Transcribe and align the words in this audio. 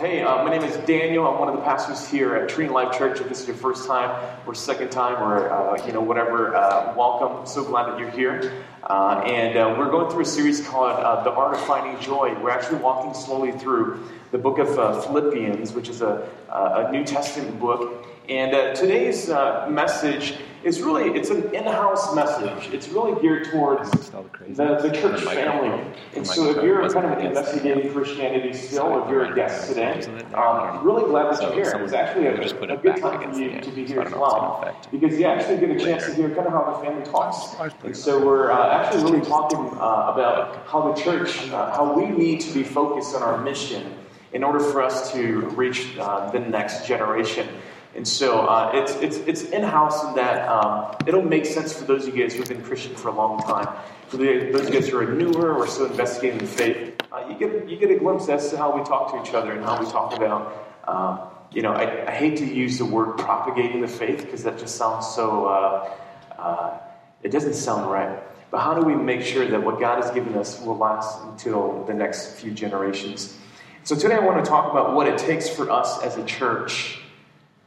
Hey, 0.00 0.22
uh, 0.22 0.42
my 0.42 0.48
name 0.48 0.62
is 0.62 0.78
Daniel. 0.86 1.28
I'm 1.28 1.38
one 1.38 1.50
of 1.50 1.56
the 1.56 1.60
pastors 1.60 2.08
here 2.08 2.34
at 2.34 2.48
Trinity 2.48 2.72
Life 2.72 2.96
Church. 2.96 3.20
If 3.20 3.28
this 3.28 3.42
is 3.42 3.46
your 3.46 3.56
first 3.56 3.86
time 3.86 4.10
or 4.46 4.54
second 4.54 4.90
time 4.90 5.22
or 5.22 5.50
uh, 5.50 5.86
you 5.86 5.92
know 5.92 6.00
whatever, 6.00 6.56
uh, 6.56 6.94
welcome. 6.96 7.46
So 7.46 7.62
glad 7.62 7.84
that 7.84 7.98
you're 7.98 8.10
here. 8.10 8.64
Uh, 8.82 9.22
and 9.26 9.58
uh, 9.58 9.74
we're 9.78 9.90
going 9.90 10.10
through 10.10 10.22
a 10.22 10.24
series 10.24 10.66
called 10.66 10.92
uh, 10.92 11.22
"The 11.22 11.30
Art 11.30 11.54
of 11.54 11.60
Finding 11.66 12.00
Joy." 12.00 12.34
We're 12.42 12.48
actually 12.48 12.78
walking 12.78 13.12
slowly 13.12 13.52
through 13.52 14.08
the 14.30 14.38
book 14.38 14.56
of 14.56 14.70
Philippians, 15.04 15.74
which 15.74 15.90
is 15.90 16.00
a, 16.00 16.26
a 16.48 16.90
New 16.90 17.04
Testament 17.04 17.60
book. 17.60 18.06
And 18.26 18.74
today's 18.74 19.28
message 19.68 20.38
is 20.62 20.82
really 20.82 21.10
it's 21.18 21.30
an 21.30 21.54
in-house 21.54 22.14
message. 22.14 22.72
It's 22.72 22.88
really 22.88 23.20
geared 23.20 23.50
towards 23.50 23.90
the, 23.90 24.78
the 24.82 24.90
church 24.92 25.22
family. 25.22 25.84
And 26.14 26.26
so 26.26 26.50
if 26.50 26.62
you're 26.62 26.88
kind 26.90 27.06
of 27.06 27.18
investigating 27.24 27.92
Christianity 27.92 28.52
still, 28.52 29.02
if 29.02 29.10
you're 29.10 29.32
a 29.32 29.34
guest 29.34 29.68
today, 29.68 30.02
um, 30.34 30.84
really 30.84 31.04
glad 31.04 31.32
that 31.32 31.42
you're 31.42 31.64
here. 31.64 31.82
It's 31.82 31.92
actually 31.92 32.26
a, 32.26 32.34
a 32.34 32.76
good 32.76 32.96
time 32.98 33.32
for 33.32 33.38
you 33.38 33.60
to 33.60 33.70
be 33.70 33.86
here 33.86 34.02
as 34.02 34.12
well, 34.12 34.74
because 34.90 35.18
you 35.18 35.26
actually 35.26 35.58
get 35.58 35.70
a 35.70 35.78
chance 35.78 36.04
to 36.06 36.14
hear 36.14 36.28
kind 36.34 36.46
of 36.46 36.52
how 36.52 36.72
the 36.72 36.84
family 36.84 37.04
talks. 37.04 37.56
And 37.82 37.96
so 37.96 38.24
we're 38.24 38.50
uh, 38.50 38.84
actually 38.84 39.04
really 39.04 39.26
talking 39.26 39.58
uh, 39.78 40.12
about 40.12 40.66
how 40.66 40.92
the 40.92 41.00
church, 41.00 41.48
uh, 41.50 41.72
how 41.72 41.94
we 41.94 42.06
need 42.06 42.40
to 42.42 42.52
be 42.52 42.62
focused 42.62 43.14
on 43.14 43.22
our 43.22 43.42
mission 43.42 43.94
in 44.32 44.44
order 44.44 44.60
for 44.60 44.82
us 44.82 45.12
to 45.12 45.40
reach 45.50 45.96
uh, 45.98 46.30
the 46.30 46.38
next 46.38 46.86
generation. 46.86 47.48
And 47.94 48.06
so 48.06 48.42
uh, 48.42 48.70
it's, 48.72 48.92
it's, 48.96 49.16
it's 49.26 49.50
in 49.50 49.62
house 49.62 50.04
in 50.04 50.14
that 50.14 50.48
um, 50.48 50.94
it'll 51.06 51.22
make 51.22 51.44
sense 51.44 51.72
for 51.72 51.84
those 51.84 52.06
of 52.06 52.16
you 52.16 52.22
guys 52.22 52.34
who've 52.34 52.48
been 52.48 52.62
Christian 52.62 52.94
for 52.94 53.08
a 53.08 53.14
long 53.14 53.42
time. 53.42 53.68
For 54.06 54.16
those 54.16 54.68
of 54.68 54.74
you 54.74 54.80
guys 54.80 54.88
who 54.88 54.98
are 54.98 55.12
newer 55.12 55.54
or 55.54 55.66
still 55.66 55.86
investigating 55.86 56.38
the 56.38 56.46
faith, 56.46 56.94
uh, 57.10 57.26
you, 57.28 57.36
get, 57.36 57.68
you 57.68 57.76
get 57.76 57.90
a 57.90 57.98
glimpse 57.98 58.28
as 58.28 58.50
to 58.50 58.56
how 58.56 58.76
we 58.76 58.84
talk 58.84 59.12
to 59.12 59.20
each 59.20 59.34
other 59.34 59.52
and 59.52 59.64
how 59.64 59.82
we 59.82 59.90
talk 59.90 60.16
about. 60.16 60.82
Um, 60.86 61.20
you 61.52 61.62
know, 61.62 61.72
I, 61.72 62.06
I, 62.06 62.12
hate 62.12 62.38
to 62.38 62.46
use 62.46 62.78
the 62.78 62.84
word 62.84 63.18
propagating 63.18 63.80
the 63.80 63.88
faith 63.88 64.24
because 64.24 64.44
that 64.44 64.58
just 64.58 64.76
sounds 64.76 65.06
so, 65.08 65.46
uh, 65.46 65.90
uh, 66.38 66.78
it 67.24 67.30
doesn't 67.30 67.54
sound 67.54 67.90
right. 67.90 68.22
But 68.52 68.60
how 68.60 68.74
do 68.74 68.82
we 68.82 68.94
make 68.94 69.22
sure 69.22 69.46
that 69.46 69.62
what 69.62 69.80
God 69.80 70.02
has 70.02 70.12
given 70.12 70.36
us 70.36 70.60
will 70.60 70.76
last 70.76 71.22
until 71.24 71.84
the 71.84 71.94
next 71.94 72.36
few 72.36 72.52
generations? 72.52 73.36
So 73.82 73.96
today 73.96 74.14
I 74.14 74.20
want 74.20 74.44
to 74.44 74.48
talk 74.48 74.70
about 74.70 74.94
what 74.94 75.08
it 75.08 75.18
takes 75.18 75.48
for 75.48 75.70
us 75.70 76.00
as 76.02 76.16
a 76.16 76.24
church 76.24 77.00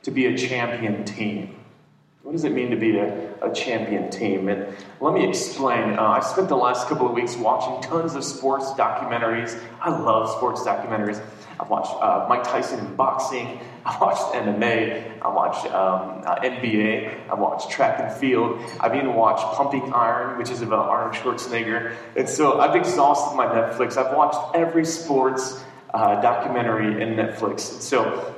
to 0.03 0.11
be 0.11 0.27
a 0.27 0.37
champion 0.37 1.03
team. 1.03 1.55
What 2.23 2.31
does 2.31 2.45
it 2.45 2.53
mean 2.53 2.69
to 2.69 2.77
be 2.77 2.97
a, 2.97 3.33
a 3.41 3.53
champion 3.53 4.09
team? 4.09 4.47
And 4.47 4.73
let 5.01 5.13
me 5.13 5.27
explain. 5.27 5.99
Uh, 5.99 6.01
I 6.01 6.19
spent 6.21 6.47
the 6.47 6.55
last 6.55 6.87
couple 6.87 7.05
of 7.07 7.13
weeks 7.13 7.35
watching 7.35 7.81
tons 7.89 8.15
of 8.15 8.23
sports 8.23 8.67
documentaries. 8.71 9.59
I 9.81 9.89
love 9.89 10.29
sports 10.29 10.61
documentaries. 10.61 11.21
I've 11.59 11.69
watched 11.69 11.91
uh, 12.01 12.25
Mike 12.29 12.43
Tyson 12.43 12.79
in 12.79 12.95
boxing. 12.95 13.59
I 13.85 13.97
watched 13.99 14.21
MMA. 14.33 15.21
I 15.21 15.27
watched 15.27 15.65
um, 15.65 16.23
uh, 16.25 16.39
NBA. 16.39 17.29
I 17.29 17.33
watched 17.33 17.69
track 17.69 17.99
and 17.99 18.11
field. 18.13 18.61
I've 18.79 18.95
even 18.95 19.13
watched 19.15 19.43
Pumping 19.57 19.93
Iron, 19.93 20.37
which 20.37 20.49
is 20.49 20.61
about 20.61 20.87
Arnold 20.87 21.15
Schwarzenegger. 21.15 21.93
And 22.15 22.29
so 22.29 22.61
I've 22.61 22.75
exhausted 22.75 23.35
my 23.35 23.45
Netflix. 23.45 23.97
I've 23.97 24.15
watched 24.15 24.55
every 24.55 24.85
sports 24.85 25.61
uh, 25.93 26.21
documentary 26.21 27.01
in 27.01 27.15
Netflix. 27.15 27.73
And 27.73 27.83
so 27.83 28.35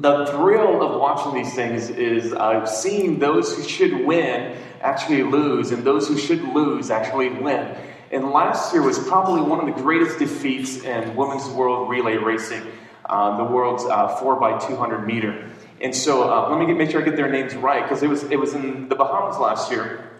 the 0.00 0.26
thrill 0.26 0.82
of 0.82 1.00
watching 1.00 1.34
these 1.34 1.54
things 1.54 1.88
is 1.88 2.32
uh, 2.32 2.66
seeing 2.66 3.18
those 3.18 3.54
who 3.54 3.62
should 3.62 4.04
win 4.04 4.56
actually 4.80 5.22
lose, 5.22 5.70
and 5.70 5.84
those 5.84 6.08
who 6.08 6.18
should 6.18 6.42
lose 6.42 6.90
actually 6.90 7.30
win. 7.30 7.74
And 8.10 8.30
last 8.30 8.72
year 8.72 8.82
was 8.82 8.98
probably 8.98 9.40
one 9.40 9.60
of 9.60 9.74
the 9.74 9.82
greatest 9.82 10.18
defeats 10.18 10.78
in 10.78 11.16
women's 11.16 11.48
world 11.48 11.88
relay 11.88 12.16
racing, 12.16 12.62
uh, 13.06 13.36
the 13.36 13.44
world's 13.44 13.84
uh, 13.84 14.16
4 14.16 14.36
by 14.36 14.58
200 14.58 15.06
meter. 15.06 15.48
And 15.80 15.94
so 15.94 16.30
uh, 16.30 16.50
let 16.50 16.58
me 16.58 16.66
get, 16.66 16.76
make 16.76 16.90
sure 16.90 17.00
I 17.00 17.04
get 17.04 17.16
their 17.16 17.30
names 17.30 17.54
right, 17.54 17.82
because 17.82 18.02
it 18.02 18.08
was, 18.08 18.24
it 18.24 18.36
was 18.38 18.54
in 18.54 18.88
the 18.88 18.94
Bahamas 18.94 19.38
last 19.38 19.70
year. 19.70 20.10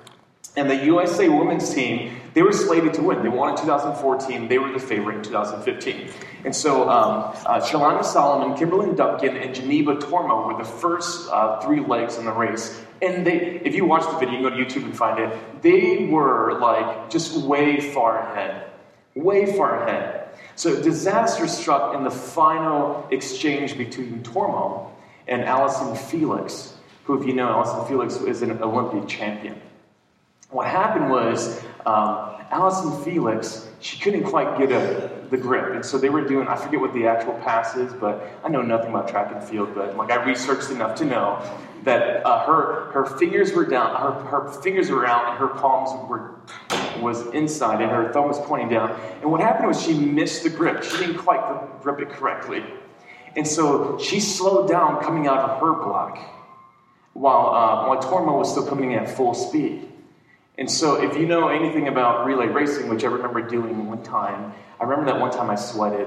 And 0.57 0.71
the 0.71 0.85
USA 0.85 1.29
women's 1.29 1.75
team, 1.75 2.21
they 2.33 2.43
were 2.43 2.53
slated 2.53 2.95
to 2.95 3.03
win. 3.03 3.23
They 3.23 3.29
won 3.29 3.51
in 3.51 3.57
2014. 3.57 4.47
They 4.47 4.59
were 4.59 4.71
the 4.71 4.79
favorite 4.79 5.17
in 5.17 5.23
2015. 5.23 6.11
And 6.45 6.55
so 6.55 6.89
um, 6.89 7.35
uh, 7.45 7.61
Shalonda 7.61 8.05
Solomon, 8.05 8.57
Kimberly 8.57 8.95
Duncan, 8.95 9.37
and 9.37 9.55
Jeneba 9.55 9.99
Tarmoh 9.99 10.47
were 10.47 10.63
the 10.63 10.69
first 10.69 11.29
uh, 11.33 11.61
three 11.61 11.81
legs 11.81 12.19
in 12.19 12.25
the 12.25 12.33
race. 12.33 12.81
And 13.03 13.27
they, 13.27 13.61
if 13.65 13.75
you 13.75 13.85
watch 13.85 14.05
the 14.05 14.17
video, 14.19 14.39
you 14.39 14.49
can 14.49 14.51
go 14.51 14.57
to 14.57 14.65
YouTube 14.65 14.85
and 14.85 14.97
find 14.97 15.19
it. 15.19 15.63
They 15.63 16.07
were 16.07 16.59
like 16.61 17.11
just 17.11 17.37
way 17.37 17.81
far 17.81 18.21
ahead, 18.21 18.71
way 19.17 19.57
far 19.57 19.83
ahead. 19.83 20.29
So 20.55 20.81
disaster 20.81 21.49
struck 21.49 21.97
in 21.97 22.05
the 22.05 22.11
final 22.11 23.09
exchange 23.11 23.77
between 23.77 24.23
Tarmoh 24.23 24.89
and 25.27 25.43
Allyson 25.43 25.97
Felix, 25.97 26.77
who, 27.05 27.21
if 27.21 27.27
you 27.27 27.35
know, 27.35 27.49
Allyson 27.49 27.87
Felix 27.89 28.17
is 28.17 28.43
an 28.43 28.63
Olympic 28.63 29.09
champion. 29.09 29.61
What 30.55 30.69
happened 30.69 31.11
was 31.11 31.61
um, 31.85 32.37
Allyson 32.53 33.03
Felix, 33.03 33.69
she 33.81 33.99
couldn't 33.99 34.23
quite 34.23 34.57
get 34.57 34.71
a, 34.71 35.11
the 35.29 35.37
grip. 35.37 35.75
And 35.75 35.85
so 35.85 35.99
they 35.99 36.11
were 36.11 36.21
doing, 36.21 36.47
I 36.47 36.55
forget 36.55 36.79
what 36.79 36.95
the 36.95 37.09
actual 37.09 37.33
pass 37.41 37.75
is, 37.75 37.93
but 37.93 38.25
I 38.45 38.49
know 38.51 38.63
nothing 38.63 38.91
about 38.91 39.09
track 39.09 39.33
and 39.35 39.43
field, 39.43 39.75
but 39.75 39.97
like 39.97 40.13
I 40.13 40.23
researched 40.25 40.71
enough 40.71 40.95
to 40.99 41.05
know 41.07 41.43
that 41.83 42.25
uh, 42.25 42.47
her, 42.47 42.93
her 42.93 43.05
fingers 43.05 43.53
were 43.53 43.65
down, 43.65 44.01
her, 44.01 44.13
her 44.29 44.49
fingers 44.63 44.91
were 44.91 45.05
out, 45.05 45.31
and 45.31 45.39
her 45.39 45.49
palms 45.49 45.91
were 46.09 46.37
was 47.03 47.27
inside, 47.35 47.83
and 47.83 47.91
her 47.91 48.13
thumb 48.13 48.29
was 48.29 48.39
pointing 48.43 48.69
down. 48.69 48.97
And 49.23 49.33
what 49.33 49.41
happened 49.41 49.67
was 49.67 49.83
she 49.83 49.93
missed 49.93 50.45
the 50.45 50.51
grip. 50.51 50.85
She 50.85 50.99
didn't 50.99 51.19
quite 51.19 51.83
grip 51.83 51.99
it 51.99 52.11
correctly. 52.11 52.63
And 53.35 53.45
so 53.45 53.99
she 53.99 54.21
slowed 54.21 54.69
down 54.69 55.03
coming 55.03 55.27
out 55.27 55.51
of 55.51 55.61
her 55.61 55.73
block 55.83 56.17
while, 57.13 57.49
uh, 57.49 57.89
while 57.89 58.01
Tarmoh 58.01 58.39
was 58.39 58.53
still 58.53 58.69
coming 58.69 58.93
in 58.93 59.01
at 59.01 59.11
full 59.11 59.35
speed. 59.35 59.91
And 60.57 60.71
so, 60.71 61.03
if 61.03 61.17
you 61.17 61.27
know 61.27 61.49
anything 61.49 61.89
about 61.89 62.27
relay 62.27 62.47
racing, 62.47 62.89
which 62.89 63.03
I 63.03 63.09
remember 63.09 63.41
doing 63.43 63.87
one 63.89 64.03
time, 64.03 64.53
I 64.79 64.85
remember 64.85 65.11
that 65.11 65.21
one 65.21 65.33
time 65.33 65.51
I 65.51 65.57
sweated 65.57 66.07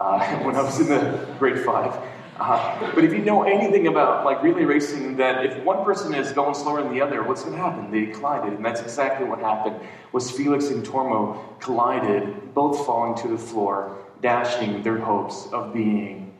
uh, 0.00 0.38
when 0.44 0.54
I 0.54 0.62
was 0.62 0.78
in 0.80 0.88
the 0.88 1.34
grade 1.38 1.64
five. 1.64 1.98
Uh, 2.38 2.94
but 2.94 3.02
if 3.02 3.12
you 3.12 3.18
know 3.18 3.42
anything 3.42 3.88
about 3.88 4.24
like 4.24 4.40
relay 4.44 4.62
racing, 4.62 5.16
that 5.16 5.44
if 5.44 5.64
one 5.64 5.84
person 5.84 6.14
is 6.14 6.30
going 6.30 6.54
slower 6.54 6.80
than 6.82 6.94
the 6.94 7.00
other, 7.00 7.24
what's 7.24 7.42
going 7.42 7.56
to 7.56 7.60
happen? 7.60 7.90
They 7.90 8.06
collided, 8.06 8.52
and 8.52 8.64
that's 8.64 8.80
exactly 8.80 9.26
what 9.26 9.40
happened. 9.40 9.80
Was 10.12 10.30
Felix 10.30 10.68
and 10.68 10.86
Tarmoh 10.86 11.58
collided, 11.58 12.54
both 12.54 12.86
falling 12.86 13.20
to 13.22 13.28
the 13.28 13.38
floor, 13.38 13.98
dashing 14.22 14.84
their 14.84 14.98
hopes 14.98 15.48
of 15.52 15.72
being 15.72 16.32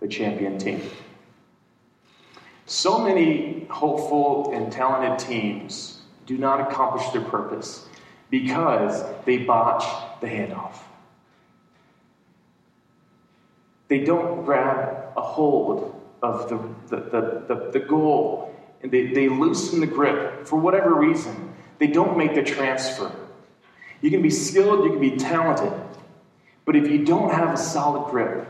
the 0.00 0.08
champion 0.08 0.58
team. 0.58 0.82
So 2.66 2.98
many 2.98 3.66
hopeful 3.70 4.52
and 4.52 4.70
talented 4.70 5.18
teams 5.18 5.95
do 6.26 6.36
not 6.36 6.70
accomplish 6.70 7.08
their 7.10 7.22
purpose 7.22 7.86
because 8.30 9.04
they 9.24 9.38
botch 9.38 9.84
the 10.20 10.26
handoff. 10.26 10.76
They 13.88 14.04
don't 14.04 14.44
grab 14.44 15.12
a 15.16 15.22
hold 15.22 16.02
of 16.22 16.48
the, 16.48 16.58
the, 16.88 17.44
the, 17.46 17.70
the, 17.72 17.80
goal 17.80 18.52
and 18.82 18.90
they, 18.90 19.12
they 19.12 19.28
loosen 19.28 19.80
the 19.80 19.86
grip 19.86 20.46
for 20.46 20.58
whatever 20.58 20.94
reason. 20.94 21.54
They 21.78 21.86
don't 21.86 22.18
make 22.18 22.34
the 22.34 22.42
transfer. 22.42 23.12
You 24.00 24.10
can 24.10 24.22
be 24.22 24.30
skilled, 24.30 24.84
you 24.84 24.90
can 24.90 25.00
be 25.00 25.16
talented, 25.16 25.72
but 26.64 26.74
if 26.74 26.90
you 26.90 27.04
don't 27.04 27.32
have 27.32 27.54
a 27.54 27.56
solid 27.56 28.10
grip, 28.10 28.46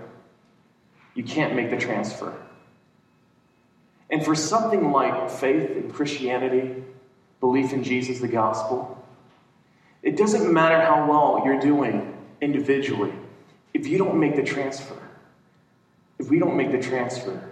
you 1.15 1.23
can't 1.23 1.55
make 1.55 1.71
the 1.71 1.77
transfer. 1.77 2.35
And 4.11 4.25
for 4.25 4.35
something 4.35 4.93
like 4.93 5.31
faith 5.31 5.71
and 5.71 5.93
Christianity, 5.93 6.83
belief 7.41 7.73
in 7.73 7.83
Jesus, 7.83 8.21
the 8.21 8.29
gospel. 8.29 9.05
It 10.03 10.17
doesn't 10.17 10.53
matter 10.53 10.81
how 10.81 11.09
well 11.09 11.43
you're 11.45 11.61
doing 11.61 12.17
individually 12.41 13.13
if 13.75 13.87
you 13.87 13.99
don't 13.99 14.19
make 14.19 14.37
the 14.37 14.43
transfer. 14.43 14.97
If 16.19 16.31
we 16.31 16.39
don't 16.39 16.57
make 16.57 16.73
the 16.73 16.81
transfer, 16.81 17.43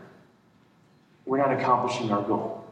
we're 1.26 1.38
not 1.38 1.52
accomplishing 1.52 2.10
our 2.10 2.22
goal. 2.22 2.64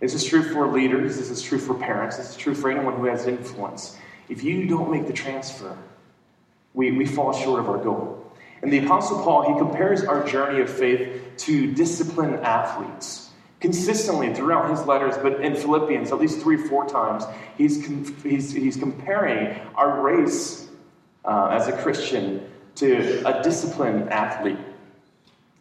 This 0.00 0.14
is 0.14 0.24
true 0.24 0.42
for 0.42 0.66
leaders, 0.66 1.16
this 1.16 1.30
is 1.30 1.40
true 1.40 1.58
for 1.58 1.74
parents, 1.74 2.16
this 2.16 2.30
is 2.30 2.36
true 2.36 2.54
for 2.54 2.70
anyone 2.70 2.96
who 2.96 3.04
has 3.06 3.26
influence. 3.26 3.96
If 4.28 4.42
you 4.42 4.66
don't 4.66 4.90
make 4.90 5.06
the 5.06 5.12
transfer, 5.12 5.78
we, 6.74 6.90
we 6.90 7.06
fall 7.06 7.32
short 7.32 7.60
of 7.60 7.68
our 7.68 7.78
goal. 7.78 8.18
And 8.62 8.72
the 8.72 8.84
Apostle 8.84 9.22
Paul, 9.22 9.52
he 9.52 9.58
compares 9.58 10.04
our 10.04 10.26
journey 10.26 10.60
of 10.60 10.70
faith 10.70 11.22
to 11.38 11.72
disciplined 11.72 12.36
athletes 12.36 13.30
consistently 13.62 14.34
throughout 14.34 14.68
his 14.68 14.84
letters, 14.86 15.14
but 15.22 15.40
in 15.40 15.54
Philippians, 15.54 16.10
at 16.10 16.18
least 16.18 16.40
three 16.40 16.56
four 16.56 16.86
times, 16.86 17.24
he's, 17.56 17.86
he's, 18.22 18.52
he's 18.52 18.76
comparing 18.76 19.56
our 19.76 20.02
race 20.02 20.68
uh, 21.24 21.46
as 21.52 21.68
a 21.68 21.72
Christian 21.72 22.44
to 22.74 23.22
a 23.24 23.42
disciplined 23.42 24.10
athlete. 24.10 24.58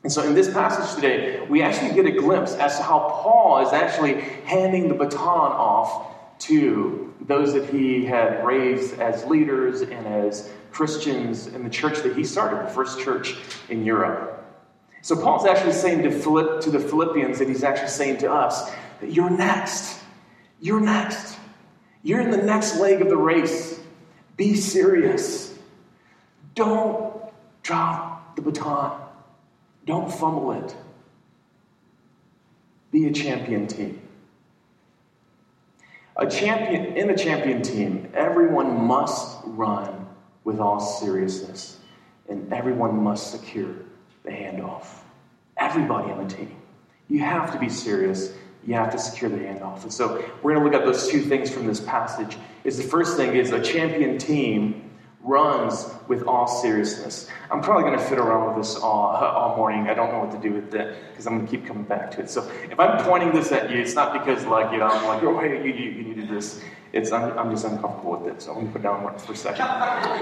And 0.03 0.11
so 0.11 0.23
in 0.23 0.33
this 0.33 0.51
passage 0.51 0.95
today, 0.95 1.45
we 1.47 1.61
actually 1.61 1.93
get 1.93 2.07
a 2.07 2.19
glimpse 2.19 2.55
as 2.55 2.77
to 2.77 2.83
how 2.83 3.21
Paul 3.21 3.65
is 3.65 3.71
actually 3.71 4.21
handing 4.45 4.87
the 4.87 4.95
baton 4.95 5.51
off 5.51 6.39
to 6.39 7.13
those 7.21 7.53
that 7.53 7.69
he 7.69 8.03
had 8.03 8.43
raised 8.43 8.99
as 8.99 9.23
leaders 9.25 9.81
and 9.81 10.07
as 10.07 10.49
Christians 10.71 11.45
in 11.45 11.63
the 11.63 11.69
church 11.69 11.99
that 11.99 12.17
he 12.17 12.23
started, 12.23 12.67
the 12.67 12.73
first 12.73 12.99
church 12.99 13.35
in 13.69 13.85
Europe. 13.85 14.40
So 15.01 15.15
Paul's 15.15 15.45
actually 15.45 15.73
saying 15.73 16.03
to, 16.03 16.11
Philipp, 16.11 16.61
to 16.61 16.69
the 16.69 16.79
Philippians 16.79 17.39
that 17.39 17.47
he's 17.47 17.63
actually 17.63 17.89
saying 17.89 18.17
to 18.19 18.31
us 18.31 18.71
that 18.99 19.11
you're 19.11 19.29
next. 19.29 19.99
You're 20.59 20.79
next. 20.79 21.37
You're 22.03 22.21
in 22.21 22.29
the 22.29 22.37
next 22.37 22.77
leg 22.79 23.01
of 23.01 23.09
the 23.09 23.17
race. 23.17 23.79
Be 24.37 24.55
serious. 24.55 25.57
Don't 26.53 27.13
drop 27.63 28.35
the 28.35 28.41
baton. 28.41 28.99
Don't 29.85 30.11
fumble 30.11 30.51
it. 30.51 30.75
Be 32.91 33.07
a 33.07 33.11
champion 33.11 33.67
team. 33.67 34.01
A 36.17 36.29
champion 36.29 36.97
in 36.97 37.09
a 37.09 37.17
champion 37.17 37.61
team, 37.63 38.11
everyone 38.13 38.85
must 38.85 39.37
run 39.45 40.07
with 40.43 40.59
all 40.59 40.79
seriousness, 40.79 41.79
and 42.29 42.51
everyone 42.53 43.01
must 43.01 43.31
secure 43.31 43.73
the 44.23 44.31
handoff. 44.31 44.87
Everybody 45.57 46.11
on 46.11 46.27
the 46.27 46.33
team. 46.33 46.55
You 47.07 47.19
have 47.19 47.51
to 47.53 47.59
be 47.59 47.69
serious. 47.69 48.33
You 48.65 48.75
have 48.75 48.91
to 48.91 48.99
secure 48.99 49.29
the 49.29 49.37
handoff. 49.37 49.83
And 49.83 49.91
so 49.91 50.23
we're 50.41 50.53
going 50.53 50.63
to 50.63 50.71
look 50.71 50.79
at 50.79 50.85
those 50.85 51.07
two 51.09 51.21
things 51.21 51.49
from 51.49 51.65
this 51.65 51.79
passage. 51.79 52.37
Is 52.63 52.77
the 52.77 52.83
first 52.83 53.17
thing 53.17 53.35
is 53.35 53.51
a 53.51 53.61
champion 53.61 54.17
team 54.17 54.89
runs 55.23 55.87
with 56.07 56.23
all 56.23 56.47
seriousness. 56.47 57.27
I'm 57.51 57.61
probably 57.61 57.83
going 57.83 57.97
to 57.97 58.03
fit 58.05 58.17
around 58.17 58.47
with 58.47 58.65
this 58.65 58.75
all, 58.75 59.15
all 59.15 59.55
morning. 59.55 59.87
I 59.87 59.93
don't 59.93 60.11
know 60.11 60.19
what 60.19 60.31
to 60.31 60.37
do 60.39 60.53
with 60.53 60.73
it 60.73 60.95
because 61.11 61.27
I'm 61.27 61.35
going 61.35 61.47
to 61.47 61.51
keep 61.51 61.65
coming 61.65 61.83
back 61.83 62.11
to 62.11 62.21
it. 62.21 62.29
So 62.29 62.49
if 62.69 62.79
I'm 62.79 63.03
pointing 63.03 63.31
this 63.31 63.51
at 63.51 63.69
you, 63.69 63.79
it's 63.79 63.93
not 63.93 64.13
because 64.13 64.45
like 64.45 64.71
you 64.71 64.79
know 64.79 64.87
I'm 64.87 65.07
like 65.07 65.23
oh 65.23 65.39
hey 65.39 65.63
you, 65.63 65.73
you, 65.73 65.91
you 65.91 66.03
needed 66.03 66.29
this. 66.29 66.61
It's 66.93 67.11
I'm, 67.11 67.37
I'm 67.37 67.51
just 67.51 67.65
uncomfortable 67.65 68.17
with 68.19 68.33
it. 68.33 68.41
So 68.41 68.51
I'm 68.51 68.55
going 68.55 68.67
to 68.67 68.73
put 68.73 68.83
down 68.83 69.03
one 69.03 69.17
for 69.17 69.33
a 69.33 69.35
second. 69.35 69.65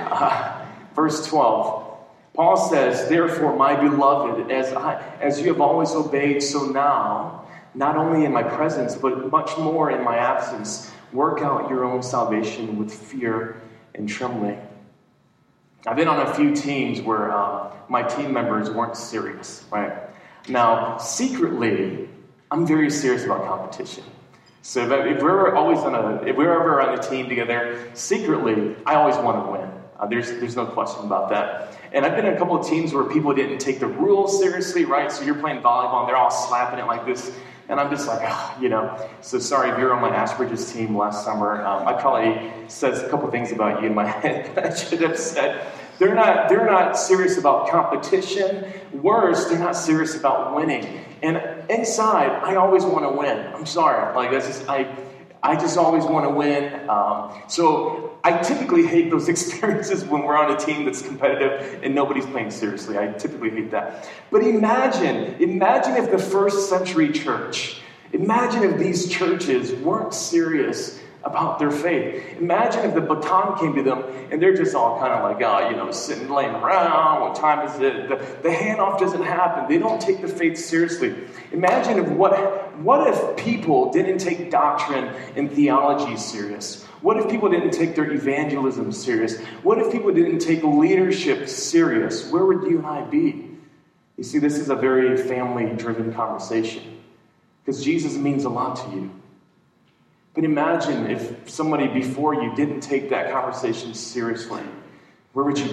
Uh, 0.10 0.66
verse 0.96 1.26
12. 1.28 1.89
Paul 2.34 2.58
says, 2.58 3.10
Therefore, 3.10 3.56
my 3.56 3.76
beloved, 3.76 4.52
as, 4.52 4.74
I, 4.74 5.02
as 5.22 5.40
you 5.40 5.48
have 5.48 5.62
always 5.62 5.92
obeyed, 5.92 6.42
so 6.42 6.66
now, 6.68 7.46
not 7.74 7.98
only 7.98 8.26
in 8.26 8.32
my 8.32 8.44
presence, 8.44 8.96
but 8.96 9.32
much 9.32 9.58
more 9.58 9.92
in 9.92 10.04
my 10.04 10.18
absence, 10.18 10.92
work 11.12 11.42
out 11.42 11.70
your 11.70 11.84
own 11.86 12.02
salvation 12.04 12.78
with 12.78 12.94
fear 12.94 13.62
and 13.96 14.08
trembling. 14.08 14.62
I've 15.88 15.96
been 15.96 16.08
on 16.08 16.28
a 16.28 16.34
few 16.34 16.56
teams 16.56 17.02
where 17.02 17.32
uh, 17.32 17.74
my 17.88 18.04
team 18.04 18.34
members 18.34 18.70
weren't 18.70 18.98
serious, 18.98 19.66
right? 19.72 19.94
Now, 20.48 20.98
secretly, 20.98 22.10
I'm 22.52 22.66
very 22.66 22.90
serious 22.90 23.24
about 23.26 23.46
competition. 23.46 24.04
So 24.62 24.82
if, 24.82 25.18
if 25.18 25.24
we're 25.24 25.56
always 25.56 25.80
on 25.80 25.96
a, 25.96 26.22
if 26.24 26.36
we're 26.36 26.52
ever 26.52 26.82
on 26.82 27.00
a 27.00 27.02
team 27.02 27.30
together, 27.30 27.90
secretly, 27.94 28.76
I 28.86 28.96
always 28.96 29.16
want 29.18 29.46
to 29.46 29.52
win. 29.52 29.79
Uh, 30.00 30.06
there's, 30.08 30.30
there's 30.40 30.56
no 30.56 30.66
question 30.66 31.06
about 31.06 31.30
that. 31.30 31.78
And 31.92 32.06
I've 32.06 32.16
been 32.16 32.26
in 32.26 32.34
a 32.34 32.38
couple 32.38 32.58
of 32.58 32.66
teams 32.66 32.94
where 32.94 33.04
people 33.04 33.34
didn't 33.34 33.58
take 33.58 33.80
the 33.80 33.88
rules 33.88 34.40
seriously, 34.40 34.86
right? 34.86 35.12
So 35.12 35.24
you're 35.24 35.36
playing 35.36 35.62
volleyball 35.62 36.02
and 36.02 36.10
they're 36.10 36.18
all 36.18 36.32
slapping 36.32 36.80
it 36.80 36.86
like 36.86 37.06
this. 37.06 37.32
And 37.68 37.80
I'm 37.80 37.90
just 37.92 38.08
like, 38.08 38.22
oh, 38.24 38.58
you 38.60 38.70
know. 38.70 39.10
So 39.22 39.38
sorry 39.38 39.70
if 39.70 39.78
you're 39.78 39.94
on 39.94 40.02
my 40.02 40.10
Ashbridges 40.10 40.74
team 40.74 40.98
last 40.98 41.26
summer. 41.26 41.64
Um, 41.66 41.88
I 41.88 41.94
probably 41.94 42.52
said 42.68 42.94
a 42.94 43.10
couple 43.10 43.30
things 43.30 43.52
about 43.52 43.82
you 43.82 43.88
in 43.88 43.94
my 43.94 44.08
head 44.22 44.56
that 44.56 44.66
I 44.66 44.76
should 44.76 45.02
have 45.02 45.20
said. 45.20 45.68
They're 46.00 46.16
not, 46.16 46.48
they're 46.48 46.66
not 46.66 46.98
serious 46.98 47.38
about 47.38 47.70
competition. 47.70 48.72
Worse, 48.94 49.46
they're 49.46 49.60
not 49.60 49.76
serious 49.76 50.16
about 50.16 50.56
winning. 50.56 51.06
And 51.22 51.44
inside, 51.70 52.32
I 52.42 52.56
always 52.56 52.86
want 52.86 53.04
to 53.04 53.20
win. 53.20 53.38
I'm 53.54 53.66
sorry. 53.66 54.16
Like, 54.16 54.32
that's 54.32 54.48
just, 54.48 54.70
I, 54.70 54.88
I 55.42 55.56
just 55.56 55.78
always 55.78 56.04
want 56.04 56.26
to 56.26 56.34
win. 56.34 56.90
Um, 56.90 57.34
so 57.48 58.18
I 58.24 58.38
typically 58.40 58.86
hate 58.86 59.10
those 59.10 59.30
experiences 59.34 60.04
when 60.04 60.24
we're 60.24 60.38
on 60.38 60.52
a 60.52 60.58
team 60.58 60.86
that's 60.86 61.02
competitive 61.02 61.82
and 61.84 61.96
nobody's 61.96 62.26
playing 62.26 62.52
seriously. 62.52 62.98
I 62.98 63.08
typically 63.14 63.50
hate 63.50 63.72
that. 63.72 64.10
But 64.32 64.44
imagine, 64.44 65.36
imagine 65.42 65.96
if 65.96 66.12
the 66.12 66.18
first 66.18 66.70
century 66.70 67.12
church, 67.12 67.82
imagine 68.12 68.64
if 68.64 68.78
these 68.78 69.10
churches 69.10 69.72
weren't 69.74 70.14
serious 70.14 70.99
about 71.24 71.60
their 71.60 71.72
faith. 71.72 72.38
Imagine 72.40 72.86
if 72.86 72.96
the 72.96 73.02
baton 73.02 73.58
came 73.60 73.76
to 73.76 73.84
them 73.84 74.04
and 74.32 74.42
they're 74.42 74.56
just 74.56 74.74
all 74.74 74.98
kind 75.00 75.12
of 75.12 75.24
like, 75.24 75.42
oh, 75.42 75.70
you 75.70 75.76
know, 75.76 75.92
sitting, 75.92 76.30
laying 76.30 76.56
around. 76.56 77.22
What 77.22 77.36
time 77.36 77.68
is 77.68 77.80
it? 77.80 78.08
The, 78.08 78.16
the 78.42 78.50
handoff 78.50 79.00
doesn't 79.00 79.24
happen. 79.24 79.68
They 79.68 79.78
don't 79.78 80.00
take 80.02 80.22
the 80.22 80.28
faith 80.28 80.58
seriously. 80.58 81.14
Imagine 81.52 82.00
if 82.00 82.10
what, 82.10 82.78
what 82.78 83.08
if 83.08 83.38
people 83.38 83.92
didn't 83.92 84.20
take 84.20 84.50
doctrine 84.50 85.06
and 85.36 85.52
theology 85.52 86.16
serious? 86.16 86.86
What 87.02 87.18
if 87.18 87.30
people 87.30 87.50
didn't 87.50 87.72
take 87.72 87.96
their 87.96 88.12
evangelism 88.12 88.92
serious? 88.92 89.40
What 89.64 89.78
if 89.80 89.92
people 89.92 90.14
didn't 90.14 90.40
take 90.40 90.64
leadership 90.64 91.50
serious? 91.50 92.30
Where 92.32 92.46
would 92.46 92.64
you 92.64 92.78
and 92.78 92.88
I 92.88 93.02
be? 93.02 93.58
You 94.18 94.24
see, 94.24 94.40
this 94.40 94.58
is 94.58 94.70
a 94.70 94.76
very 94.76 95.16
family 95.16 95.74
driven 95.78 96.14
conversation 96.14 97.00
because 97.64 97.84
Jesus 97.84 98.16
means 98.16 98.44
a 98.44 98.50
lot 98.50 98.76
to 98.76 98.96
you. 98.96 99.12
Imagine 100.46 101.10
if 101.10 101.50
somebody 101.50 101.88
before 101.88 102.34
you 102.34 102.56
didn't 102.56 102.82
take 102.82 103.10
that 103.10 103.32
conversation 103.32 103.94
seriously. 103.94 104.64
Where 105.34 105.46
would 105.46 105.60
you 105.60 105.72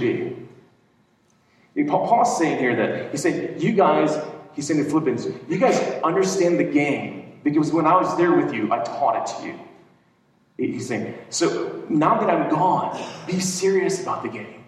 be? 1.75 1.85
Paul's 1.85 2.39
saying 2.39 2.59
here 2.59 2.75
that 2.75 3.11
he's 3.11 3.23
saying, 3.23 3.61
you 3.61 3.73
guys, 3.73 4.19
he's 4.55 4.67
saying 4.67 4.83
to 4.83 4.89
Philippians, 4.89 5.27
you 5.49 5.59
guys 5.59 5.79
understand 6.03 6.59
the 6.59 6.65
game 6.65 7.41
because 7.45 7.71
when 7.71 7.87
I 7.87 7.95
was 7.95 8.17
there 8.17 8.33
with 8.33 8.53
you, 8.53 8.73
I 8.73 8.83
taught 8.83 9.23
it 9.23 9.37
to 9.37 9.47
you. 9.47 9.61
He's 10.57 10.89
saying, 10.89 11.15
so 11.29 11.85
now 11.89 12.19
that 12.19 12.31
I'm 12.31 12.49
gone, 12.49 12.99
be 13.27 13.41
serious 13.41 14.03
about 14.03 14.23
the 14.23 14.31
game. 14.31 14.65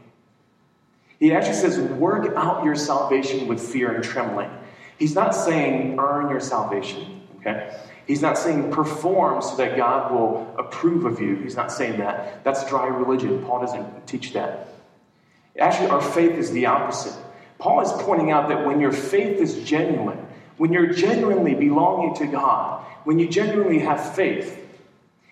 He 1.18 1.32
actually 1.32 1.54
says, 1.54 1.78
work 1.78 2.32
out 2.36 2.62
your 2.64 2.76
salvation 2.76 3.48
with 3.48 3.60
fear 3.60 3.92
and 3.92 4.04
trembling. 4.04 4.50
He's 4.98 5.14
not 5.14 5.34
saying 5.34 5.98
earn 5.98 6.28
your 6.28 6.40
salvation, 6.40 7.22
okay? 7.40 7.76
He's 8.08 8.22
not 8.22 8.38
saying 8.38 8.70
perform 8.72 9.42
so 9.42 9.54
that 9.56 9.76
God 9.76 10.10
will 10.10 10.54
approve 10.58 11.04
of 11.04 11.20
you. 11.20 11.36
He's 11.36 11.56
not 11.56 11.70
saying 11.70 11.98
that. 11.98 12.42
That's 12.42 12.66
dry 12.66 12.86
religion. 12.86 13.44
Paul 13.44 13.60
doesn't 13.60 14.06
teach 14.06 14.32
that. 14.32 14.68
Actually, 15.58 15.90
our 15.90 16.00
faith 16.00 16.32
is 16.32 16.50
the 16.50 16.64
opposite. 16.64 17.14
Paul 17.58 17.82
is 17.82 17.92
pointing 18.02 18.30
out 18.30 18.48
that 18.48 18.64
when 18.64 18.80
your 18.80 18.92
faith 18.92 19.38
is 19.38 19.62
genuine, 19.62 20.26
when 20.56 20.72
you're 20.72 20.86
genuinely 20.86 21.54
belonging 21.54 22.14
to 22.14 22.26
God, 22.26 22.82
when 23.04 23.18
you 23.18 23.28
genuinely 23.28 23.80
have 23.80 24.14
faith, 24.14 24.58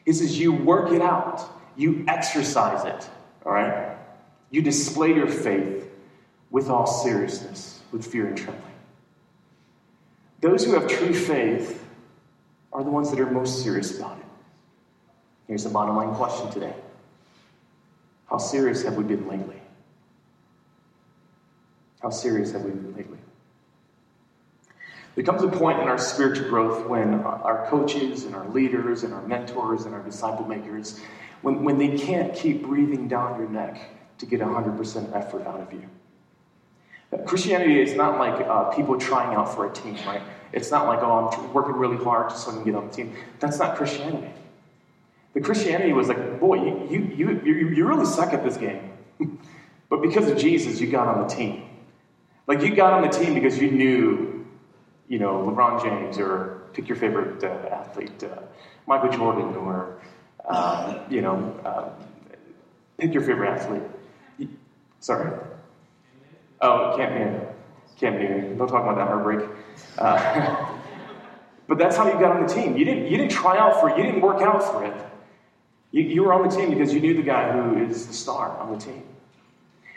he 0.04 0.12
says 0.12 0.38
you 0.38 0.52
work 0.52 0.92
it 0.92 1.00
out, 1.00 1.42
you 1.76 2.04
exercise 2.08 2.84
it, 2.84 3.08
all 3.46 3.52
right? 3.52 3.96
You 4.50 4.60
display 4.60 5.14
your 5.14 5.28
faith 5.28 5.88
with 6.50 6.68
all 6.68 6.86
seriousness, 6.86 7.80
with 7.90 8.06
fear 8.06 8.26
and 8.26 8.36
trembling. 8.36 8.72
Those 10.42 10.64
who 10.66 10.74
have 10.74 10.88
true 10.88 11.14
faith 11.14 11.85
are 12.72 12.84
the 12.84 12.90
ones 12.90 13.10
that 13.10 13.20
are 13.20 13.30
most 13.30 13.62
serious 13.62 13.96
about 13.96 14.18
it. 14.18 14.24
Here's 15.46 15.64
the 15.64 15.70
bottom 15.70 15.96
line 15.96 16.14
question 16.14 16.50
today 16.50 16.74
How 18.28 18.38
serious 18.38 18.82
have 18.82 18.96
we 18.96 19.04
been 19.04 19.28
lately? 19.28 19.60
How 22.02 22.10
serious 22.10 22.52
have 22.52 22.62
we 22.62 22.70
been 22.70 22.94
lately? 22.96 23.18
There 25.14 25.24
comes 25.24 25.42
a 25.42 25.48
point 25.48 25.80
in 25.80 25.88
our 25.88 25.96
spiritual 25.96 26.48
growth 26.50 26.86
when 26.86 27.14
our 27.14 27.66
coaches 27.70 28.24
and 28.24 28.34
our 28.34 28.46
leaders 28.48 29.02
and 29.02 29.14
our 29.14 29.26
mentors 29.26 29.86
and 29.86 29.94
our 29.94 30.02
disciple 30.02 30.46
makers, 30.46 31.00
when, 31.40 31.64
when 31.64 31.78
they 31.78 31.96
can't 31.96 32.34
keep 32.34 32.62
breathing 32.62 33.08
down 33.08 33.38
your 33.40 33.48
neck 33.48 33.80
to 34.18 34.26
get 34.26 34.40
100% 34.40 35.16
effort 35.16 35.46
out 35.46 35.60
of 35.60 35.72
you. 35.72 35.88
Christianity 37.24 37.80
is 37.80 37.94
not 37.94 38.18
like 38.18 38.46
uh, 38.46 38.64
people 38.74 38.98
trying 38.98 39.34
out 39.34 39.54
for 39.54 39.66
a 39.66 39.72
team, 39.72 39.96
right? 40.06 40.20
It's 40.52 40.70
not 40.70 40.86
like, 40.86 41.00
oh, 41.02 41.30
I'm 41.32 41.52
working 41.52 41.74
really 41.74 42.02
hard 42.02 42.30
just 42.30 42.44
so 42.44 42.50
I 42.50 42.54
can 42.54 42.64
get 42.64 42.74
on 42.74 42.88
the 42.88 42.92
team. 42.92 43.14
That's 43.40 43.58
not 43.58 43.76
Christianity. 43.76 44.32
The 45.34 45.40
Christianity 45.40 45.92
was 45.92 46.08
like, 46.08 46.40
boy, 46.40 46.54
you, 46.54 47.12
you, 47.14 47.40
you, 47.44 47.54
you, 47.74 47.86
really 47.86 48.06
suck 48.06 48.32
at 48.32 48.42
this 48.42 48.56
game. 48.56 48.90
but 49.90 50.00
because 50.00 50.30
of 50.30 50.38
Jesus, 50.38 50.80
you 50.80 50.90
got 50.90 51.08
on 51.08 51.28
the 51.28 51.34
team. 51.34 51.64
Like, 52.46 52.62
you 52.62 52.74
got 52.74 52.94
on 52.94 53.02
the 53.02 53.08
team 53.08 53.34
because 53.34 53.58
you 53.58 53.70
knew, 53.70 54.46
you 55.08 55.18
know, 55.18 55.42
LeBron 55.42 55.82
James 55.82 56.18
or 56.18 56.62
pick 56.72 56.88
your 56.88 56.96
favorite 56.96 57.44
uh, 57.44 57.68
athlete, 57.70 58.24
uh, 58.24 58.40
Michael 58.86 59.10
Jordan, 59.10 59.54
or, 59.56 60.00
uh, 60.48 61.00
you 61.10 61.20
know, 61.20 61.54
uh, 61.64 61.90
pick 62.96 63.12
your 63.12 63.22
favorite 63.22 63.50
athlete. 63.50 63.82
Sorry? 65.00 65.38
Oh, 66.60 66.94
can't 66.96 67.14
be. 67.14 67.46
Can't 67.98 68.18
be. 68.18 68.26
Here. 68.26 68.54
Don't 68.56 68.68
talk 68.68 68.82
about 68.82 68.96
that 68.96 69.08
heartbreak. 69.08 69.48
Uh, 69.98 70.74
but 71.68 71.78
that's 71.78 71.96
how 71.96 72.06
you 72.06 72.18
got 72.18 72.36
on 72.36 72.46
the 72.46 72.52
team. 72.52 72.76
You 72.76 72.84
didn't, 72.84 73.10
you 73.10 73.16
didn't 73.16 73.32
try 73.32 73.58
out 73.58 73.80
for 73.80 73.90
it, 73.90 73.96
you 73.96 74.04
didn't 74.04 74.20
work 74.20 74.42
out 74.42 74.62
for 74.62 74.84
it. 74.84 74.94
You, 75.92 76.02
you 76.02 76.24
were 76.24 76.32
on 76.32 76.48
the 76.48 76.54
team 76.54 76.70
because 76.70 76.92
you 76.92 77.00
knew 77.00 77.14
the 77.14 77.22
guy 77.22 77.52
who 77.52 77.78
is 77.84 78.06
the 78.06 78.12
star 78.12 78.56
on 78.58 78.72
the 78.72 78.78
team. 78.78 79.02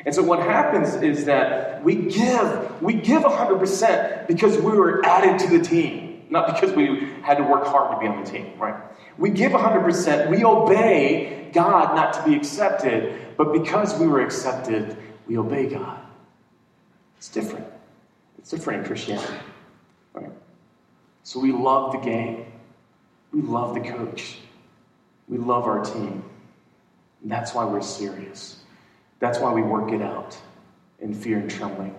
And 0.06 0.16
so 0.16 0.24
what 0.24 0.40
happens 0.40 0.96
is 0.96 1.26
that 1.26 1.84
we 1.84 1.96
give, 1.96 2.82
we 2.82 2.94
give 2.94 3.24
100% 3.24 4.28
because 4.28 4.58
we 4.58 4.72
were 4.72 5.06
added 5.06 5.40
to 5.40 5.58
the 5.58 5.64
team. 5.64 6.26
not 6.30 6.54
because 6.54 6.74
we 6.76 7.10
had 7.22 7.38
to 7.38 7.44
work 7.44 7.66
hard 7.66 7.92
to 7.92 8.00
be 8.00 8.08
on 8.08 8.24
the 8.24 8.30
team, 8.30 8.58
right? 8.58 8.76
We 9.18 9.30
give 9.32 9.52
100%. 9.52 10.30
We 10.30 10.46
obey 10.46 11.50
God 11.52 11.96
not 11.96 12.14
to 12.14 12.24
be 12.24 12.36
accepted, 12.36 13.36
but 13.36 13.52
because 13.52 14.00
we 14.00 14.08
were 14.08 14.22
accepted, 14.22 14.96
we 15.28 15.38
obey 15.38 15.68
God. 15.68 16.00
It's 17.18 17.30
different. 17.30 17.66
It's 18.40 18.52
different 18.52 18.82
in 18.82 18.88
Christianity, 18.88 19.34
right? 20.14 20.32
So 21.24 21.42
we 21.42 21.52
love 21.52 21.92
the 21.92 22.00
game. 22.00 22.46
We 23.34 23.42
love 23.42 23.76
the 23.76 23.82
coach. 23.82 24.38
We 25.28 25.38
love 25.38 25.66
our 25.66 25.84
team. 25.84 26.24
And 27.22 27.30
that's 27.30 27.54
why 27.54 27.66
we're 27.66 27.82
serious. 27.82 28.64
That's 29.20 29.40
why 29.40 29.52
we 29.54 29.62
work 29.62 29.92
it 29.92 30.02
out 30.02 30.38
in 31.02 31.14
fear 31.14 31.38
and 31.38 31.50
trembling. 31.50 31.94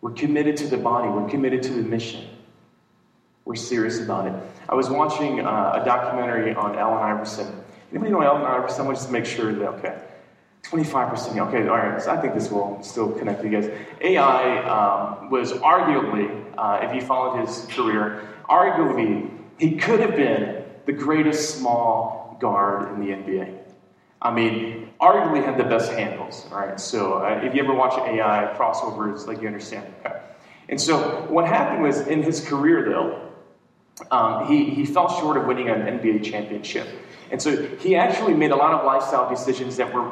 We're 0.00 0.12
committed 0.12 0.56
to 0.58 0.68
the 0.68 0.78
body, 0.78 1.08
we're 1.08 1.28
committed 1.28 1.62
to 1.64 1.72
the 1.72 1.82
mission. 1.82 2.24
We're 3.44 3.56
serious 3.56 4.00
about 4.00 4.28
it. 4.28 4.34
I 4.68 4.74
was 4.76 4.88
watching 4.88 5.40
uh, 5.40 5.80
a 5.82 5.84
documentary 5.84 6.54
on 6.54 6.78
Allen 6.78 7.02
Iverson. 7.02 7.52
Anybody 7.90 8.12
know 8.12 8.22
Allen 8.22 8.42
Iverson? 8.42 8.86
I 8.86 8.90
just 8.92 9.06
to 9.06 9.12
make 9.12 9.26
sure 9.26 9.52
that, 9.52 9.66
okay. 9.66 9.98
25%. 10.64 11.48
Okay, 11.48 11.68
all 11.68 11.76
right. 11.76 12.00
So 12.00 12.10
I 12.10 12.16
think 12.20 12.34
this 12.34 12.50
will 12.50 12.82
still 12.82 13.10
connect 13.12 13.42
you 13.44 13.50
guys. 13.50 13.70
AI 14.00 14.58
um, 14.64 15.30
was 15.30 15.52
arguably, 15.52 16.44
uh, 16.56 16.80
if 16.82 16.94
you 16.94 17.00
followed 17.00 17.46
his 17.46 17.66
career, 17.70 18.28
arguably, 18.48 19.30
he 19.58 19.76
could 19.76 20.00
have 20.00 20.16
been 20.16 20.64
the 20.86 20.92
greatest 20.92 21.58
small 21.58 22.36
guard 22.40 22.92
in 22.92 23.00
the 23.00 23.12
NBA. 23.12 23.58
I 24.22 24.32
mean, 24.32 24.90
arguably 25.00 25.44
had 25.44 25.56
the 25.56 25.64
best 25.64 25.92
handles. 25.92 26.46
Right. 26.50 26.78
So 26.78 27.14
uh, 27.14 27.40
if 27.42 27.54
you 27.54 27.62
ever 27.62 27.74
watch 27.74 27.94
AI 27.94 28.54
crossovers, 28.56 29.26
like 29.26 29.40
you 29.40 29.46
understand. 29.46 29.92
Okay. 30.04 30.20
And 30.68 30.80
so 30.80 31.26
what 31.28 31.46
happened 31.46 31.82
was 31.82 32.06
in 32.06 32.22
his 32.22 32.46
career, 32.46 32.84
though, 32.88 33.30
um, 34.10 34.46
he, 34.46 34.70
he 34.70 34.84
fell 34.86 35.08
short 35.20 35.36
of 35.36 35.46
winning 35.46 35.68
an 35.68 35.80
NBA 35.80 36.22
championship. 36.22 36.86
And 37.30 37.40
so 37.40 37.64
he 37.76 37.96
actually 37.96 38.34
made 38.34 38.50
a 38.50 38.56
lot 38.56 38.72
of 38.72 38.84
lifestyle 38.84 39.28
decisions 39.28 39.76
that 39.76 39.92
were 39.92 40.10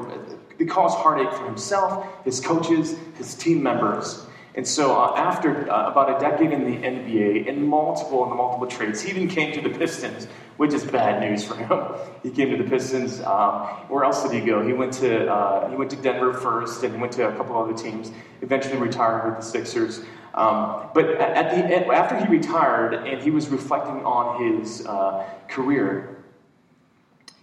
they 0.58 0.64
caused 0.64 0.98
heartache 0.98 1.32
for 1.32 1.44
himself, 1.44 2.06
his 2.24 2.40
coaches, 2.40 2.96
his 3.16 3.34
team 3.34 3.62
members. 3.62 4.26
And 4.56 4.66
so, 4.66 5.00
uh, 5.00 5.14
after 5.16 5.70
uh, 5.70 5.88
about 5.88 6.16
a 6.16 6.18
decade 6.20 6.50
in 6.50 6.64
the 6.64 6.76
NBA, 6.78 7.46
in 7.46 7.64
multiple 7.64 8.24
in 8.24 8.30
the 8.30 8.34
multiple 8.34 8.66
trades, 8.66 9.00
he 9.00 9.10
even 9.10 9.28
came 9.28 9.52
to 9.52 9.60
the 9.60 9.70
Pistons, 9.70 10.26
which 10.56 10.74
is 10.74 10.82
bad 10.82 11.20
news 11.20 11.44
for 11.44 11.54
him. 11.54 11.94
he 12.24 12.30
came 12.30 12.50
to 12.50 12.60
the 12.60 12.68
Pistons. 12.68 13.20
Um, 13.20 13.66
where 13.88 14.02
else 14.02 14.24
did 14.24 14.32
he 14.32 14.40
go? 14.40 14.66
He 14.66 14.72
went 14.72 14.92
to 14.94 15.32
uh, 15.32 15.70
he 15.70 15.76
went 15.76 15.90
to 15.90 15.96
Denver 15.96 16.32
first, 16.32 16.82
and 16.82 16.92
he 16.92 17.00
went 17.00 17.12
to 17.12 17.28
a 17.28 17.36
couple 17.36 17.56
other 17.56 17.72
teams. 17.72 18.10
Eventually, 18.42 18.78
retired 18.78 19.28
with 19.28 19.44
the 19.44 19.44
Sixers. 19.44 20.00
Um, 20.34 20.90
but 20.92 21.08
at 21.20 21.50
the 21.50 21.76
end, 21.76 21.90
after 21.92 22.16
he 22.16 22.26
retired, 22.26 22.94
and 22.94 23.22
he 23.22 23.30
was 23.30 23.48
reflecting 23.48 24.04
on 24.04 24.42
his 24.42 24.84
uh, 24.86 25.24
career, 25.48 26.17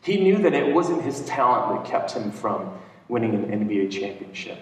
he 0.05 0.17
knew 0.17 0.37
that 0.37 0.53
it 0.53 0.71
wasn't 0.71 1.01
his 1.01 1.25
talent 1.25 1.83
that 1.83 1.91
kept 1.91 2.11
him 2.11 2.31
from 2.31 2.77
winning 3.07 3.33
an 3.33 3.45
NBA 3.45 3.89
championship. 3.89 4.59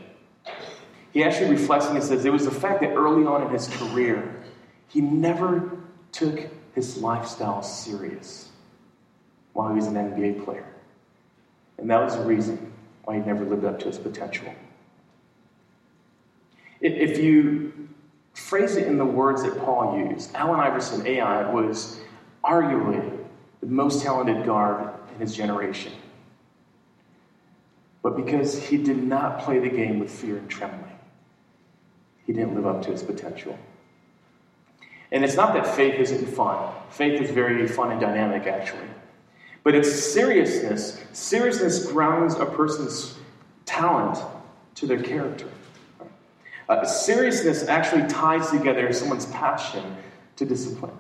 He 1.12 1.22
actually 1.22 1.52
reflects 1.52 1.86
and 1.88 1.98
he 1.98 2.02
says 2.02 2.24
it 2.24 2.32
was 2.32 2.46
the 2.46 2.52
fact 2.52 2.80
that 2.80 2.94
early 2.94 3.26
on 3.26 3.44
in 3.44 3.50
his 3.50 3.68
career, 3.68 4.42
he 4.88 5.02
never 5.02 5.78
took 6.14 6.48
his 6.74 6.98
lifestyle 6.98 7.62
serious 7.62 8.50
while 9.52 9.68
he 9.68 9.76
was 9.76 9.88
an 9.88 9.96
NBA 9.96 10.46
player. 10.46 10.66
And 11.78 11.90
that 11.90 12.02
was 12.02 12.16
the 12.16 12.24
reason 12.24 12.72
why 13.04 13.16
he 13.16 13.20
never 13.20 13.44
lived 13.44 13.66
up 13.66 13.80
to 13.80 13.88
his 13.88 14.00
potential. 14.00 14.54
If 16.80 17.18
you 17.18 17.90
phrase 18.34 18.78
it 18.78 18.88
in 18.88 18.98
the 18.98 19.06
words 19.06 19.44
that 19.44 19.58
Paul 19.60 19.98
used, 20.10 20.34
Allen 20.36 20.62
Iverson, 20.62 21.06
AI, 21.06 21.52
was 21.52 22.00
arguably 22.46 23.20
the 23.60 23.68
most 23.68 24.02
talented 24.02 24.46
guard 24.46 24.90
in 25.14 25.22
his 25.22 25.36
generation. 25.36 25.94
But 28.02 28.18
because 28.18 28.62
he 28.62 28.78
did 28.78 29.02
not 29.02 29.40
play 29.40 29.60
the 29.60 29.70
game 29.70 30.00
with 30.00 30.12
fear 30.12 30.38
and 30.38 30.50
trembling, 30.50 31.00
he 32.26 32.34
didn't 32.34 32.56
live 32.56 32.68
up 32.68 32.82
to 32.84 32.92
his 32.92 33.02
potential. 33.04 33.58
And 35.12 35.24
it's 35.24 35.36
not 35.36 35.54
that 35.54 35.76
faith 35.76 35.96
isn't 36.00 36.26
fun. 36.28 36.74
Faith 36.90 37.22
is 37.22 37.30
very 37.30 37.68
fun 37.68 37.92
and 37.92 38.02
dynamic, 38.02 38.48
actually. 38.48 38.88
But 39.64 39.76
it's 39.76 39.94
seriousness. 39.94 41.02
Seriousness 41.14 41.86
grounds 41.92 42.36
a 42.36 42.46
person's 42.46 43.16
talent 43.66 44.18
to 44.76 44.88
their 44.88 45.02
character. 45.02 45.48
Uh, 46.68 46.84
seriousness 46.86 47.68
actually 47.68 48.08
ties 48.08 48.50
together 48.50 48.92
someone's 48.92 49.28
passion 49.28 49.96
to 50.36 50.46
discipline. 50.46 50.92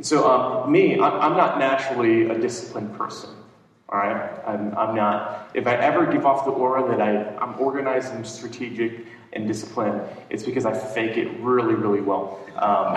So, 0.00 0.28
um, 0.28 0.70
me, 0.70 0.94
I'm, 1.00 1.36
not 1.36 1.58
naturally 1.58 2.28
a 2.28 2.38
disciplined 2.38 2.96
person. 2.96 3.30
All 3.88 3.98
right? 3.98 4.30
I'm, 4.46 4.76
I'm 4.76 4.94
not, 4.94 5.50
if 5.54 5.66
I 5.66 5.76
ever 5.76 6.10
give 6.12 6.26
off 6.26 6.44
the 6.44 6.50
aura 6.50 6.86
that 6.88 7.00
I, 7.00 7.36
I'm 7.36 7.58
organized 7.58 8.12
and 8.12 8.26
strategic 8.26 9.06
and 9.32 9.46
disciplined, 9.46 10.02
it's 10.28 10.42
because 10.42 10.66
I 10.66 10.74
fake 10.74 11.16
it 11.16 11.28
really, 11.40 11.74
really 11.74 12.00
well. 12.00 12.40
Um, 12.56 12.94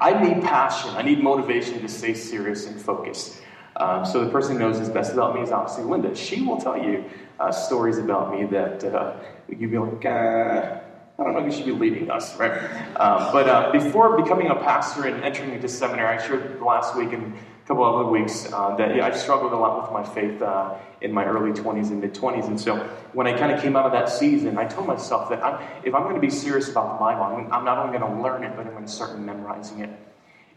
I 0.00 0.18
need 0.22 0.42
passion, 0.42 0.90
I 0.90 1.02
need 1.02 1.22
motivation 1.22 1.80
to 1.80 1.88
stay 1.88 2.14
serious 2.14 2.66
and 2.66 2.80
focused. 2.80 3.40
Um, 3.76 4.06
so 4.06 4.24
the 4.24 4.30
person 4.30 4.54
who 4.54 4.58
knows 4.60 4.78
this 4.78 4.88
best 4.88 5.12
about 5.12 5.34
me 5.34 5.42
is 5.42 5.50
obviously 5.50 5.84
Linda. 5.84 6.14
She 6.16 6.40
will 6.40 6.58
tell 6.58 6.82
you 6.82 7.04
uh, 7.38 7.52
stories 7.52 7.98
about 7.98 8.32
me 8.32 8.46
that 8.46 8.84
uh, 8.84 9.16
you'd 9.48 9.70
be 9.70 9.78
like, 9.78 10.04
uh, 10.04 10.80
I 11.18 11.24
don't 11.24 11.32
know 11.32 11.38
if 11.38 11.46
you 11.46 11.52
should 11.52 11.64
be 11.64 11.72
leading 11.72 12.10
us, 12.10 12.36
right? 12.36 12.52
Um, 13.00 13.32
but 13.32 13.48
uh, 13.48 13.72
before 13.72 14.20
becoming 14.20 14.48
a 14.48 14.54
pastor 14.54 15.06
and 15.06 15.24
entering 15.24 15.52
into 15.52 15.66
seminary, 15.66 16.18
I 16.18 16.26
shared 16.26 16.60
last 16.60 16.94
week 16.94 17.14
and 17.14 17.32
a 17.32 17.66
couple 17.66 17.84
other 17.84 18.10
weeks 18.10 18.52
uh, 18.52 18.76
that 18.76 18.94
yeah, 18.94 19.06
I 19.06 19.16
struggled 19.16 19.52
a 19.52 19.56
lot 19.56 19.80
with 19.80 19.92
my 19.92 20.14
faith 20.14 20.42
uh, 20.42 20.74
in 21.00 21.12
my 21.12 21.24
early 21.24 21.52
20s 21.52 21.88
and 21.88 22.02
mid 22.02 22.12
20s. 22.12 22.48
And 22.48 22.60
so 22.60 22.76
when 23.14 23.26
I 23.26 23.32
kind 23.32 23.50
of 23.50 23.62
came 23.62 23.76
out 23.76 23.86
of 23.86 23.92
that 23.92 24.10
season, 24.10 24.58
I 24.58 24.66
told 24.66 24.86
myself 24.86 25.30
that 25.30 25.42
I'm, 25.42 25.66
if 25.84 25.94
I'm 25.94 26.02
going 26.02 26.16
to 26.16 26.20
be 26.20 26.28
serious 26.28 26.68
about 26.68 26.92
the 26.92 26.98
Bible, 26.98 27.22
I'm, 27.22 27.50
I'm 27.50 27.64
not 27.64 27.78
only 27.78 27.98
going 27.98 28.12
to 28.12 28.22
learn 28.22 28.44
it, 28.44 28.54
but 28.54 28.66
I'm 28.66 28.72
going 28.72 28.84
to 28.84 28.92
start 28.92 29.18
memorizing 29.18 29.80
it. 29.80 29.90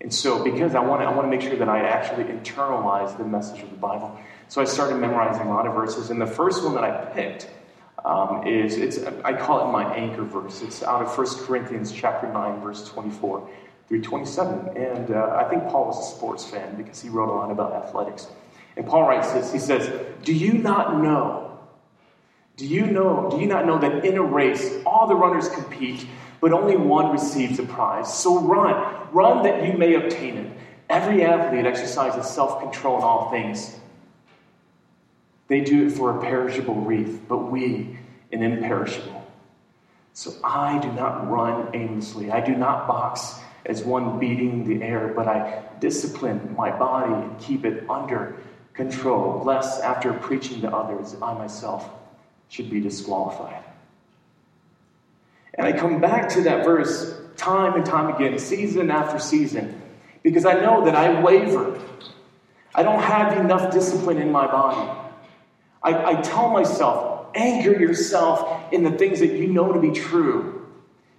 And 0.01 0.13
so 0.13 0.43
because 0.43 0.75
I 0.75 0.81
want 0.81 1.01
to, 1.01 1.07
I 1.07 1.15
want 1.15 1.25
to 1.25 1.29
make 1.29 1.41
sure 1.41 1.55
that 1.57 1.69
I 1.69 1.87
actually 1.87 2.25
internalize 2.25 3.17
the 3.17 3.23
message 3.23 3.63
of 3.63 3.69
the 3.69 3.77
Bible. 3.77 4.17
So 4.49 4.61
I 4.61 4.65
started 4.65 4.95
memorizing 4.95 5.47
a 5.47 5.49
lot 5.49 5.67
of 5.67 5.73
verses. 5.73 6.09
And 6.09 6.21
the 6.21 6.27
first 6.27 6.65
one 6.65 6.73
that 6.75 6.83
I 6.83 7.05
picked 7.13 7.49
um, 8.05 8.47
is, 8.47 8.77
it's, 8.77 8.99
I 9.23 9.33
call 9.33 9.67
it 9.67 9.71
my 9.71 9.93
anchor 9.93 10.23
verse. 10.23 10.61
It's 10.61 10.83
out 10.83 11.01
of 11.01 11.17
1 11.17 11.45
Corinthians 11.45 11.91
chapter 11.91 12.31
9, 12.31 12.61
verse 12.61 12.87
24 12.87 13.49
through 13.87 14.01
27. 14.01 14.77
And 14.77 15.11
uh, 15.11 15.35
I 15.39 15.49
think 15.49 15.63
Paul 15.67 15.87
was 15.87 15.99
a 15.99 16.15
sports 16.15 16.45
fan 16.45 16.75
because 16.75 17.01
he 17.01 17.09
wrote 17.09 17.29
a 17.29 17.33
lot 17.33 17.51
about 17.51 17.73
athletics. 17.73 18.27
And 18.77 18.85
Paul 18.87 19.03
writes 19.07 19.31
this 19.33 19.51
he 19.51 19.59
says, 19.59 19.91
Do 20.23 20.33
you 20.33 20.53
not 20.53 21.01
know? 21.01 21.59
Do 22.55 22.65
you 22.65 22.85
know? 22.87 23.29
Do 23.31 23.37
you 23.39 23.47
not 23.47 23.65
know 23.65 23.77
that 23.79 24.05
in 24.05 24.17
a 24.17 24.21
race 24.21 24.81
all 24.85 25.07
the 25.07 25.15
runners 25.15 25.49
compete, 25.49 26.05
but 26.39 26.53
only 26.53 26.77
one 26.77 27.11
receives 27.11 27.59
a 27.59 27.63
prize? 27.63 28.13
So 28.13 28.39
run, 28.39 29.07
run 29.11 29.43
that 29.43 29.65
you 29.65 29.77
may 29.77 29.95
obtain 29.95 30.37
it. 30.37 30.57
Every 30.89 31.23
athlete 31.23 31.65
exercises 31.65 32.29
self 32.29 32.61
control 32.61 32.97
in 32.97 33.03
all 33.03 33.31
things. 33.31 33.79
They 35.49 35.61
do 35.61 35.87
it 35.87 35.91
for 35.91 36.17
a 36.17 36.21
perishable 36.21 36.75
wreath, 36.75 37.23
but 37.27 37.51
we 37.51 37.97
an 38.31 38.43
imperishable. 38.43 39.27
So 40.13 40.31
I 40.43 40.79
do 40.79 40.91
not 40.93 41.29
run 41.29 41.69
aimlessly. 41.73 42.31
I 42.31 42.39
do 42.39 42.55
not 42.55 42.87
box 42.87 43.39
as 43.65 43.83
one 43.83 44.19
beating 44.19 44.63
the 44.65 44.85
air, 44.85 45.11
but 45.15 45.27
I 45.27 45.63
discipline 45.79 46.55
my 46.55 46.71
body 46.71 47.13
and 47.13 47.39
keep 47.39 47.65
it 47.65 47.89
under 47.89 48.35
control, 48.73 49.43
lest 49.43 49.83
after 49.83 50.13
preaching 50.13 50.61
to 50.61 50.73
others, 50.73 51.15
I 51.21 51.33
myself 51.33 51.89
should 52.47 52.69
be 52.69 52.79
disqualified. 52.79 53.63
And 55.55 55.67
I 55.67 55.73
come 55.73 55.99
back 55.99 56.29
to 56.29 56.43
that 56.43 56.63
verse 56.63 57.19
time 57.35 57.73
and 57.73 57.85
time 57.85 58.13
again, 58.13 58.37
season 58.37 58.91
after 58.91 59.19
season, 59.19 59.81
because 60.21 60.45
I 60.45 60.53
know 60.53 60.85
that 60.85 60.95
I 60.95 61.21
waver. 61.21 61.79
I 62.75 62.83
don't 62.83 63.01
have 63.01 63.37
enough 63.37 63.73
discipline 63.73 64.17
in 64.17 64.31
my 64.31 64.45
body. 64.45 65.08
I, 65.81 66.11
I 66.11 66.21
tell 66.21 66.49
myself, 66.49 67.27
anchor 67.35 67.71
yourself 67.71 68.73
in 68.73 68.83
the 68.83 68.91
things 68.91 69.19
that 69.19 69.33
you 69.33 69.47
know 69.47 69.71
to 69.71 69.79
be 69.79 69.91
true 69.91 70.67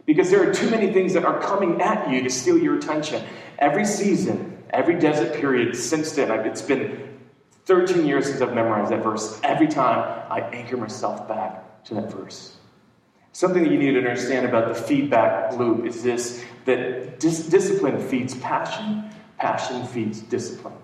because 0.07 0.31
there 0.31 0.49
are 0.49 0.53
too 0.53 0.69
many 0.71 0.93
things 0.93 1.13
that 1.13 1.25
are 1.25 1.41
coming 1.41 1.81
at 1.81 2.11
you 2.11 2.23
to 2.23 2.31
steal 2.31 2.59
your 2.59 2.77
attention. 2.77 3.25
Every 3.59 3.85
season, 3.85 4.63
every 4.71 4.99
desert 4.99 5.35
period 5.35 5.77
since 5.77 6.13
then, 6.13 6.31
it's 6.47 6.63
been 6.63 7.19
13 7.67 8.07
years 8.07 8.27
since 8.27 8.41
I've 8.41 8.55
memorized 8.55 8.91
that 8.91 9.03
verse. 9.03 9.39
Every 9.45 9.69
time 9.69 10.27
I 10.31 10.41
anchor 10.41 10.77
myself 10.77 11.29
back 11.29 11.85
to 11.85 11.95
that 11.95 12.11
verse. 12.11 12.57
Something 13.33 13.63
that 13.63 13.71
you 13.71 13.79
need 13.79 13.93
to 13.93 13.99
understand 13.99 14.47
about 14.47 14.69
the 14.69 14.75
feedback 14.75 15.57
loop 15.57 15.87
is 15.87 16.03
this 16.03 16.45
that 16.65 17.21
dis- 17.21 17.47
discipline 17.47 18.01
feeds 18.09 18.37
passion, 18.39 19.09
passion 19.39 19.87
feeds 19.87 20.21
discipline. 20.21 20.75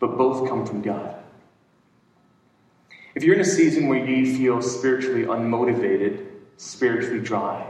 But 0.00 0.16
both 0.18 0.48
come 0.48 0.66
from 0.66 0.82
God. 0.82 1.14
If 3.14 3.22
you're 3.22 3.34
in 3.34 3.40
a 3.40 3.44
season 3.44 3.88
where 3.88 4.04
you 4.04 4.36
feel 4.36 4.62
spiritually 4.62 5.24
unmotivated, 5.24 6.26
spiritually 6.56 7.20
dry, 7.20 7.66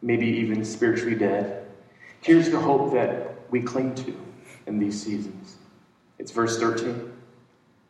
maybe 0.00 0.26
even 0.26 0.64
spiritually 0.64 1.14
dead. 1.14 1.66
Here's 2.22 2.50
the 2.50 2.58
hope 2.58 2.92
that 2.92 3.50
we 3.50 3.60
cling 3.60 3.94
to 3.96 4.16
in 4.66 4.78
these 4.78 5.00
seasons. 5.00 5.56
It's 6.18 6.30
verse 6.30 6.58
13. 6.58 7.12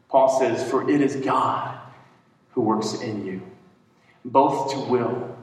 Paul 0.08 0.40
says, 0.40 0.68
For 0.68 0.88
it 0.90 1.00
is 1.00 1.16
God 1.16 1.78
who 2.52 2.62
works 2.62 2.94
in 3.00 3.24
you, 3.24 3.42
both 4.24 4.72
to 4.72 4.80
will. 4.90 5.36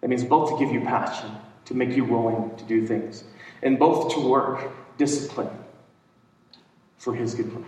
That 0.00 0.08
means 0.08 0.24
both 0.24 0.50
to 0.50 0.64
give 0.64 0.74
you 0.74 0.80
passion, 0.80 1.30
to 1.66 1.74
make 1.74 1.96
you 1.96 2.04
willing 2.04 2.54
to 2.56 2.64
do 2.64 2.86
things, 2.86 3.24
and 3.62 3.78
both 3.78 4.12
to 4.14 4.20
work, 4.20 4.72
discipline 4.98 5.61
for 7.02 7.12
his 7.12 7.34
good 7.34 7.50
plan. 7.50 7.64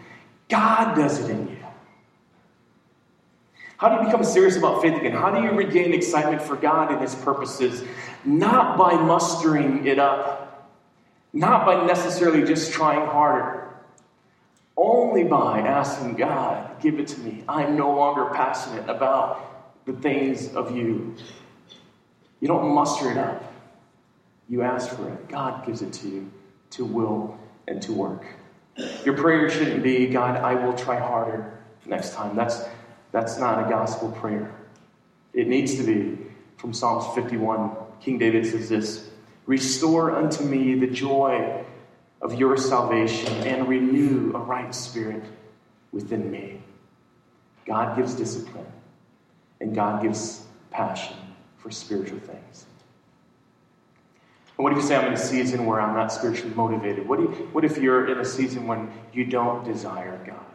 God 0.48 0.94
does 0.94 1.18
it 1.18 1.30
in 1.30 1.48
you. 1.48 1.56
How 3.76 3.88
do 3.88 3.96
you 3.96 4.06
become 4.06 4.22
serious 4.22 4.56
about 4.56 4.80
faith 4.80 4.94
again? 4.94 5.12
How 5.12 5.30
do 5.34 5.42
you 5.42 5.50
regain 5.50 5.92
excitement 5.92 6.40
for 6.40 6.54
God 6.54 6.92
and 6.92 7.00
His 7.00 7.14
purposes? 7.16 7.82
Not 8.24 8.78
by 8.78 8.94
mustering 8.94 9.86
it 9.86 9.98
up, 9.98 10.72
not 11.32 11.66
by 11.66 11.84
necessarily 11.84 12.44
just 12.44 12.72
trying 12.72 13.04
harder, 13.06 13.68
only 14.76 15.24
by 15.24 15.58
asking 15.58 16.14
God, 16.14 16.80
give 16.80 17.00
it 17.00 17.08
to 17.08 17.20
me. 17.20 17.42
I'm 17.48 17.76
no 17.76 17.94
longer 17.94 18.26
passionate 18.26 18.88
about 18.88 19.84
the 19.86 19.92
things 19.94 20.54
of 20.54 20.74
you. 20.74 21.16
You 22.40 22.46
don't 22.46 22.72
muster 22.72 23.10
it 23.10 23.18
up, 23.18 23.52
you 24.48 24.62
ask 24.62 24.94
for 24.94 25.08
it. 25.08 25.28
God 25.28 25.66
gives 25.66 25.82
it 25.82 25.92
to 25.94 26.08
you 26.08 26.30
to 26.70 26.84
will 26.84 27.38
and 27.66 27.82
to 27.82 27.92
work. 27.92 28.24
Your 29.04 29.16
prayer 29.16 29.48
shouldn't 29.50 29.82
be, 29.82 30.06
God, 30.06 30.36
I 30.36 30.54
will 30.54 30.72
try 30.74 30.98
harder 30.98 31.58
next 31.86 32.14
time. 32.14 32.34
That's, 32.34 32.62
that's 33.12 33.38
not 33.38 33.66
a 33.66 33.70
gospel 33.70 34.10
prayer. 34.10 34.54
It 35.32 35.46
needs 35.46 35.76
to 35.76 35.82
be 35.82 36.18
from 36.56 36.72
Psalms 36.72 37.14
51. 37.14 37.70
King 38.00 38.18
David 38.18 38.46
says 38.46 38.68
this 38.68 39.10
Restore 39.46 40.12
unto 40.12 40.44
me 40.44 40.74
the 40.74 40.86
joy 40.86 41.64
of 42.22 42.34
your 42.34 42.56
salvation 42.56 43.32
and 43.46 43.68
renew 43.68 44.32
a 44.34 44.38
right 44.38 44.74
spirit 44.74 45.22
within 45.92 46.30
me. 46.30 46.60
God 47.66 47.96
gives 47.96 48.14
discipline, 48.14 48.66
and 49.60 49.74
God 49.74 50.02
gives 50.02 50.44
passion 50.70 51.16
for 51.58 51.70
spiritual 51.70 52.18
things. 52.20 52.66
And 54.56 54.62
what 54.62 54.72
if 54.72 54.78
you 54.78 54.84
say 54.84 54.96
I'm 54.96 55.08
in 55.08 55.14
a 55.14 55.16
season 55.16 55.66
where 55.66 55.80
I'm 55.80 55.94
not 55.94 56.12
spiritually 56.12 56.54
motivated? 56.54 57.08
What, 57.08 57.18
you, 57.18 57.26
what 57.52 57.64
if 57.64 57.76
you're 57.76 58.06
in 58.06 58.18
a 58.18 58.24
season 58.24 58.66
when 58.66 58.92
you 59.12 59.24
don't 59.24 59.64
desire 59.64 60.18
God? 60.24 60.46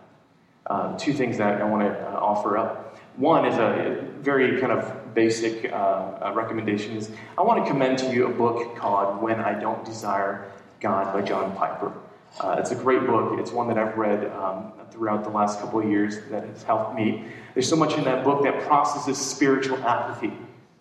Uh, 0.68 0.98
two 0.98 1.13
things 1.13 1.38
that 1.38 1.62
I 1.62 1.65
want 1.65 1.84
to 1.84 2.00
uh, 2.08 2.20
offer 2.20 2.58
up. 2.58 2.98
One 3.18 3.46
is 3.46 3.56
a 3.58 4.08
very 4.22 4.62
kind 4.62 4.72
of 4.72 5.13
basic 5.13 5.72
uh, 5.72 5.75
uh, 5.75 6.32
recommendation 6.34 6.96
is 6.96 7.12
I 7.38 7.41
want 7.41 7.65
to 7.65 7.70
commend 7.70 7.98
to 8.00 8.13
you 8.13 8.27
a 8.27 8.34
book 8.34 8.77
called 8.77 9.22
When 9.22 9.39
I 9.39 9.60
Don't 9.60 9.84
Desire 9.84 10.50
God 10.79 11.12
by 11.12 11.22
John 11.22 11.53
Piper. 11.58 11.91
Uh, 12.39 12.56
it's 12.60 12.72
a 12.72 12.75
great 12.75 13.06
book. 13.06 13.39
It's 13.39 13.51
one 13.51 13.68
that 13.68 13.77
I've 13.77 13.98
read 13.98 14.32
um, 14.34 14.72
throughout 14.91 15.24
the 15.24 15.29
last 15.29 15.60
couple 15.60 15.79
of 15.79 15.89
years 15.89 16.20
that 16.29 16.46
has 16.46 16.63
helped 16.63 16.96
me. 16.96 17.25
There's 17.53 17.68
so 17.68 17.75
much 17.75 17.98
in 17.98 18.06
that 18.06 18.24
book 18.24 18.44
that 18.44 18.62
processes 18.62 19.18
spiritual 19.18 19.77
apathy. 19.79 20.32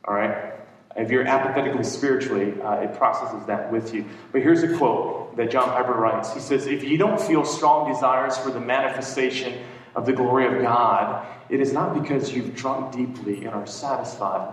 All 0.04 0.14
right? 0.14 0.57
If 0.98 1.12
you're 1.12 1.26
apathetically 1.26 1.84
spiritually, 1.84 2.60
uh, 2.60 2.80
it 2.80 2.94
processes 2.94 3.46
that 3.46 3.70
with 3.70 3.94
you. 3.94 4.04
But 4.32 4.42
here's 4.42 4.64
a 4.64 4.76
quote 4.76 5.36
that 5.36 5.48
John 5.48 5.68
Piper 5.68 5.92
writes 5.92 6.34
He 6.34 6.40
says, 6.40 6.66
If 6.66 6.82
you 6.82 6.98
don't 6.98 7.20
feel 7.20 7.44
strong 7.44 7.90
desires 7.90 8.36
for 8.36 8.50
the 8.50 8.58
manifestation 8.58 9.64
of 9.94 10.06
the 10.06 10.12
glory 10.12 10.46
of 10.46 10.60
God, 10.60 11.24
it 11.50 11.60
is 11.60 11.72
not 11.72 12.02
because 12.02 12.34
you've 12.34 12.54
drunk 12.56 12.92
deeply 12.92 13.44
and 13.44 13.54
are 13.54 13.66
satisfied. 13.66 14.52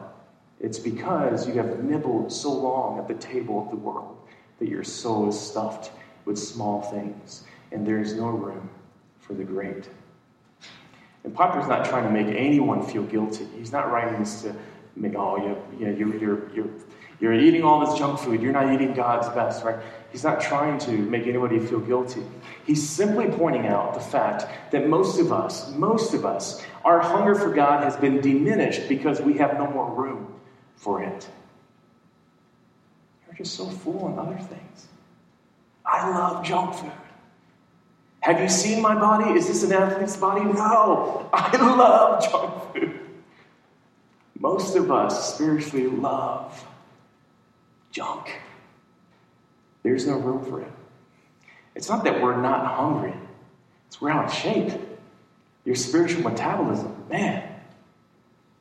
It's 0.59 0.77
because 0.77 1.47
you 1.47 1.55
have 1.55 1.83
nibbled 1.83 2.31
so 2.31 2.53
long 2.53 2.99
at 2.99 3.07
the 3.07 3.15
table 3.15 3.63
of 3.63 3.71
the 3.71 3.75
world 3.75 4.15
that 4.59 4.69
your 4.69 4.83
soul 4.83 5.27
is 5.27 5.39
stuffed 5.39 5.91
with 6.25 6.37
small 6.37 6.81
things, 6.83 7.43
and 7.71 7.85
there 7.85 7.99
is 7.99 8.13
no 8.13 8.27
room 8.27 8.69
for 9.19 9.33
the 9.33 9.43
great. 9.43 9.89
And 11.23 11.33
Piper's 11.33 11.67
not 11.67 11.85
trying 11.85 12.03
to 12.03 12.11
make 12.11 12.27
anyone 12.35 12.85
feel 12.85 13.03
guilty. 13.03 13.47
He's 13.57 13.71
not 13.71 13.91
writing 13.91 14.19
this 14.19 14.43
to 14.43 14.55
make, 14.95 15.15
oh, 15.15 15.37
yeah, 15.37 15.87
yeah 15.87 15.95
you're, 15.95 16.15
you're, 16.17 16.51
you're, 16.53 16.69
you're 17.19 17.33
eating 17.33 17.63
all 17.63 17.85
this 17.85 17.97
junk 17.97 18.19
food. 18.19 18.41
You're 18.41 18.53
not 18.53 18.73
eating 18.73 18.93
God's 18.93 19.29
best, 19.29 19.63
right? 19.63 19.77
He's 20.11 20.23
not 20.23 20.41
trying 20.41 20.77
to 20.79 20.91
make 20.91 21.27
anybody 21.27 21.59
feel 21.59 21.79
guilty. 21.79 22.23
He's 22.65 22.87
simply 22.87 23.27
pointing 23.27 23.67
out 23.67 23.93
the 23.93 23.99
fact 23.99 24.71
that 24.71 24.87
most 24.87 25.19
of 25.19 25.31
us, 25.31 25.71
most 25.71 26.13
of 26.13 26.25
us, 26.25 26.63
our 26.83 26.99
hunger 26.99 27.35
for 27.35 27.53
God 27.53 27.83
has 27.83 27.95
been 27.95 28.21
diminished 28.21 28.87
because 28.89 29.21
we 29.21 29.33
have 29.37 29.57
no 29.57 29.67
more 29.67 29.93
room 29.93 30.33
for 30.75 31.03
it. 31.03 31.27
You're 33.27 33.35
just 33.35 33.55
so 33.55 33.65
full 33.65 34.05
on 34.05 34.19
other 34.19 34.37
things. 34.37 34.87
I 35.85 36.09
love 36.09 36.43
junk 36.43 36.75
food. 36.75 36.91
Have 38.21 38.41
you 38.41 38.49
seen 38.49 38.81
my 38.81 38.95
body? 38.95 39.31
Is 39.37 39.47
this 39.47 39.63
an 39.63 39.71
athlete's 39.71 40.17
body? 40.17 40.43
No. 40.43 41.29
I 41.33 41.55
love 41.57 42.23
junk 42.23 42.73
food. 42.73 42.94
Most 44.45 44.75
of 44.75 44.91
us 44.91 45.33
spiritually 45.33 45.87
love 45.87 46.67
junk. 47.89 48.31
There's 49.81 50.05
no 50.05 50.17
room 50.19 50.45
for 50.45 50.61
it. 50.61 50.71
It's 51.73 51.89
not 51.89 52.03
that 52.03 52.21
we're 52.21 52.39
not 52.39 52.63
hungry, 52.63 53.15
it's 53.87 53.99
we're 53.99 54.11
out 54.11 54.25
of 54.25 54.31
shape. 54.31 54.71
Your 55.63 55.73
spiritual 55.73 56.21
metabolism, 56.21 56.95
man. 57.09 57.55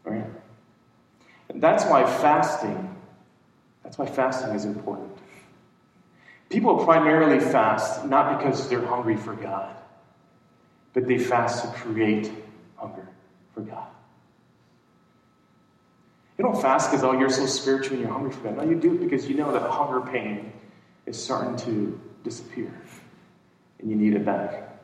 Right? 0.05 0.25
And 1.51 1.62
that's 1.62 1.85
why 1.85 2.07
fasting, 2.07 2.97
that's 3.83 3.99
why 3.99 4.07
fasting 4.07 4.55
is 4.55 4.64
important. 4.64 5.12
People 6.49 6.83
primarily 6.83 7.40
fast 7.40 8.07
not 8.07 8.38
because 8.38 8.70
they're 8.70 8.87
hungry 8.87 9.18
for 9.18 9.35
God, 9.35 9.77
but 10.94 11.07
they 11.07 11.18
fast 11.18 11.62
to 11.62 11.68
create 11.79 12.33
hunger 12.79 13.07
for 13.53 13.61
God. 13.61 13.88
You 16.38 16.44
don't 16.44 16.61
fast 16.61 16.90
because, 16.90 17.05
oh, 17.05 17.12
you're 17.12 17.31
so 17.31 17.47
spiritual 17.47 17.92
and 17.94 18.03
you're 18.03 18.12
hungry 18.12 18.33
for 18.33 18.40
God. 18.40 18.57
No, 18.57 18.64
you 18.64 18.75
do 18.75 18.94
it 18.94 19.01
because 19.01 19.29
you 19.29 19.37
know 19.37 19.53
that 19.53 19.62
hunger 19.62 20.01
pain 20.01 20.53
is 21.07 21.23
starting 21.23 21.57
to 21.59 22.01
disappear 22.25 22.73
and 23.79 23.90
you 23.90 23.97
need 23.97 24.14
it 24.14 24.25
back. 24.25 24.75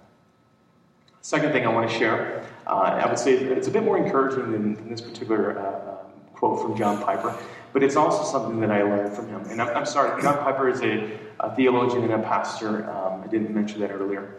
Second 1.22 1.52
thing 1.52 1.66
I 1.66 1.70
want 1.70 1.90
to 1.90 1.98
share, 1.98 2.46
uh, 2.66 3.00
I 3.02 3.08
would 3.08 3.18
say 3.18 3.34
it's 3.34 3.68
a 3.68 3.70
bit 3.70 3.82
more 3.82 3.98
encouraging 3.98 4.52
than, 4.52 4.74
than 4.74 4.88
this 4.88 5.00
particular 5.00 5.58
uh, 5.58 5.92
um, 5.92 6.10
quote 6.34 6.62
from 6.62 6.76
John 6.76 7.02
Piper, 7.02 7.36
but 7.72 7.82
it's 7.82 7.96
also 7.96 8.24
something 8.24 8.60
that 8.60 8.70
I 8.70 8.82
learned 8.82 9.14
from 9.14 9.28
him. 9.28 9.42
And 9.50 9.60
I'm, 9.60 9.76
I'm 9.76 9.86
sorry, 9.86 10.20
John 10.22 10.38
Piper 10.38 10.68
is 10.68 10.80
a, 10.82 11.18
a, 11.40 11.54
theologian 11.54 12.04
and 12.04 12.12
a 12.12 12.18
pastor. 12.18 12.90
Um, 12.90 13.22
I 13.22 13.26
didn't 13.26 13.54
mention 13.54 13.80
that 13.80 13.90
earlier. 13.90 14.36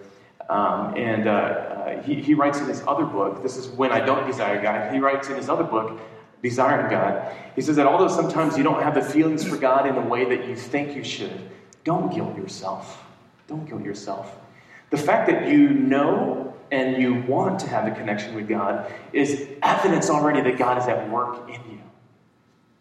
Um, 0.50 0.96
and 0.98 1.28
uh, 1.28 1.32
uh, 1.32 2.02
he, 2.02 2.16
he 2.16 2.34
writes 2.34 2.60
in 2.60 2.66
his 2.66 2.82
other 2.88 3.06
book, 3.06 3.44
this 3.44 3.58
is 3.58 3.68
When 3.68 3.92
I 3.92 4.04
Don't 4.04 4.26
Desire 4.26 4.62
God, 4.62 4.92
he 4.92 5.00
writes 5.00 5.30
in 5.30 5.36
his 5.36 5.50
other 5.50 5.64
book, 5.64 6.00
Desiring 6.42 6.90
God, 6.90 7.36
he 7.56 7.62
says 7.62 7.76
that 7.76 7.86
although 7.86 8.08
sometimes 8.08 8.58
you 8.58 8.64
don't 8.64 8.82
have 8.82 8.96
the 8.96 9.02
feelings 9.02 9.44
for 9.44 9.58
God 9.58 9.86
in 9.86 9.96
the 9.96 10.02
way 10.02 10.26
that 10.26 10.48
you 10.48 10.56
think 10.56 10.96
you 10.96 11.04
should, 11.04 11.50
don't 11.84 12.14
guilt 12.14 12.36
yourself. 12.36 13.04
Don't 13.48 13.68
guilt 13.68 13.84
yourself. 13.84 14.36
The 14.90 14.98
fact 14.98 15.30
that 15.30 15.48
you 15.48 15.70
know 15.70 16.54
and 16.72 17.02
you 17.02 17.22
want 17.28 17.60
to 17.60 17.68
have 17.68 17.86
a 17.86 17.92
connection 17.92 18.34
with 18.34 18.48
God 18.48 18.92
is 19.14 19.48
evidence 19.62 20.10
already 20.10 20.42
that 20.42 20.58
God 20.58 20.78
is 20.78 20.88
at 20.88 21.10
work 21.10 21.48
in 21.48 21.56
you. 21.70 21.82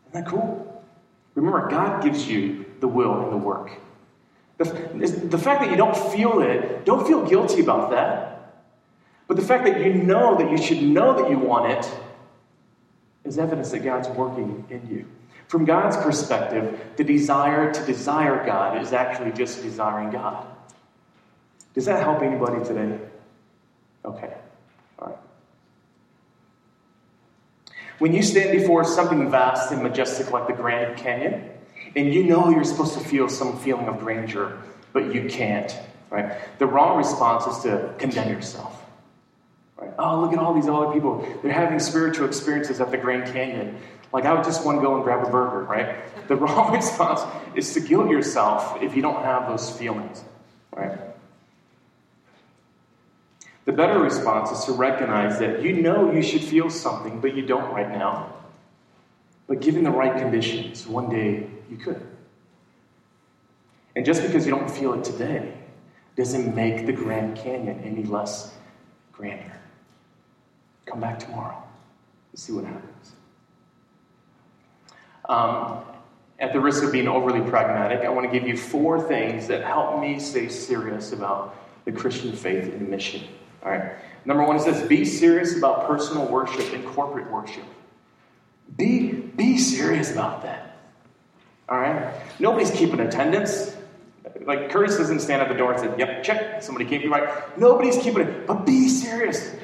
Isn't 0.08 0.12
that 0.12 0.26
cool? 0.26 0.82
Remember, 1.34 1.68
God 1.68 2.02
gives 2.02 2.26
you 2.26 2.66
the 2.80 2.88
will 2.88 3.22
and 3.22 3.32
the 3.32 3.36
work. 3.36 3.72
The, 4.58 4.64
the 5.30 5.38
fact 5.38 5.62
that 5.62 5.70
you 5.70 5.76
don't 5.76 5.96
feel 5.96 6.40
it, 6.40 6.84
don't 6.84 7.06
feel 7.06 7.26
guilty 7.26 7.60
about 7.60 7.90
that. 7.90 8.54
But 9.26 9.36
the 9.36 9.42
fact 9.42 9.64
that 9.64 9.80
you 9.80 9.94
know 9.94 10.36
that 10.36 10.50
you 10.50 10.58
should 10.58 10.82
know 10.82 11.20
that 11.20 11.30
you 11.30 11.38
want 11.38 11.72
it 11.72 11.90
is 13.24 13.38
evidence 13.38 13.70
that 13.70 13.80
God's 13.80 14.08
working 14.08 14.64
in 14.70 14.86
you. 14.88 15.06
From 15.48 15.64
God's 15.64 15.96
perspective, 15.96 16.80
the 16.96 17.04
desire 17.04 17.72
to 17.72 17.84
desire 17.84 18.44
God 18.46 18.80
is 18.80 18.92
actually 18.92 19.32
just 19.32 19.62
desiring 19.62 20.10
God. 20.10 20.46
Does 21.74 21.86
that 21.86 22.02
help 22.02 22.22
anybody 22.22 22.64
today? 22.64 22.98
Okay. 24.04 24.32
All 24.98 25.08
right. 25.08 25.16
When 27.98 28.14
you 28.14 28.22
stand 28.22 28.58
before 28.58 28.84
something 28.84 29.30
vast 29.30 29.72
and 29.72 29.82
majestic 29.82 30.30
like 30.30 30.46
the 30.46 30.52
Grand 30.52 30.96
Canyon, 30.96 31.50
and 31.96 32.14
you 32.14 32.24
know 32.24 32.50
you're 32.50 32.64
supposed 32.64 32.94
to 32.94 33.00
feel 33.00 33.28
some 33.28 33.58
feeling 33.58 33.88
of 33.88 33.98
grandeur, 33.98 34.56
but 34.92 35.12
you 35.12 35.28
can't, 35.28 35.76
right? 36.10 36.36
The 36.58 36.66
wrong 36.66 36.96
response 36.96 37.46
is 37.46 37.62
to 37.64 37.94
condemn 37.98 38.28
yourself. 38.30 38.79
Oh, 40.00 40.20
look 40.20 40.32
at 40.32 40.38
all 40.38 40.54
these 40.54 40.68
other 40.68 40.92
people. 40.92 41.26
They're 41.42 41.52
having 41.52 41.78
spiritual 41.78 42.26
experiences 42.26 42.80
at 42.80 42.90
the 42.90 42.96
Grand 42.96 43.32
Canyon. 43.32 43.76
Like, 44.12 44.24
I 44.24 44.32
would 44.32 44.44
just 44.44 44.64
want 44.64 44.78
to 44.78 44.82
go 44.82 44.96
and 44.96 45.04
grab 45.04 45.26
a 45.26 45.30
burger, 45.30 45.64
right? 45.64 45.96
The 46.28 46.36
wrong 46.42 46.72
response 46.72 47.20
is 47.54 47.72
to 47.74 47.80
guilt 47.80 48.10
yourself 48.10 48.82
if 48.82 48.96
you 48.96 49.02
don't 49.02 49.22
have 49.22 49.48
those 49.48 49.70
feelings, 49.70 50.24
right? 50.74 50.98
The 53.66 53.72
better 53.72 54.00
response 54.00 54.50
is 54.50 54.64
to 54.64 54.72
recognize 54.72 55.38
that 55.38 55.62
you 55.62 55.74
know 55.74 56.10
you 56.10 56.22
should 56.22 56.42
feel 56.42 56.70
something, 56.70 57.20
but 57.20 57.36
you 57.36 57.46
don't 57.46 57.72
right 57.72 57.88
now. 57.88 58.34
But 59.46 59.60
given 59.60 59.84
the 59.84 59.90
right 59.90 60.16
conditions, 60.16 60.86
one 60.86 61.10
day 61.10 61.48
You 61.70 61.76
could. 61.76 62.04
And 63.94 64.04
just 64.04 64.22
because 64.22 64.44
you 64.44 64.50
don't 64.50 64.70
feel 64.70 64.94
it 64.94 65.04
today 65.04 65.52
doesn't 66.16 66.54
make 66.54 66.86
the 66.86 66.92
Grand 66.92 67.36
Canyon 67.36 67.80
any 67.84 68.02
less 68.02 68.52
grander. 69.12 69.59
Come 70.90 71.00
back 71.00 71.18
tomorrow 71.18 71.62
see 72.34 72.52
what 72.52 72.64
happens. 72.64 73.12
Um, 75.28 75.84
at 76.38 76.52
the 76.52 76.60
risk 76.60 76.82
of 76.82 76.92
being 76.92 77.08
overly 77.08 77.40
pragmatic, 77.48 78.00
I 78.00 78.08
want 78.08 78.30
to 78.30 78.38
give 78.38 78.48
you 78.48 78.56
four 78.56 79.00
things 79.00 79.46
that 79.48 79.62
help 79.62 80.00
me 80.00 80.18
stay 80.18 80.48
serious 80.48 81.12
about 81.12 81.56
the 81.84 81.92
Christian 81.92 82.32
faith 82.32 82.64
and 82.64 82.88
mission. 82.88 83.22
All 83.62 83.70
right. 83.70 83.92
Number 84.24 84.44
one 84.44 84.56
is 84.56 84.64
this 84.64 84.86
be 84.86 85.04
serious 85.04 85.56
about 85.56 85.86
personal 85.86 86.26
worship 86.26 86.72
and 86.72 86.84
corporate 86.86 87.30
worship. 87.30 87.64
Be, 88.76 89.12
be 89.12 89.58
serious 89.58 90.12
about 90.12 90.42
that. 90.42 90.78
All 91.68 91.78
right? 91.78 92.14
Nobody's 92.38 92.70
keeping 92.70 93.00
attendance. 93.00 93.76
Like 94.42 94.70
Curtis 94.70 94.96
doesn't 94.96 95.20
stand 95.20 95.42
at 95.42 95.48
the 95.48 95.54
door 95.54 95.72
and 95.72 95.80
say, 95.80 95.94
Yep, 95.98 96.22
check. 96.22 96.62
Somebody 96.62 96.86
came 96.86 97.10
right. 97.12 97.58
Nobody's 97.58 97.98
keeping 97.98 98.22
it. 98.22 98.46
But 98.46 98.64
be 98.64 98.88
serious. 98.88 99.54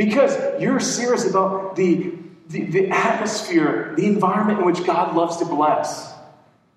Because 0.00 0.34
you're 0.58 0.80
serious 0.80 1.28
about 1.28 1.76
the, 1.76 2.14
the, 2.48 2.64
the 2.64 2.88
atmosphere, 2.88 3.92
the 3.98 4.06
environment 4.06 4.60
in 4.60 4.64
which 4.64 4.82
God 4.86 5.14
loves 5.14 5.36
to 5.36 5.44
bless. 5.44 6.14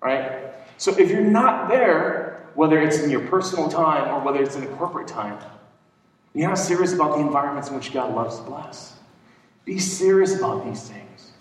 Right? 0.02 0.42
So 0.76 0.94
if 0.98 1.10
you're 1.10 1.22
not 1.22 1.70
there, 1.70 2.50
whether 2.52 2.78
it's 2.78 2.98
in 2.98 3.08
your 3.08 3.26
personal 3.28 3.70
time 3.70 4.14
or 4.14 4.22
whether 4.22 4.42
it's 4.42 4.56
in 4.56 4.64
a 4.64 4.66
corporate 4.76 5.08
time, 5.08 5.38
you're 6.34 6.50
not 6.50 6.58
serious 6.58 6.92
about 6.92 7.16
the 7.16 7.20
environments 7.20 7.70
in 7.70 7.76
which 7.76 7.94
God 7.94 8.14
loves 8.14 8.36
to 8.36 8.42
bless. 8.42 8.92
Be 9.64 9.78
serious 9.78 10.36
about 10.36 10.66
these 10.66 10.82
things. 10.82 11.32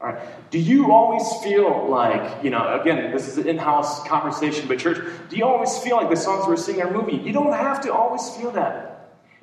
All 0.00 0.06
right. 0.06 0.50
Do 0.52 0.60
you 0.60 0.92
always 0.92 1.26
feel 1.42 1.88
like, 1.88 2.44
you 2.44 2.50
know, 2.50 2.80
again, 2.80 3.10
this 3.10 3.26
is 3.26 3.38
an 3.38 3.48
in 3.48 3.58
house 3.58 4.06
conversation, 4.06 4.68
but 4.68 4.78
church, 4.78 5.04
do 5.30 5.36
you 5.36 5.44
always 5.44 5.76
feel 5.78 5.96
like 5.96 6.10
the 6.10 6.16
songs 6.16 6.46
we're 6.46 6.56
singing 6.56 6.82
are 6.82 6.92
moving? 6.92 7.26
You 7.26 7.32
don't 7.32 7.52
have 7.52 7.80
to 7.80 7.92
always 7.92 8.30
feel 8.36 8.52
that. 8.52 8.93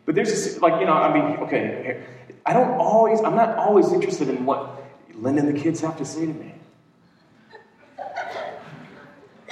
But 0.06 0.16
there's 0.16 0.30
this, 0.30 0.62
like, 0.62 0.80
you 0.80 0.86
know, 0.86 0.94
I 0.94 1.14
mean, 1.14 1.38
okay, 1.44 2.04
I 2.46 2.54
don't 2.54 2.72
always, 2.80 3.22
I'm 3.22 3.36
not 3.36 3.58
always 3.58 3.92
interested 3.94 4.30
in 4.30 4.46
what 4.46 4.84
Lynn 5.14 5.38
and 5.38 5.48
the 5.48 5.60
kids 5.60 5.82
have 5.82 5.98
to 5.98 6.06
say 6.06 6.26
to 6.26 6.34
me. 6.34 6.56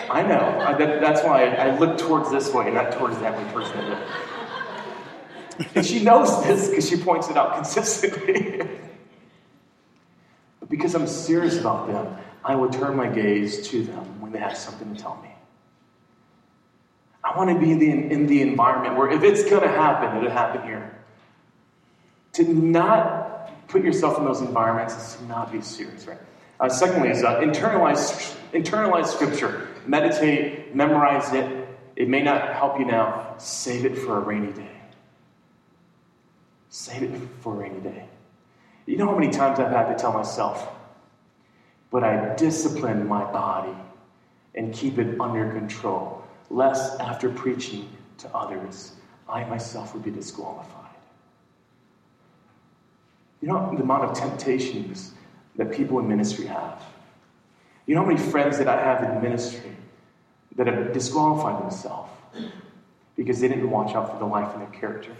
I 0.09 0.23
know. 0.23 0.39
I, 0.59 0.73
that, 0.73 1.01
that's 1.01 1.23
why 1.23 1.45
I, 1.45 1.67
I, 1.67 1.77
look 1.77 1.99
towards 1.99 2.31
this 2.31 2.51
way, 2.51 2.71
not 2.71 2.91
towards 2.93 3.19
that 3.19 3.37
way 3.37 3.51
personally. 3.53 3.95
And 5.75 5.85
she 5.85 6.03
knows 6.03 6.43
this 6.43 6.69
because 6.69 6.89
she 6.89 6.97
points 6.97 7.29
it 7.29 7.37
out 7.37 7.53
consistently. 7.55 8.67
but 10.59 10.69
because 10.69 10.95
I'm 10.95 11.05
serious 11.05 11.59
about 11.59 11.87
them, 11.87 12.17
I 12.43 12.55
will 12.55 12.69
turn 12.69 12.95
my 12.95 13.07
gaze 13.07 13.67
to 13.69 13.83
them 13.83 14.21
when 14.21 14.31
they 14.31 14.39
have 14.39 14.57
something 14.57 14.95
to 14.95 14.99
tell 14.99 15.21
me. 15.21 15.28
I 17.29 17.37
want 17.37 17.51
to 17.51 17.59
be 17.59 17.71
in 17.71 17.79
the, 17.79 17.91
in 17.91 18.25
the 18.25 18.41
environment 18.41 18.97
where 18.97 19.09
if 19.11 19.21
it's 19.21 19.47
going 19.47 19.61
to 19.61 19.67
happen, 19.67 20.17
it'll 20.17 20.31
happen 20.31 20.63
here. 20.63 20.99
To 22.33 22.43
not 22.43 23.67
put 23.67 23.83
yourself 23.83 24.17
in 24.17 24.25
those 24.25 24.41
environments 24.41 24.95
is 24.95 25.15
to 25.17 25.25
not 25.25 25.51
be 25.51 25.61
serious, 25.61 26.07
right? 26.07 26.17
Uh, 26.59 26.69
secondly, 26.69 27.09
is 27.09 27.23
uh, 27.23 27.39
internalize, 27.39 28.35
internalize 28.51 29.05
scripture. 29.07 29.67
Meditate, 29.85 30.75
memorize 30.75 31.31
it. 31.33 31.67
It 31.95 32.09
may 32.09 32.23
not 32.23 32.55
help 32.55 32.79
you 32.79 32.85
now. 32.85 33.35
Save 33.37 33.85
it 33.85 33.97
for 33.97 34.17
a 34.17 34.21
rainy 34.21 34.51
day. 34.51 34.71
Save 36.69 37.03
it 37.13 37.21
for 37.41 37.53
a 37.53 37.57
rainy 37.57 37.79
day. 37.79 38.05
You 38.87 38.97
know 38.97 39.05
how 39.05 39.17
many 39.17 39.31
times 39.31 39.59
I've 39.59 39.71
had 39.71 39.87
to 39.89 39.95
tell 39.95 40.13
myself, 40.13 40.67
but 41.91 42.03
I 42.03 42.33
discipline 42.35 43.07
my 43.07 43.23
body 43.31 43.75
and 44.55 44.73
keep 44.73 44.97
it 44.97 45.21
under 45.21 45.51
control, 45.51 46.18
lest 46.49 46.99
after 46.99 47.29
preaching 47.29 47.89
to 48.17 48.35
others, 48.35 48.93
I 49.27 49.43
myself 49.45 49.93
would 49.93 50.03
be 50.03 50.11
disqualified. 50.11 50.75
You 53.41 53.47
know 53.47 53.73
the 53.75 53.83
amount 53.83 54.03
of 54.03 54.17
temptations 54.17 55.13
that 55.55 55.71
people 55.71 55.99
in 55.99 56.07
ministry 56.07 56.45
have. 56.45 56.83
You 57.85 57.95
know 57.95 58.01
how 58.01 58.07
many 58.07 58.19
friends 58.19 58.57
that 58.57 58.67
I 58.67 58.81
have 58.81 59.03
in 59.03 59.21
ministry 59.21 59.75
that 60.55 60.67
have 60.67 60.91
disqualified 60.93 61.61
themselves 61.61 62.11
because 63.15 63.39
they 63.39 63.47
didn't 63.47 63.69
watch 63.69 63.95
out 63.95 64.11
for 64.11 64.19
the 64.19 64.25
life 64.25 64.53
and 64.53 64.61
their 64.61 64.79
character. 64.79 65.11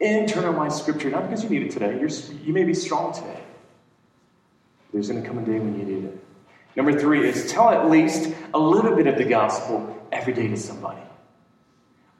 Internalize 0.00 0.72
Scripture, 0.72 1.10
not 1.10 1.28
because 1.28 1.44
you 1.44 1.50
need 1.50 1.62
it 1.62 1.70
today. 1.70 1.98
You're, 2.00 2.08
you 2.44 2.52
may 2.52 2.64
be 2.64 2.74
strong 2.74 3.12
today. 3.12 3.40
There's 4.92 5.08
going 5.08 5.22
to 5.22 5.28
come 5.28 5.38
a 5.38 5.42
day 5.42 5.58
when 5.58 5.78
you 5.78 5.84
need 5.84 6.04
it. 6.06 6.24
Number 6.76 6.98
three 6.98 7.28
is 7.28 7.50
tell 7.50 7.70
at 7.70 7.90
least 7.90 8.32
a 8.54 8.58
little 8.58 8.94
bit 8.94 9.06
of 9.06 9.16
the 9.16 9.24
gospel 9.24 10.06
every 10.12 10.32
day 10.32 10.48
to 10.48 10.56
somebody. 10.56 11.02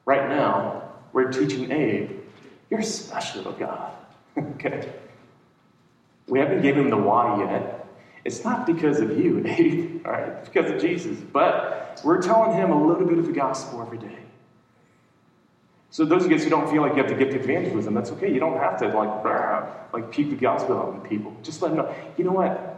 Right 0.05 0.29
now, 0.29 0.91
we're 1.13 1.31
teaching 1.31 1.71
Abe, 1.71 2.11
you're 2.69 2.81
special 2.81 3.43
to 3.43 3.51
God. 3.51 3.93
okay? 4.37 4.91
We 6.27 6.39
haven't 6.39 6.61
given 6.61 6.85
him 6.85 6.89
the 6.89 6.97
why 6.97 7.43
yet. 7.43 7.87
It's 8.23 8.43
not 8.43 8.65
because 8.65 8.99
of 8.99 9.17
you, 9.17 9.43
Abe, 9.45 10.05
all 10.05 10.11
right? 10.11 10.29
It's 10.39 10.49
because 10.49 10.71
of 10.71 10.79
Jesus. 10.79 11.17
But 11.17 12.01
we're 12.03 12.21
telling 12.21 12.55
him 12.55 12.71
a 12.71 12.87
little 12.87 13.05
bit 13.05 13.17
of 13.17 13.25
the 13.25 13.33
gospel 13.33 13.81
every 13.81 13.97
day. 13.97 14.17
So 15.89 16.05
those 16.05 16.23
of 16.23 16.31
you 16.31 16.37
guys 16.37 16.45
who 16.45 16.49
don't 16.49 16.71
feel 16.71 16.81
like 16.81 16.93
you 16.93 16.99
have 16.99 17.09
to 17.09 17.15
give 17.15 17.31
gift 17.31 17.43
evangelism, 17.43 17.93
that's 17.93 18.11
okay. 18.11 18.33
You 18.33 18.39
don't 18.39 18.57
have 18.57 18.79
to 18.79 18.87
like 18.87 19.25
like 19.93 20.09
peek 20.09 20.29
the 20.29 20.37
gospel 20.37 20.77
out 20.77 20.87
on 20.89 21.01
people. 21.01 21.35
Just 21.43 21.61
let 21.61 21.75
them 21.75 21.79
know. 21.79 21.95
You 22.17 22.23
know 22.23 22.31
what? 22.31 22.70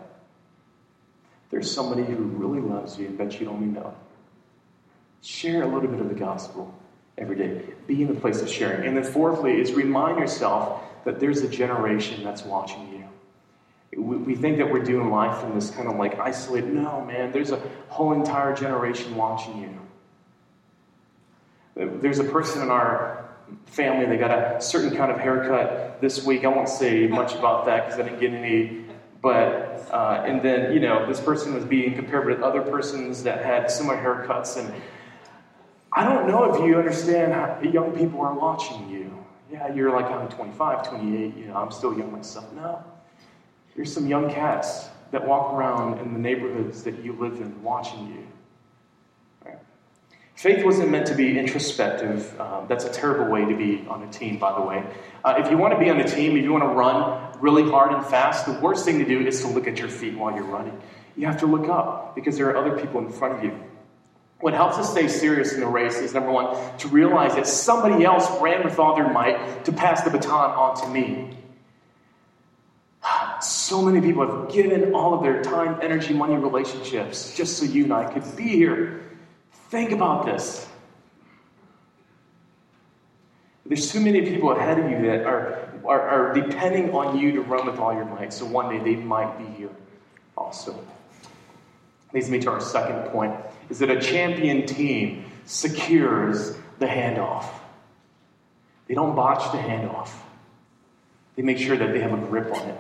There's 1.54 1.70
somebody 1.70 2.02
who 2.02 2.16
really 2.16 2.60
loves 2.60 2.98
you 2.98 3.10
bet 3.10 3.40
you 3.40 3.46
don't 3.46 3.58
even 3.58 3.74
know. 3.74 3.94
Share 5.22 5.62
a 5.62 5.68
little 5.68 5.88
bit 5.88 6.00
of 6.00 6.10
the 6.10 6.16
gospel 6.16 6.74
every 7.20 7.36
day. 7.36 7.62
Be 7.86 8.02
in 8.02 8.08
the 8.08 8.20
place 8.20 8.42
of 8.42 8.50
sharing. 8.50 8.88
And 8.88 8.98
then 8.98 9.04
fourthly 9.04 9.62
is 9.62 9.72
remind 9.74 10.18
yourself 10.18 10.82
that 11.06 11.20
there's 11.20 11.44
a 11.44 11.48
generation 11.48 12.24
that's 12.24 12.42
watching 12.42 13.08
you. 13.94 14.02
We 14.02 14.34
think 14.34 14.58
that 14.58 14.72
we're 14.72 14.84
doing 14.84 15.12
life 15.12 15.44
in 15.44 15.54
this 15.54 15.70
kind 15.70 15.88
of 15.88 15.98
like 15.98 16.18
isolated. 16.18 16.74
No, 16.74 17.06
man, 17.06 17.32
there's 17.32 17.52
a 17.52 17.62
whole 17.88 18.14
entire 18.14 18.56
generation 18.56 19.16
watching 19.16 19.62
you. 19.62 19.80
There's 22.02 22.18
a 22.18 22.24
person 22.24 22.64
in 22.64 22.72
our 22.72 23.30
family 23.68 24.08
they 24.08 24.18
got 24.18 24.32
a 24.32 24.60
certain 24.60 24.98
kind 24.98 25.12
of 25.12 25.20
haircut 25.20 26.02
this 26.02 26.26
week. 26.26 26.46
I 26.46 26.48
won't 26.48 26.68
say 26.68 27.06
much 27.06 27.36
about 27.36 27.68
that 27.68 27.86
because 27.86 28.00
I 28.00 28.04
didn't 28.10 28.20
get 28.20 28.34
any. 28.34 28.83
But, 29.24 29.88
uh, 29.90 30.22
and 30.28 30.42
then, 30.42 30.74
you 30.74 30.82
know, 30.82 31.08
this 31.08 31.22
person 31.22 31.54
was 31.54 31.64
being 31.64 31.96
compared 31.96 32.28
with 32.28 32.42
other 32.42 32.62
persons 32.62 33.24
that 33.24 33.44
had 33.44 33.72
similar 33.72 33.96
haircuts. 33.96 34.58
And 34.58 34.74
I 35.94 36.04
don't 36.04 36.28
know 36.28 36.54
if 36.54 36.60
you 36.60 36.78
understand 36.78 37.32
how 37.32 37.58
young 37.62 37.96
people 37.96 38.20
are 38.20 38.34
watching 38.34 38.90
you. 38.90 39.26
Yeah, 39.50 39.74
you're 39.74 39.92
like, 39.92 40.08
I'm 40.08 40.28
25, 40.28 40.90
28, 40.90 41.38
you 41.38 41.46
know, 41.46 41.56
I'm 41.56 41.72
still 41.72 41.98
young 41.98 42.12
myself. 42.12 42.52
No. 42.52 42.84
There's 43.78 43.94
some 43.94 44.08
young 44.08 44.30
cats 44.30 44.90
that 45.12 45.26
walk 45.26 45.54
around 45.54 46.00
in 46.00 46.12
the 46.12 46.20
neighborhoods 46.20 46.84
that 46.84 47.02
you 47.02 47.14
live 47.14 47.40
in 47.40 47.64
watching 47.64 48.08
you. 48.08 48.28
Faith 50.36 50.66
wasn't 50.66 50.90
meant 50.90 51.06
to 51.08 51.16
be 51.16 51.38
introspective. 51.38 52.38
Um, 52.42 52.66
that's 52.68 52.86
a 52.86 52.90
terrible 52.90 53.32
way 53.32 53.46
to 53.46 53.56
be 53.56 53.86
on 53.88 54.04
a 54.04 54.12
team, 54.12 54.38
by 54.40 54.54
the 54.54 54.62
way. 54.62 54.84
Uh, 55.24 55.36
if 55.38 55.50
you 55.50 55.58
want 55.58 55.74
to 55.74 55.80
be 55.80 55.90
on 55.90 56.00
a 56.00 56.08
team, 56.08 56.36
if 56.36 56.44
you 56.44 56.52
want 56.52 56.64
to 56.64 56.70
run 56.70 57.33
really 57.44 57.70
hard 57.70 57.92
and 57.94 58.04
fast, 58.06 58.46
the 58.46 58.54
worst 58.54 58.86
thing 58.86 58.98
to 59.00 59.06
do 59.06 59.20
is 59.20 59.42
to 59.42 59.48
look 59.48 59.68
at 59.68 59.78
your 59.78 59.90
feet 59.90 60.18
while 60.18 60.34
you're 60.34 60.46
running. 60.46 60.82
You 61.16 61.28
have 61.28 61.40
to 61.42 61.46
look 61.46 61.70
up 61.70 62.16
because 62.16 62.38
there 62.38 62.50
are 62.50 62.58
other 62.58 62.80
people 62.80 63.00
in 63.02 63.10
front 63.12 63.38
of 63.38 63.44
you. 63.44 63.60
What 64.40 64.54
helps 64.54 64.78
us 64.78 64.92
stay 64.92 65.08
serious 65.08 65.54
in 65.54 65.60
the 65.60 65.68
race 65.68 65.98
is 65.98 66.14
number 66.14 66.32
one, 66.32 66.58
to 66.80 66.88
realize 66.88 67.36
that 67.36 67.46
somebody 67.46 68.04
else 68.04 68.28
ran 68.42 68.64
with 68.64 68.80
all 68.80 68.96
their 68.96 69.10
might 69.10 69.66
to 69.66 69.72
pass 69.72 70.02
the 70.02 70.10
baton 70.10 70.52
on 70.52 70.82
to 70.82 70.88
me. 70.90 71.38
So 73.42 73.82
many 73.82 74.02
people 74.02 74.26
have 74.26 74.52
given 74.52 74.96
all 74.96 75.14
of 75.14 75.22
their 75.22 75.44
time, 75.44 75.80
energy, 75.82 76.14
money, 76.14 76.36
relationships 76.36 77.36
just 77.36 77.58
so 77.58 77.66
you 77.66 77.84
and 77.84 77.94
I 77.94 78.12
could 78.12 78.36
be 78.36 78.48
here 78.48 79.04
Think 79.74 79.92
about 79.92 80.28
this. 80.28 80.68
There's 83.66 83.92
too 83.92 84.02
many 84.02 84.22
people 84.22 84.52
ahead 84.52 84.80
of 84.80 84.92
you 84.92 85.02
that 85.08 85.26
are, 85.26 85.70
are, 85.86 86.02
are, 86.02 86.34
depending 86.34 86.92
on 86.92 87.18
you 87.18 87.32
to 87.34 87.42
run 87.42 87.66
with 87.66 87.80
all 87.80 87.94
your 87.94 88.06
might. 88.06 88.34
So 88.34 88.46
one 88.46 88.70
day 88.70 88.84
they 88.84 89.02
might 89.02 89.38
be 89.38 89.46
here 89.46 89.70
also. 90.38 90.86
Leads 92.14 92.30
me 92.30 92.40
to 92.40 92.52
our 92.52 92.62
second 92.62 93.10
point 93.12 93.36
is 93.70 93.80
that 93.80 93.90
a 93.90 94.00
champion 94.00 94.66
team 94.66 95.26
secures 95.46 96.56
the 96.80 96.86
handoff. 96.86 97.46
They 98.88 98.94
don't 98.94 99.16
botch 99.16 99.52
the 99.52 99.58
handoff. 99.58 100.10
They 101.36 101.42
make 101.42 101.58
sure 101.58 101.78
that 101.78 101.94
they 101.94 102.02
have 102.02 102.14
a 102.14 102.18
grip 102.18 102.54
on 102.54 102.70
it. 102.70 102.78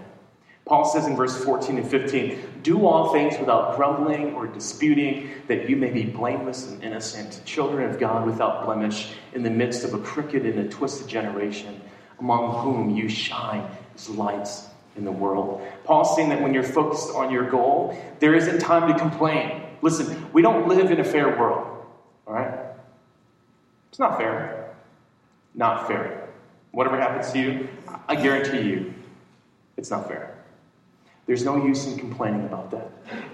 Paul 0.65 0.85
says 0.85 1.07
in 1.07 1.15
verse 1.15 1.43
14 1.43 1.77
and 1.77 1.89
15, 1.89 2.61
Do 2.63 2.87
all 2.87 3.11
things 3.11 3.37
without 3.37 3.75
grumbling 3.75 4.33
or 4.33 4.47
disputing, 4.47 5.31
that 5.47 5.69
you 5.69 5.75
may 5.75 5.89
be 5.89 6.03
blameless 6.05 6.69
and 6.69 6.81
innocent, 6.81 7.41
children 7.45 7.89
of 7.89 7.99
God 7.99 8.25
without 8.25 8.65
blemish, 8.65 9.13
in 9.33 9.43
the 9.43 9.49
midst 9.49 9.83
of 9.83 9.93
a 9.93 9.99
crooked 9.99 10.45
and 10.45 10.59
a 10.59 10.69
twisted 10.69 11.07
generation, 11.07 11.81
among 12.19 12.61
whom 12.61 12.95
you 12.95 13.09
shine 13.09 13.67
as 13.93 14.09
lights 14.09 14.67
in 14.95 15.03
the 15.03 15.11
world. 15.11 15.61
Paul's 15.83 16.15
saying 16.15 16.29
that 16.29 16.41
when 16.41 16.53
you're 16.53 16.63
focused 16.63 17.13
on 17.13 17.29
your 17.29 17.49
goal, 17.49 17.97
there 18.19 18.33
isn't 18.33 18.59
time 18.59 18.91
to 18.91 18.97
complain. 18.97 19.63
Listen, 19.81 20.27
we 20.31 20.41
don't 20.41 20.69
live 20.69 20.91
in 20.91 20.99
a 21.01 21.03
fair 21.03 21.37
world, 21.37 21.85
all 22.25 22.33
right? 22.33 22.57
It's 23.89 23.99
not 23.99 24.17
fair. 24.17 24.73
Not 25.55 25.87
fair. 25.87 26.29
Whatever 26.71 26.97
happens 26.99 27.31
to 27.33 27.39
you, 27.39 27.67
I 28.07 28.15
guarantee 28.15 28.61
you, 28.61 28.93
it's 29.77 29.91
not 29.91 30.07
fair. 30.07 30.32
There's 31.25 31.45
no 31.45 31.65
use 31.65 31.87
in 31.87 31.97
complaining 31.97 32.45
about 32.45 32.71
that. 32.71 32.91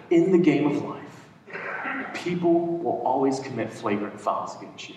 In 0.10 0.32
the 0.32 0.38
game 0.38 0.68
of 0.68 0.84
life, 0.84 2.14
people 2.14 2.78
will 2.78 3.02
always 3.04 3.40
commit 3.40 3.72
flagrant 3.72 4.20
fouls 4.20 4.56
against 4.58 4.90
you. 4.90 4.96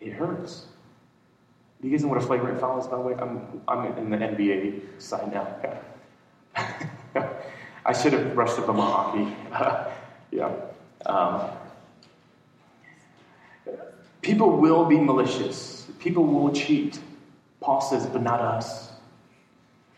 It 0.00 0.12
hurts. 0.12 0.66
Do 1.80 1.88
you 1.88 1.96
guys 1.96 2.02
know 2.02 2.10
what 2.10 2.18
a 2.18 2.26
flagrant 2.26 2.60
foul 2.60 2.78
is, 2.78 2.86
by 2.86 2.96
the 2.96 3.02
way? 3.02 3.14
I'm, 3.14 3.62
I'm 3.68 3.96
in 3.96 4.10
the 4.10 4.16
NBA 4.16 5.00
side 5.00 5.32
now. 5.32 5.56
I 7.86 7.92
should 7.92 8.12
have 8.12 8.34
brushed 8.34 8.58
up 8.58 8.68
on 8.68 8.76
my 8.76 8.84
hockey. 8.84 9.36
yeah. 10.30 10.52
Um, 11.06 11.50
people 14.20 14.58
will 14.58 14.84
be 14.84 14.98
malicious. 14.98 15.86
People 15.98 16.24
will 16.24 16.52
cheat. 16.52 16.98
Paul 17.60 17.80
says, 17.80 18.06
but 18.06 18.22
not 18.22 18.40
us. 18.40 18.89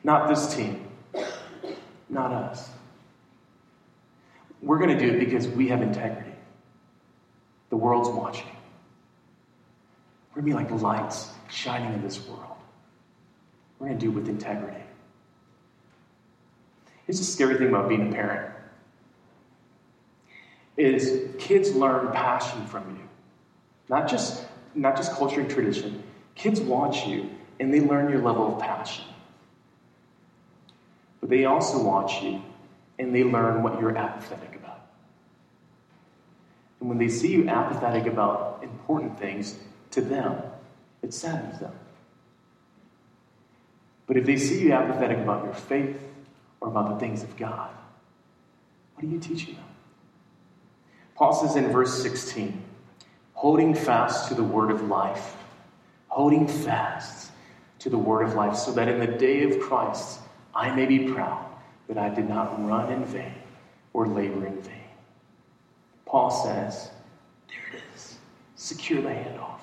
Not 0.05 0.29
this 0.29 0.55
team. 0.55 0.87
Not 2.09 2.33
us. 2.33 2.71
We're 4.61 4.79
going 4.79 4.97
to 4.97 4.99
do 4.99 5.15
it 5.15 5.19
because 5.19 5.49
we 5.49 5.69
have 5.69 5.83
integrity. 5.83 6.33
The 7.71 7.77
world's 7.77 8.09
watching. 8.09 8.47
We're 10.35 10.43
going 10.43 10.53
to 10.53 10.67
be 10.67 10.73
like 10.73 10.83
lights 10.83 11.31
shining 11.51 11.93
in 11.95 12.03
this 12.03 12.27
world. 12.27 12.57
We're 13.79 13.88
going 13.88 13.99
to 13.99 14.07
do 14.07 14.12
it 14.12 14.15
with 14.15 14.29
integrity. 14.29 14.83
It's 17.09 17.19
the 17.19 17.25
scary 17.25 17.57
thing 17.59 17.69
about 17.69 17.88
being 17.88 18.09
a 18.09 18.15
parent 18.15 18.53
is 20.77 21.29
kids 21.38 21.75
learn 21.75 22.12
passion 22.12 22.65
from 22.67 22.97
you. 22.97 23.03
Not 23.88 24.09
just, 24.09 24.47
not 24.75 24.97
just 24.97 25.12
culture 25.12 25.41
and 25.41 25.51
tradition. 25.51 26.03
Kids 26.35 26.61
watch 26.61 27.07
you 27.07 27.29
and 27.61 27.73
they 27.73 27.81
learn 27.81 28.09
your 28.11 28.23
level 28.23 28.55
of 28.55 28.61
passion. 28.61 29.05
They 31.33 31.47
also 31.47 31.83
watch 31.83 32.23
you 32.23 32.42
and 32.99 33.14
they 33.14 33.25
learn 33.25 33.62
what 33.62 33.81
you're 33.81 33.97
apathetic 33.97 34.55
about. 34.55 34.83
And 36.79 36.90
when 36.90 36.99
they 36.99 37.09
see 37.09 37.33
you 37.33 37.49
apathetic 37.49 38.05
about 38.05 38.61
important 38.62 39.18
things 39.18 39.57
to 39.92 40.03
them, 40.03 40.42
it 41.01 41.14
saddens 41.14 41.59
them. 41.59 41.73
But 44.07 44.18
if 44.18 44.27
they 44.27 44.37
see 44.37 44.61
you 44.61 44.73
apathetic 44.73 45.16
about 45.21 45.45
your 45.45 45.55
faith 45.55 45.99
or 46.61 46.68
about 46.68 46.90
the 46.90 46.97
things 46.97 47.23
of 47.23 47.35
God, 47.38 47.71
what 48.95 49.03
are 49.03 49.09
you 49.09 49.18
teaching 49.18 49.55
them? 49.55 49.64
Paul 51.14 51.33
says 51.33 51.57
in 51.57 51.73
verse 51.73 52.03
16, 52.03 52.62
holding 53.33 53.75
fast 53.75 54.29
to 54.29 54.35
the 54.35 54.45
word 54.45 54.71
of 54.71 54.83
life, 54.83 55.35
holding 56.09 56.47
fast 56.47 57.33
to 57.79 57.88
the 57.88 57.97
word 57.97 58.23
of 58.23 58.35
life, 58.35 58.55
so 58.55 58.71
that 58.73 58.87
in 58.87 59.01
the 59.01 59.07
day 59.07 59.45
of 59.45 59.59
Christ 59.59 60.18
I 60.55 60.75
may 60.75 60.87
be 60.87 61.12
proud 61.12 61.47
that 61.88 61.99
I 61.99 62.09
did 62.09 62.29
not 62.29 62.65
run 62.67 62.93
in 62.93 63.05
vain 63.05 63.35
or 63.93 64.07
labor 64.07 64.47
in 64.47 64.61
vain. 64.62 64.75
Paul 66.07 66.31
says, 66.31 66.91
there 67.49 67.79
it 67.79 67.83
is. 67.95 68.19
Secure 68.57 69.01
the 69.03 69.09
handoff. 69.09 69.61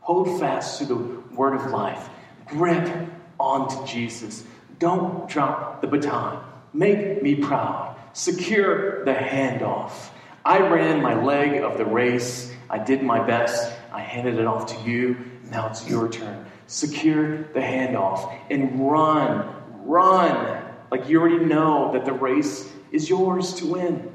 Hold 0.00 0.40
fast 0.40 0.78
to 0.78 0.86
the 0.86 0.96
word 0.96 1.54
of 1.54 1.70
life. 1.70 2.08
Grip 2.46 3.08
onto 3.38 3.84
Jesus. 3.86 4.44
Don't 4.78 5.28
drop 5.28 5.80
the 5.80 5.86
baton. 5.86 6.42
Make 6.72 7.22
me 7.22 7.34
proud. 7.34 7.96
Secure 8.12 9.04
the 9.04 9.12
handoff. 9.12 10.10
I 10.44 10.58
ran 10.58 11.02
my 11.02 11.14
leg 11.14 11.62
of 11.62 11.78
the 11.78 11.84
race. 11.84 12.52
I 12.68 12.78
did 12.78 13.02
my 13.02 13.24
best. 13.24 13.72
I 13.92 14.00
handed 14.00 14.38
it 14.38 14.46
off 14.46 14.66
to 14.74 14.90
you. 14.90 15.16
Now 15.50 15.68
it's 15.68 15.88
your 15.88 16.08
turn. 16.08 16.46
Secure 16.66 17.38
the 17.38 17.60
handoff 17.60 18.34
and 18.50 18.90
run, 18.90 19.54
run 19.84 20.64
like 20.90 21.08
you 21.08 21.20
already 21.20 21.44
know 21.44 21.92
that 21.92 22.04
the 22.04 22.12
race 22.12 22.70
is 22.90 23.08
yours 23.08 23.54
to 23.54 23.66
win. 23.66 24.12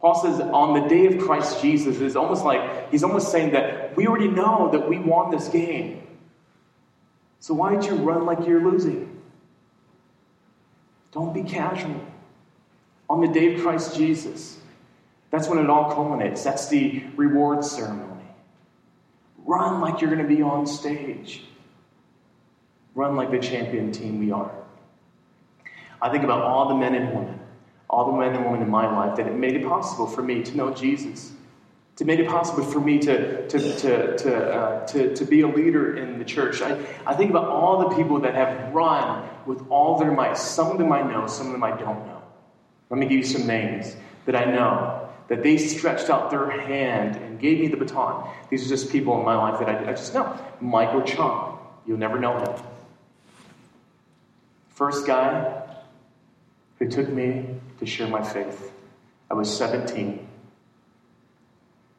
Paul 0.00 0.14
says 0.16 0.40
on 0.40 0.80
the 0.80 0.88
day 0.88 1.06
of 1.06 1.22
Christ 1.22 1.62
Jesus, 1.62 2.00
it's 2.00 2.16
almost 2.16 2.44
like 2.44 2.90
he's 2.90 3.04
almost 3.04 3.30
saying 3.30 3.52
that 3.52 3.96
we 3.96 4.06
already 4.06 4.28
know 4.28 4.70
that 4.72 4.88
we 4.88 4.98
won 4.98 5.30
this 5.30 5.48
game. 5.48 6.02
So 7.38 7.54
why 7.54 7.72
don't 7.72 7.84
you 7.84 7.94
run 7.96 8.24
like 8.24 8.46
you're 8.46 8.62
losing? 8.62 9.20
Don't 11.12 11.32
be 11.32 11.42
casual. 11.42 12.00
On 13.08 13.20
the 13.20 13.28
day 13.28 13.54
of 13.54 13.60
Christ 13.60 13.94
Jesus, 13.94 14.58
that's 15.30 15.48
when 15.48 15.58
it 15.58 15.68
all 15.68 15.92
culminates. 15.92 16.42
That's 16.42 16.68
the 16.68 17.04
reward 17.16 17.64
ceremony. 17.64 18.24
Run 19.44 19.80
like 19.80 20.00
you're 20.00 20.10
going 20.10 20.26
to 20.26 20.34
be 20.34 20.42
on 20.42 20.66
stage. 20.66 21.42
Run 22.94 23.16
like 23.16 23.30
the 23.30 23.38
champion 23.38 23.92
team 23.92 24.18
we 24.18 24.32
are. 24.32 24.52
I 26.02 26.10
think 26.10 26.24
about 26.24 26.42
all 26.42 26.68
the 26.68 26.74
men 26.74 26.94
and 26.94 27.14
women 27.14 27.38
all 27.92 28.10
the 28.10 28.18
men 28.18 28.34
and 28.34 28.44
women 28.46 28.62
in 28.62 28.70
my 28.70 28.90
life 28.90 29.16
that 29.16 29.26
it 29.26 29.34
made 29.34 29.54
it 29.54 29.66
possible 29.66 30.06
for 30.06 30.22
me 30.22 30.42
to 30.42 30.56
know 30.56 30.72
Jesus. 30.72 31.32
To 31.96 32.06
made 32.06 32.20
it 32.20 32.26
possible 32.26 32.62
for 32.64 32.80
me 32.80 32.98
to, 33.00 33.46
to, 33.48 33.58
to, 33.58 34.16
to, 34.16 34.54
uh, 34.54 34.86
to, 34.86 35.14
to 35.14 35.24
be 35.26 35.42
a 35.42 35.46
leader 35.46 35.98
in 35.98 36.18
the 36.18 36.24
church. 36.24 36.62
I, 36.62 36.82
I 37.06 37.14
think 37.14 37.28
about 37.28 37.48
all 37.48 37.86
the 37.86 37.94
people 37.94 38.18
that 38.20 38.34
have 38.34 38.72
run 38.72 39.28
with 39.44 39.62
all 39.68 39.98
their 39.98 40.10
might. 40.10 40.38
Some 40.38 40.70
of 40.70 40.78
them 40.78 40.90
I 40.90 41.02
know, 41.02 41.26
some 41.26 41.46
of 41.46 41.52
them 41.52 41.62
I 41.62 41.70
don't 41.76 42.06
know. 42.06 42.22
Let 42.88 42.98
me 42.98 43.06
give 43.06 43.18
you 43.18 43.24
some 43.24 43.46
names 43.46 43.94
that 44.24 44.34
I 44.34 44.46
know 44.46 45.10
that 45.28 45.42
they 45.42 45.58
stretched 45.58 46.08
out 46.08 46.30
their 46.30 46.50
hand 46.50 47.16
and 47.16 47.38
gave 47.38 47.60
me 47.60 47.68
the 47.68 47.76
baton. 47.76 48.26
These 48.48 48.66
are 48.66 48.68
just 48.70 48.90
people 48.90 49.18
in 49.18 49.24
my 49.24 49.36
life 49.36 49.58
that 49.60 49.68
I, 49.68 49.90
I 49.90 49.92
just 49.92 50.14
know. 50.14 50.34
Michael 50.62 51.02
Chung, 51.02 51.58
you'll 51.86 51.98
never 51.98 52.18
know 52.18 52.38
him. 52.38 52.62
First 54.70 55.06
guy 55.06 55.61
who 56.82 56.88
took 56.88 57.08
me 57.08 57.46
to 57.78 57.86
share 57.86 58.08
my 58.08 58.20
faith. 58.20 58.72
I 59.30 59.34
was 59.34 59.56
17. 59.56 60.26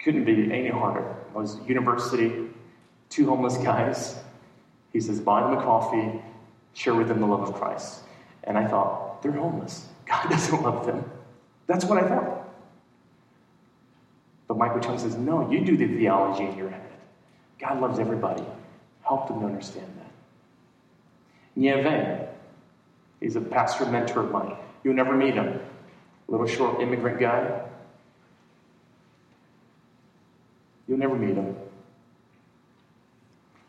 Couldn't 0.03 0.25
be 0.25 0.51
any 0.51 0.67
harder. 0.67 1.15
I 1.33 1.37
was 1.37 1.57
university, 1.65 2.49
two 3.09 3.25
homeless 3.25 3.55
guys. 3.55 4.19
He 4.91 4.99
says, 4.99 5.21
buy 5.21 5.39
them 5.39 5.57
a 5.57 5.63
coffee, 5.63 6.21
share 6.73 6.93
with 6.95 7.07
them 7.07 7.21
the 7.21 7.25
love 7.25 7.47
of 7.47 7.55
Christ. 7.55 8.01
And 8.43 8.57
I 8.57 8.67
thought, 8.67 9.21
they're 9.21 9.31
homeless. 9.31 9.87
God 10.05 10.29
doesn't 10.29 10.61
love 10.61 10.85
them. 10.85 11.09
That's 11.65 11.85
what 11.85 12.03
I 12.03 12.09
thought. 12.09 12.45
But 14.49 14.57
Michael 14.57 14.81
Chung 14.81 14.99
says, 14.99 15.15
no, 15.15 15.49
you 15.49 15.63
do 15.63 15.77
the 15.77 15.87
theology 15.87 16.43
in 16.43 16.57
your 16.57 16.69
head. 16.69 16.91
God 17.57 17.79
loves 17.79 17.99
everybody. 17.99 18.43
Help 19.03 19.29
them 19.29 19.39
to 19.39 19.45
understand 19.45 19.87
that. 19.97 20.11
Nye 21.55 22.27
he's 23.21 23.37
a 23.37 23.41
pastor 23.41 23.85
mentor 23.85 24.25
of 24.25 24.31
mine. 24.31 24.57
You'll 24.83 24.95
never 24.95 25.15
meet 25.15 25.33
him 25.33 25.59
little 26.33 26.47
short 26.47 26.81
immigrant 26.81 27.19
guy. 27.19 27.61
You'll 30.87 30.97
never 30.97 31.15
meet 31.15 31.35
him. 31.35 31.55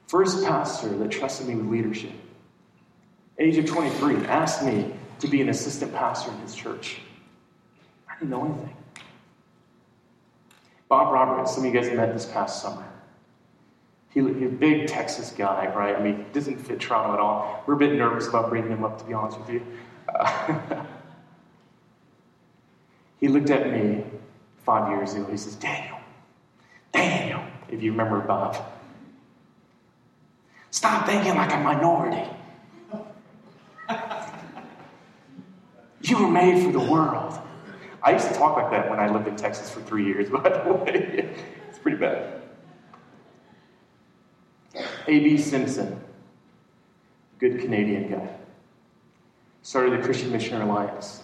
First 0.08 0.44
pastor 0.44 0.88
that 0.98 1.10
trusted 1.10 1.46
me 1.46 1.54
with 1.56 1.66
leadership. 1.66 2.12
Age 3.38 3.58
of 3.58 3.66
23, 3.66 4.26
asked 4.26 4.64
me 4.64 4.92
to 5.18 5.28
be 5.28 5.40
an 5.40 5.48
assistant 5.48 5.92
pastor 5.94 6.30
in 6.32 6.38
his 6.38 6.54
church. 6.54 7.00
I 8.08 8.14
didn't 8.18 8.30
know 8.30 8.44
anything. 8.44 8.76
Bob 10.88 11.12
Roberts, 11.12 11.54
some 11.54 11.66
of 11.66 11.74
you 11.74 11.78
guys 11.78 11.90
met 11.94 12.14
this 12.14 12.26
past 12.26 12.62
summer. 12.62 12.86
He, 14.10 14.20
he's 14.20 14.42
a 14.44 14.54
big 14.54 14.86
Texas 14.86 15.32
guy, 15.36 15.72
right? 15.74 15.96
I 15.96 16.02
mean, 16.02 16.18
he 16.18 16.24
doesn't 16.32 16.58
fit 16.58 16.80
Toronto 16.80 17.14
at 17.14 17.20
all. 17.20 17.64
We're 17.66 17.74
a 17.74 17.78
bit 17.78 17.94
nervous 17.94 18.28
about 18.28 18.48
bringing 18.48 18.70
him 18.70 18.84
up, 18.84 18.98
to 18.98 19.04
be 19.04 19.12
honest 19.12 19.38
with 19.40 19.50
you. 19.50 19.66
Uh, 20.08 20.84
He 23.20 23.28
looked 23.28 23.50
at 23.50 23.70
me 23.70 24.04
five 24.64 24.90
years 24.90 25.14
ago. 25.14 25.26
He 25.30 25.36
says, 25.36 25.56
Daniel, 25.56 25.98
Daniel, 26.92 27.42
if 27.68 27.82
you 27.82 27.90
remember 27.90 28.20
Bob, 28.20 28.56
stop 30.70 31.06
thinking 31.06 31.34
like 31.34 31.52
a 31.52 31.58
minority. 31.58 32.28
You 36.02 36.18
were 36.18 36.30
made 36.30 36.62
for 36.62 36.70
the 36.70 36.80
world. 36.80 37.38
I 38.02 38.12
used 38.12 38.28
to 38.28 38.34
talk 38.34 38.58
like 38.58 38.70
that 38.70 38.90
when 38.90 39.00
I 39.00 39.10
lived 39.10 39.26
in 39.26 39.36
Texas 39.36 39.70
for 39.70 39.80
three 39.80 40.04
years, 40.04 40.28
by 40.30 40.48
the 40.50 40.72
way. 40.72 41.34
It's 41.68 41.78
pretty 41.78 41.96
bad. 41.96 42.42
A.B. 45.06 45.38
Simpson, 45.38 46.00
good 47.38 47.58
Canadian 47.58 48.10
guy, 48.10 48.28
started 49.62 49.98
the 49.98 50.04
Christian 50.04 50.30
Missionary 50.32 50.64
Alliance 50.64 51.23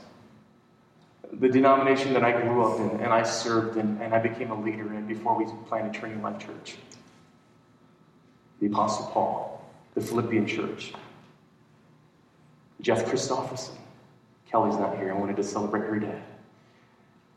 the 1.32 1.48
denomination 1.48 2.12
that 2.14 2.24
I 2.24 2.32
grew 2.32 2.64
up 2.64 2.80
in 2.80 3.00
and 3.00 3.12
I 3.12 3.22
served 3.22 3.76
in 3.76 3.98
and 4.00 4.14
I 4.14 4.18
became 4.18 4.50
a 4.50 4.60
leader 4.60 4.92
in 4.94 5.06
before 5.06 5.36
we 5.36 5.46
planted 5.68 5.94
Trinity 5.94 6.20
Life 6.20 6.38
Church. 6.38 6.76
The 8.60 8.66
Apostle 8.66 9.06
Paul, 9.06 9.70
the 9.94 10.00
Philippian 10.00 10.46
church, 10.46 10.92
Jeff 12.80 13.06
Christopherson. 13.06 13.74
Kelly's 14.50 14.76
not 14.76 14.96
here. 14.96 15.12
I 15.12 15.16
wanted 15.16 15.36
to 15.36 15.44
celebrate 15.44 15.82
her 15.82 16.00
dad. 16.00 16.22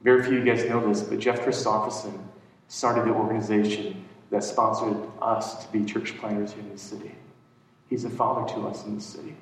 Very 0.02 0.24
few 0.24 0.40
of 0.40 0.46
you 0.46 0.54
guys 0.54 0.68
know 0.68 0.86
this, 0.88 1.02
but 1.02 1.20
Jeff 1.20 1.42
Christopherson 1.42 2.28
started 2.68 3.06
the 3.06 3.12
organization 3.12 4.04
that 4.32 4.44
sponsored 4.44 4.98
us 5.22 5.64
to 5.64 5.72
be 5.72 5.86
church 5.86 6.18
planters 6.18 6.54
here 6.54 6.64
in 6.64 6.72
the 6.72 6.78
city. 6.78 7.12
He's 7.90 8.04
a 8.04 8.10
father 8.10 8.52
to 8.56 8.68
us 8.68 8.84
in 8.86 8.96
the 8.96 9.02
city. 9.02 9.36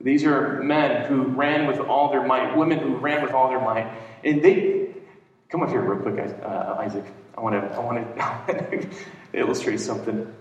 These 0.00 0.24
are 0.24 0.62
men 0.62 1.06
who 1.06 1.22
ran 1.22 1.66
with 1.66 1.80
all 1.80 2.10
their 2.10 2.24
might, 2.24 2.56
women 2.56 2.78
who 2.78 2.96
ran 2.96 3.22
with 3.22 3.32
all 3.32 3.48
their 3.48 3.60
might, 3.60 3.90
and 4.24 4.42
they 4.42 4.94
come 5.48 5.62
up 5.62 5.70
here 5.70 5.80
real 5.80 6.00
quick, 6.00 6.18
uh, 6.42 6.76
Isaac. 6.78 7.04
I 7.36 7.40
want 7.40 7.54
to 7.54 7.76
I 7.76 7.80
want 7.80 8.18
to 8.18 8.88
illustrate 9.32 9.80
something. 9.80 10.32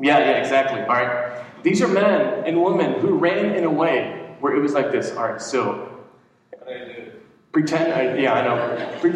Yeah, 0.00 0.18
yeah, 0.18 0.30
exactly. 0.38 0.80
All 0.80 0.86
right, 0.88 1.62
these 1.62 1.80
are 1.80 1.88
men 1.88 2.44
and 2.44 2.62
women 2.62 3.00
who 3.00 3.14
ran 3.16 3.54
in 3.54 3.64
a 3.64 3.70
way 3.70 4.34
where 4.40 4.54
it 4.54 4.60
was 4.60 4.72
like 4.72 4.90
this. 4.90 5.12
All 5.12 5.24
right, 5.24 5.40
so 5.40 6.00
pretend. 7.52 7.92
I, 7.92 8.18
yeah, 8.18 8.34
I 8.34 8.42
know. 8.42 8.98
Pre- 9.00 9.12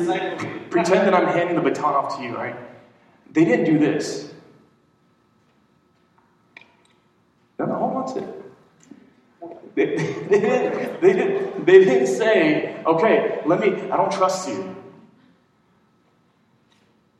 pretend 0.70 1.06
that 1.06 1.14
I'm 1.14 1.26
handing 1.26 1.56
the 1.56 1.62
baton 1.62 1.94
off 1.94 2.16
to 2.18 2.22
you. 2.22 2.36
Right? 2.36 2.56
They 3.32 3.44
didn't 3.44 3.66
do 3.66 3.78
this. 3.78 4.32
No, 7.58 7.66
no, 7.66 8.12
to 8.14 8.20
it. 8.20 8.45
They, 9.76 9.94
they, 9.94 10.40
didn't, 10.40 11.00
they, 11.02 11.12
didn't, 11.12 11.66
they 11.66 11.84
didn't 11.84 12.06
say, 12.06 12.82
okay, 12.86 13.42
let 13.44 13.60
me, 13.60 13.74
I 13.90 13.96
don't 13.98 14.10
trust 14.10 14.48
you. 14.48 14.74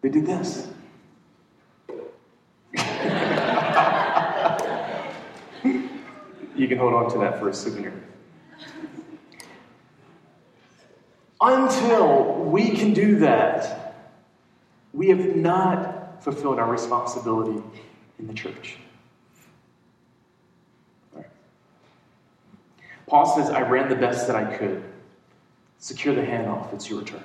They 0.01 0.09
did 0.09 0.25
this. 0.25 0.67
you 6.57 6.67
can 6.67 6.79
hold 6.79 6.95
on 6.95 7.11
to 7.11 7.19
that 7.19 7.39
for 7.39 7.51
a 7.51 7.55
souvenir. 7.55 7.93
Until 11.39 12.37
we 12.37 12.71
can 12.71 12.95
do 12.95 13.19
that, 13.19 14.09
we 14.95 15.09
have 15.09 15.37
not 15.37 16.25
fulfilled 16.25 16.59
our 16.59 16.71
responsibility 16.71 17.63
in 18.19 18.27
the 18.27 18.33
church. 18.33 18.79
Paul 23.07 23.27
says, 23.27 23.51
I 23.51 23.61
ran 23.61 23.89
the 23.89 23.97
best 23.97 24.27
that 24.27 24.37
I 24.37 24.57
could. 24.57 24.83
Secure 25.79 26.15
the 26.15 26.23
handoff, 26.23 26.73
it's 26.73 26.91
your 26.91 27.03
turn. 27.03 27.23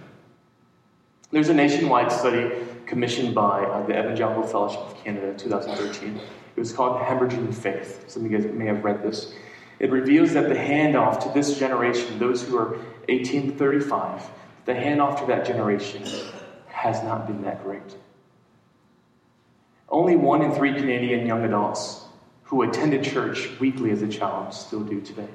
There's 1.31 1.49
a 1.49 1.53
nationwide 1.53 2.11
study 2.11 2.51
commissioned 2.85 3.33
by 3.33 3.63
uh, 3.63 3.85
the 3.87 3.97
Evangelical 3.97 4.43
Fellowship 4.43 4.81
of 4.81 5.03
Canada 5.03 5.29
in 5.29 5.37
2013. 5.37 6.19
It 6.55 6.59
was 6.59 6.73
called 6.73 7.01
Hemorrhaging 7.01 7.53
Faith. 7.53 8.03
Some 8.07 8.25
of 8.25 8.31
you 8.31 8.37
guys 8.37 8.51
may 8.51 8.65
have 8.65 8.83
read 8.83 9.01
this. 9.01 9.33
It 9.79 9.89
reveals 9.89 10.33
that 10.33 10.49
the 10.49 10.55
handoff 10.55 11.23
to 11.23 11.29
this 11.33 11.57
generation, 11.57 12.19
those 12.19 12.43
who 12.43 12.57
are 12.57 12.77
18 13.07 13.51
to 13.51 13.57
35, 13.57 14.29
the 14.65 14.73
handoff 14.73 15.19
to 15.21 15.25
that 15.27 15.45
generation 15.45 16.03
has 16.67 17.01
not 17.03 17.25
been 17.25 17.41
that 17.43 17.63
great. 17.63 17.95
Only 19.89 20.15
one 20.15 20.41
in 20.41 20.51
three 20.51 20.73
Canadian 20.73 21.25
young 21.25 21.43
adults 21.43 22.03
who 22.43 22.61
attended 22.63 23.03
church 23.03 23.49
weekly 23.59 23.91
as 23.91 24.01
a 24.01 24.07
child 24.07 24.53
still 24.53 24.81
do 24.81 25.01
today. 25.01 25.27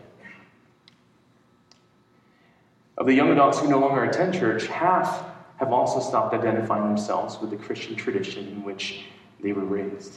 Of 2.98 3.06
the 3.06 3.14
young 3.14 3.30
adults 3.30 3.60
who 3.60 3.68
no 3.68 3.78
longer 3.78 4.04
attend 4.04 4.34
church, 4.34 4.66
half 4.66 5.24
have 5.58 5.72
also 5.72 6.00
stopped 6.00 6.34
identifying 6.34 6.84
themselves 6.84 7.38
with 7.40 7.50
the 7.50 7.56
Christian 7.56 7.94
tradition 7.94 8.46
in 8.48 8.62
which 8.62 9.04
they 9.40 9.52
were 9.52 9.64
raised. 9.64 10.16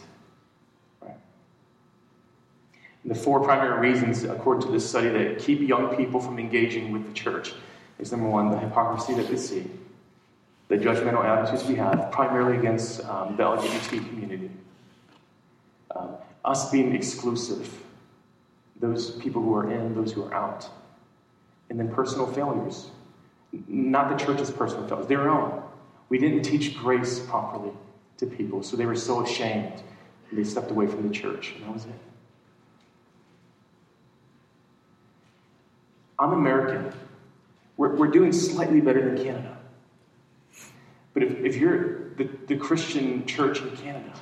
The 3.06 3.16
four 3.16 3.42
primary 3.42 3.80
reasons, 3.80 4.24
according 4.26 4.66
to 4.68 4.72
this 4.72 4.88
study, 4.88 5.10
that 5.10 5.40
keep 5.40 5.62
young 5.62 5.96
people 5.96 6.20
from 6.20 6.38
engaging 6.38 6.92
with 6.92 7.08
the 7.08 7.14
church 7.14 7.54
is 7.98 8.12
number 8.12 8.28
one, 8.28 8.52
the 8.52 8.58
hypocrisy 8.58 9.14
that 9.14 9.30
we 9.30 9.38
see, 9.38 9.66
the 10.68 10.76
judgmental 10.76 11.24
attitudes 11.24 11.66
we 11.66 11.76
have, 11.76 12.12
primarily 12.12 12.58
against 12.58 13.04
um, 13.06 13.36
the 13.38 13.44
LGBT 13.44 14.06
community, 14.08 14.52
um, 15.96 16.12
us 16.44 16.70
being 16.72 16.94
exclusive, 16.94 17.82
those 18.80 19.12
people 19.12 19.42
who 19.42 19.56
are 19.56 19.72
in, 19.72 19.96
those 19.96 20.12
who 20.12 20.24
are 20.26 20.34
out 20.34 20.70
and 21.70 21.80
then 21.80 21.90
personal 21.94 22.28
failures. 22.28 22.90
Not 23.68 24.10
the 24.10 24.24
church's 24.24 24.52
personal 24.52 24.88
failures, 24.88 25.08
their 25.08 25.30
own. 25.30 25.64
We 26.10 26.18
didn't 26.18 26.44
teach 26.44 26.78
grace 26.78 27.20
properly 27.20 27.72
to 28.18 28.26
people, 28.26 28.64
so 28.64 28.76
they 28.78 28.86
were 28.86 28.96
so 28.96 29.24
ashamed. 29.24 29.84
They 30.32 30.44
stepped 30.44 30.72
away 30.72 30.88
from 30.88 31.08
the 31.08 31.14
church, 31.14 31.54
and 31.56 31.64
that 31.64 31.74
was 31.74 31.86
it. 31.86 31.92
I'm 36.20 36.34
American. 36.34 36.94
We're, 37.78 37.96
we're 37.96 38.08
doing 38.08 38.34
slightly 38.34 38.82
better 38.82 39.04
than 39.04 39.24
Canada. 39.24 39.58
But 41.14 41.24
if, 41.24 41.40
if 41.40 41.56
you're 41.56 42.10
the, 42.16 42.30
the 42.48 42.58
Christian 42.58 43.26
church 43.26 43.62
in 43.62 43.76
Canada, 43.78 44.14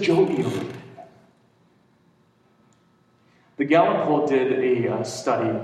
joke 0.00 0.30
the 3.62 3.68
Gallup 3.68 4.08
poll 4.08 4.26
did 4.26 4.58
a 4.58 4.92
uh, 4.92 5.04
study, 5.04 5.56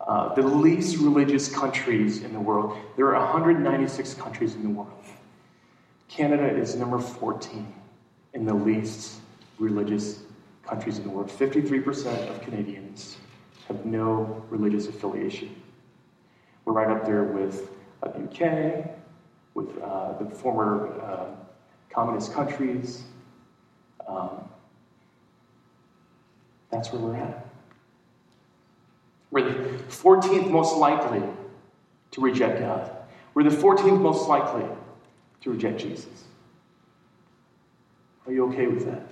uh, 0.00 0.34
the 0.34 0.40
least 0.40 0.96
religious 0.96 1.54
countries 1.54 2.22
in 2.22 2.32
the 2.32 2.40
world. 2.40 2.78
There 2.96 3.14
are 3.14 3.22
196 3.26 4.14
countries 4.14 4.54
in 4.54 4.62
the 4.62 4.70
world. 4.70 5.04
Canada 6.08 6.48
is 6.48 6.74
number 6.76 6.98
14 6.98 7.74
in 8.32 8.46
the 8.46 8.54
least 8.54 9.20
religious 9.58 10.20
countries 10.66 10.96
in 10.96 11.04
the 11.04 11.10
world. 11.10 11.28
53% 11.28 12.30
of 12.30 12.40
Canadians 12.40 13.18
have 13.68 13.84
no 13.84 14.42
religious 14.48 14.88
affiliation. 14.88 15.54
We're 16.64 16.72
right 16.72 16.88
up 16.88 17.04
there 17.04 17.24
with 17.24 17.68
uh, 18.02 18.12
the 18.12 18.20
UK, 18.20 18.88
with 19.52 19.78
uh, 19.82 20.14
the 20.14 20.30
former 20.30 20.98
uh, 21.02 21.26
communist 21.90 22.32
countries. 22.32 23.02
Um, 24.08 24.45
that's 26.70 26.92
where 26.92 27.00
we're 27.00 27.16
at. 27.16 27.46
We're 29.30 29.44
the 29.44 29.68
14th 29.88 30.50
most 30.50 30.76
likely 30.76 31.22
to 32.12 32.20
reject 32.20 32.60
God. 32.60 32.90
We're 33.34 33.44
the 33.44 33.56
14th 33.56 34.00
most 34.00 34.28
likely 34.28 34.64
to 35.42 35.50
reject 35.50 35.78
Jesus. 35.78 36.24
Are 38.26 38.32
you 38.32 38.46
okay 38.48 38.66
with 38.66 38.86
that? 38.86 39.02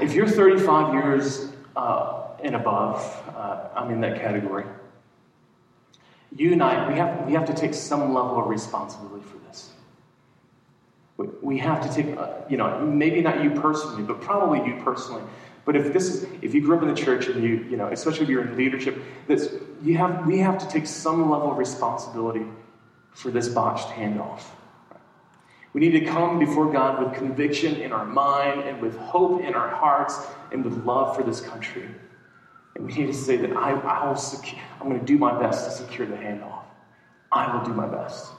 If 0.00 0.14
you're 0.14 0.28
35 0.28 0.94
years 0.94 1.52
uh, 1.76 2.28
and 2.42 2.54
above, 2.54 3.02
uh, 3.34 3.68
I'm 3.74 3.90
in 3.90 4.00
that 4.02 4.20
category. 4.20 4.64
You 6.36 6.52
and 6.52 6.62
I, 6.62 6.88
we 6.88 6.94
have, 6.96 7.26
we 7.26 7.32
have 7.32 7.44
to 7.46 7.54
take 7.54 7.74
some 7.74 8.14
level 8.14 8.40
of 8.40 8.48
responsibility 8.48 9.24
for 9.26 9.38
this. 9.48 9.70
We 11.42 11.58
have 11.58 11.82
to 11.86 11.94
take, 11.94 12.16
uh, 12.16 12.28
you 12.48 12.56
know, 12.56 12.80
maybe 12.80 13.20
not 13.20 13.42
you 13.42 13.50
personally, 13.50 14.02
but 14.02 14.20
probably 14.20 14.64
you 14.66 14.80
personally. 14.82 15.22
But 15.64 15.76
if 15.76 15.92
this 15.92 16.08
is, 16.08 16.26
if 16.42 16.54
you 16.54 16.62
grew 16.62 16.76
up 16.76 16.82
in 16.82 16.88
the 16.88 16.94
church 16.94 17.26
and 17.26 17.42
you, 17.42 17.66
you 17.70 17.76
know, 17.76 17.88
especially 17.88 18.22
if 18.22 18.28
you're 18.28 18.46
in 18.46 18.56
leadership, 18.56 19.00
this, 19.26 19.54
you 19.82 19.96
have, 19.98 20.26
we 20.26 20.38
have 20.38 20.58
to 20.58 20.68
take 20.68 20.86
some 20.86 21.30
level 21.30 21.52
of 21.52 21.58
responsibility 21.58 22.46
for 23.12 23.30
this 23.30 23.48
botched 23.48 23.88
handoff. 23.88 24.42
We 25.72 25.80
need 25.80 25.92
to 25.92 26.04
come 26.06 26.38
before 26.38 26.72
God 26.72 27.04
with 27.04 27.14
conviction 27.14 27.76
in 27.76 27.92
our 27.92 28.04
mind 28.04 28.62
and 28.62 28.80
with 28.80 28.96
hope 28.96 29.42
in 29.42 29.54
our 29.54 29.68
hearts 29.68 30.26
and 30.50 30.64
with 30.64 30.84
love 30.84 31.14
for 31.14 31.22
this 31.22 31.40
country. 31.40 31.88
And 32.74 32.86
we 32.86 32.92
need 32.92 33.06
to 33.06 33.14
say 33.14 33.36
that 33.36 33.56
I, 33.56 33.72
I 33.72 34.08
will 34.08 34.16
secure, 34.16 34.60
I'm 34.80 34.88
going 34.88 34.98
to 34.98 35.06
do 35.06 35.18
my 35.18 35.38
best 35.38 35.66
to 35.66 35.70
secure 35.70 36.06
the 36.06 36.16
handoff. 36.16 36.62
I 37.30 37.54
will 37.54 37.64
do 37.64 37.72
my 37.72 37.86
best. 37.86 38.32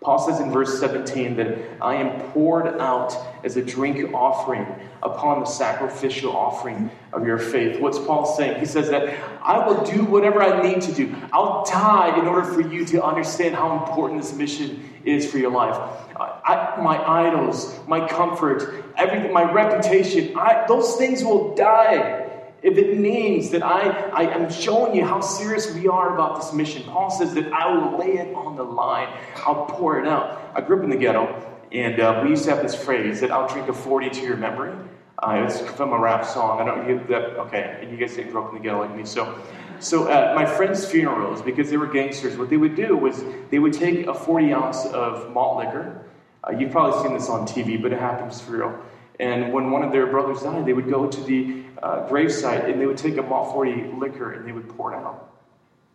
Paul 0.00 0.18
says 0.18 0.40
in 0.40 0.52
verse 0.52 0.78
17 0.78 1.36
that 1.36 1.58
I 1.80 1.94
am 1.94 2.20
poured 2.30 2.78
out 2.78 3.16
as 3.44 3.56
a 3.56 3.62
drink 3.62 4.12
offering 4.14 4.66
upon 5.02 5.40
the 5.40 5.46
sacrificial 5.46 6.36
offering 6.36 6.90
of 7.12 7.26
your 7.26 7.38
faith. 7.38 7.80
What's 7.80 7.98
Paul 7.98 8.26
saying? 8.26 8.60
He 8.60 8.66
says 8.66 8.88
that 8.90 9.18
I 9.42 9.66
will 9.66 9.82
do 9.84 10.04
whatever 10.04 10.42
I 10.42 10.62
need 10.62 10.82
to 10.82 10.92
do. 10.92 11.14
I'll 11.32 11.64
die 11.64 12.18
in 12.18 12.26
order 12.26 12.44
for 12.44 12.60
you 12.60 12.84
to 12.86 13.04
understand 13.04 13.54
how 13.54 13.84
important 13.84 14.20
this 14.20 14.34
mission 14.34 14.88
is 15.04 15.30
for 15.30 15.38
your 15.38 15.50
life. 15.50 15.76
I, 16.16 16.78
my 16.82 17.02
idols, 17.04 17.78
my 17.86 18.06
comfort, 18.06 18.84
everything, 18.96 19.32
my 19.32 19.50
reputation, 19.50 20.36
I, 20.36 20.66
those 20.68 20.96
things 20.96 21.24
will 21.24 21.54
die 21.54 22.25
if 22.62 22.78
it 22.78 22.98
means 22.98 23.50
that 23.50 23.62
I, 23.62 23.90
I 24.10 24.22
am 24.34 24.50
showing 24.50 24.96
you 24.96 25.04
how 25.04 25.20
serious 25.20 25.72
we 25.74 25.88
are 25.88 26.14
about 26.14 26.40
this 26.40 26.52
mission, 26.52 26.82
Paul 26.84 27.10
says 27.10 27.34
that 27.34 27.52
I 27.52 27.72
will 27.72 27.98
lay 27.98 28.18
it 28.18 28.34
on 28.34 28.56
the 28.56 28.62
line. 28.62 29.08
I'll 29.36 29.66
pour 29.66 30.00
it 30.00 30.08
out. 30.08 30.50
I 30.54 30.62
grew 30.62 30.78
up 30.78 30.84
in 30.84 30.90
the 30.90 30.96
ghetto, 30.96 31.58
and 31.72 32.00
uh, 32.00 32.20
we 32.24 32.30
used 32.30 32.44
to 32.44 32.50
have 32.50 32.62
this 32.62 32.74
phrase 32.74 33.20
that 33.20 33.30
I'll 33.30 33.48
drink 33.48 33.68
a 33.68 33.72
40 33.72 34.10
to 34.10 34.20
your 34.22 34.36
memory. 34.36 34.74
Uh, 35.18 35.46
it's 35.46 35.60
from 35.60 35.92
a 35.92 35.98
rap 35.98 36.24
song. 36.24 36.60
I 36.60 36.64
don't 36.64 36.86
get 36.86 37.08
that. 37.08 37.38
Okay, 37.40 37.78
and 37.80 37.90
you 37.90 37.96
guys 37.96 38.16
didn't 38.16 38.32
grow 38.32 38.44
up 38.44 38.50
in 38.50 38.56
the 38.56 38.62
ghetto 38.62 38.80
like 38.80 38.94
me. 38.94 39.04
So, 39.04 39.38
so 39.78 40.10
at 40.10 40.34
my 40.34 40.44
friends' 40.44 40.84
funerals, 40.84 41.42
because 41.42 41.70
they 41.70 41.76
were 41.76 41.86
gangsters, 41.86 42.36
what 42.36 42.50
they 42.50 42.56
would 42.56 42.74
do 42.74 42.96
was 42.96 43.24
they 43.50 43.58
would 43.58 43.72
take 43.72 44.06
a 44.06 44.14
40 44.14 44.52
ounce 44.52 44.86
of 44.86 45.32
malt 45.32 45.58
liquor. 45.58 46.04
Uh, 46.44 46.52
you've 46.52 46.70
probably 46.70 47.02
seen 47.02 47.16
this 47.16 47.28
on 47.28 47.46
TV, 47.46 47.80
but 47.80 47.92
it 47.92 47.98
happens 47.98 48.40
for 48.40 48.52
real 48.52 48.78
And 49.18 49.52
when 49.52 49.70
one 49.70 49.82
of 49.82 49.92
their 49.92 50.06
brothers 50.06 50.42
died, 50.42 50.66
they 50.66 50.72
would 50.72 50.90
go 50.90 51.08
to 51.08 51.20
the 51.22 51.64
uh, 51.82 52.08
gravesite 52.08 52.70
and 52.70 52.80
they 52.80 52.86
would 52.86 52.98
take 52.98 53.16
a 53.16 53.22
Malt 53.22 53.52
40 53.52 53.94
liquor 53.98 54.32
and 54.32 54.46
they 54.46 54.52
would 54.52 54.68
pour 54.68 54.92
it 54.92 54.96
out 54.96 55.32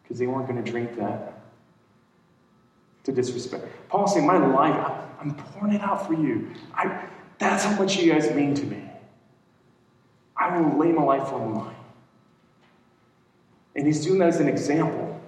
because 0.02 0.18
they 0.18 0.28
weren't 0.28 0.48
going 0.48 0.64
to 0.64 0.72
drink 0.72 0.98
that 0.98 1.42
to 3.04 3.12
disrespect. 3.12 3.66
Paul 3.90 4.08
saying, 4.08 4.26
My 4.26 4.38
life, 4.38 4.92
I'm 5.20 5.36
pouring 5.36 5.74
it 5.74 5.82
out 5.82 6.08
for 6.08 6.14
you. 6.14 6.52
I, 6.74 7.06
that's 7.38 7.64
how 7.64 7.78
much 7.78 7.98
you 7.98 8.12
guys 8.12 8.32
mean 8.32 8.54
to 8.56 8.66
me. 8.66 8.84
I 10.36 10.58
will 10.58 10.78
lay 10.78 10.92
my 10.92 11.04
life 11.04 11.32
on 11.32 11.54
the 11.54 11.60
line. 11.60 11.76
And 13.76 13.86
he's 13.86 14.04
doing 14.04 14.20
that 14.20 14.30
as 14.30 14.40
an 14.40 14.48
example. 14.48 15.20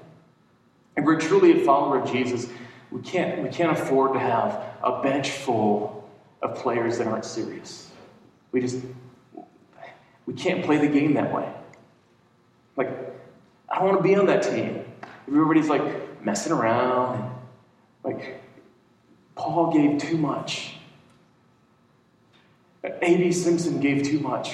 And 0.95 1.05
we're 1.05 1.19
truly 1.19 1.61
a 1.61 1.65
follower 1.65 1.99
of 1.99 2.11
Jesus. 2.11 2.49
We 2.91 3.01
can't, 3.01 3.41
we 3.41 3.49
can't 3.49 3.71
afford 3.71 4.13
to 4.13 4.19
have 4.19 4.61
a 4.83 5.01
bench 5.01 5.31
full 5.31 6.02
of 6.43 6.55
players 6.55 6.97
that 6.97 7.07
aren't 7.07 7.25
serious. 7.25 7.89
We 8.51 8.61
just, 8.61 8.77
we 10.25 10.33
can't 10.33 10.63
play 10.63 10.77
the 10.77 10.87
game 10.87 11.13
that 11.13 11.33
way. 11.33 11.51
Like, 12.75 12.89
I 13.69 13.79
don't 13.79 13.87
want 13.87 13.97
to 13.97 14.03
be 14.03 14.15
on 14.15 14.25
that 14.27 14.43
team. 14.43 14.85
Everybody's 15.27 15.69
like 15.69 16.23
messing 16.23 16.51
around. 16.51 17.33
Like, 18.03 18.43
Paul 19.35 19.71
gave 19.71 19.99
too 19.99 20.17
much. 20.17 20.75
A.B. 22.83 23.31
Simpson 23.31 23.79
gave 23.79 24.03
too 24.03 24.19
much. 24.19 24.53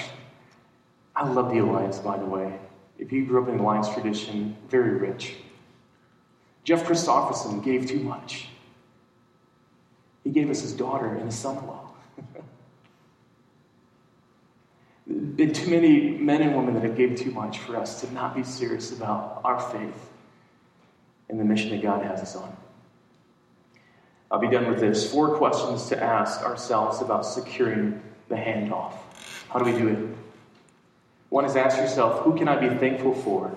I 1.16 1.28
love 1.28 1.50
the 1.50 1.58
Alliance, 1.58 1.98
by 1.98 2.16
the 2.16 2.24
way. 2.24 2.58
If 2.98 3.10
you 3.12 3.26
grew 3.26 3.42
up 3.42 3.48
in 3.48 3.56
the 3.56 3.62
Alliance 3.62 3.88
tradition, 3.92 4.56
very 4.68 4.94
rich. 4.94 5.36
Jeff 6.62 6.84
Christopherson 6.84 7.60
gave 7.60 7.86
too 7.86 8.00
much. 8.00 8.49
He 10.24 10.30
gave 10.30 10.50
us 10.50 10.60
his 10.60 10.72
daughter 10.72 11.14
and 11.14 11.26
his 11.26 11.38
son 11.38 11.58
in 11.58 11.66
law. 11.66 11.90
been 15.06 15.52
too 15.54 15.70
many 15.70 16.10
men 16.10 16.42
and 16.42 16.56
women 16.56 16.74
that 16.74 16.82
have 16.82 16.96
gave 16.96 17.16
too 17.16 17.30
much 17.30 17.58
for 17.58 17.76
us 17.76 18.00
to 18.02 18.12
not 18.12 18.34
be 18.34 18.42
serious 18.42 18.92
about 18.92 19.40
our 19.44 19.60
faith 19.60 20.10
and 21.28 21.40
the 21.40 21.44
mission 21.44 21.70
that 21.70 21.82
God 21.82 22.04
has 22.04 22.20
us 22.20 22.36
on. 22.36 22.56
I'll 24.30 24.38
be 24.38 24.48
done 24.48 24.68
with 24.68 24.78
this. 24.78 25.10
Four 25.10 25.36
questions 25.36 25.88
to 25.88 26.00
ask 26.00 26.42
ourselves 26.42 27.00
about 27.00 27.26
securing 27.26 28.00
the 28.28 28.36
handoff. 28.36 28.94
How 29.48 29.58
do 29.58 29.64
we 29.64 29.76
do 29.76 29.88
it? 29.88 30.16
One 31.30 31.44
is 31.44 31.56
ask 31.56 31.78
yourself, 31.78 32.22
who 32.22 32.36
can 32.36 32.46
I 32.46 32.56
be 32.56 32.68
thankful 32.76 33.14
for 33.14 33.56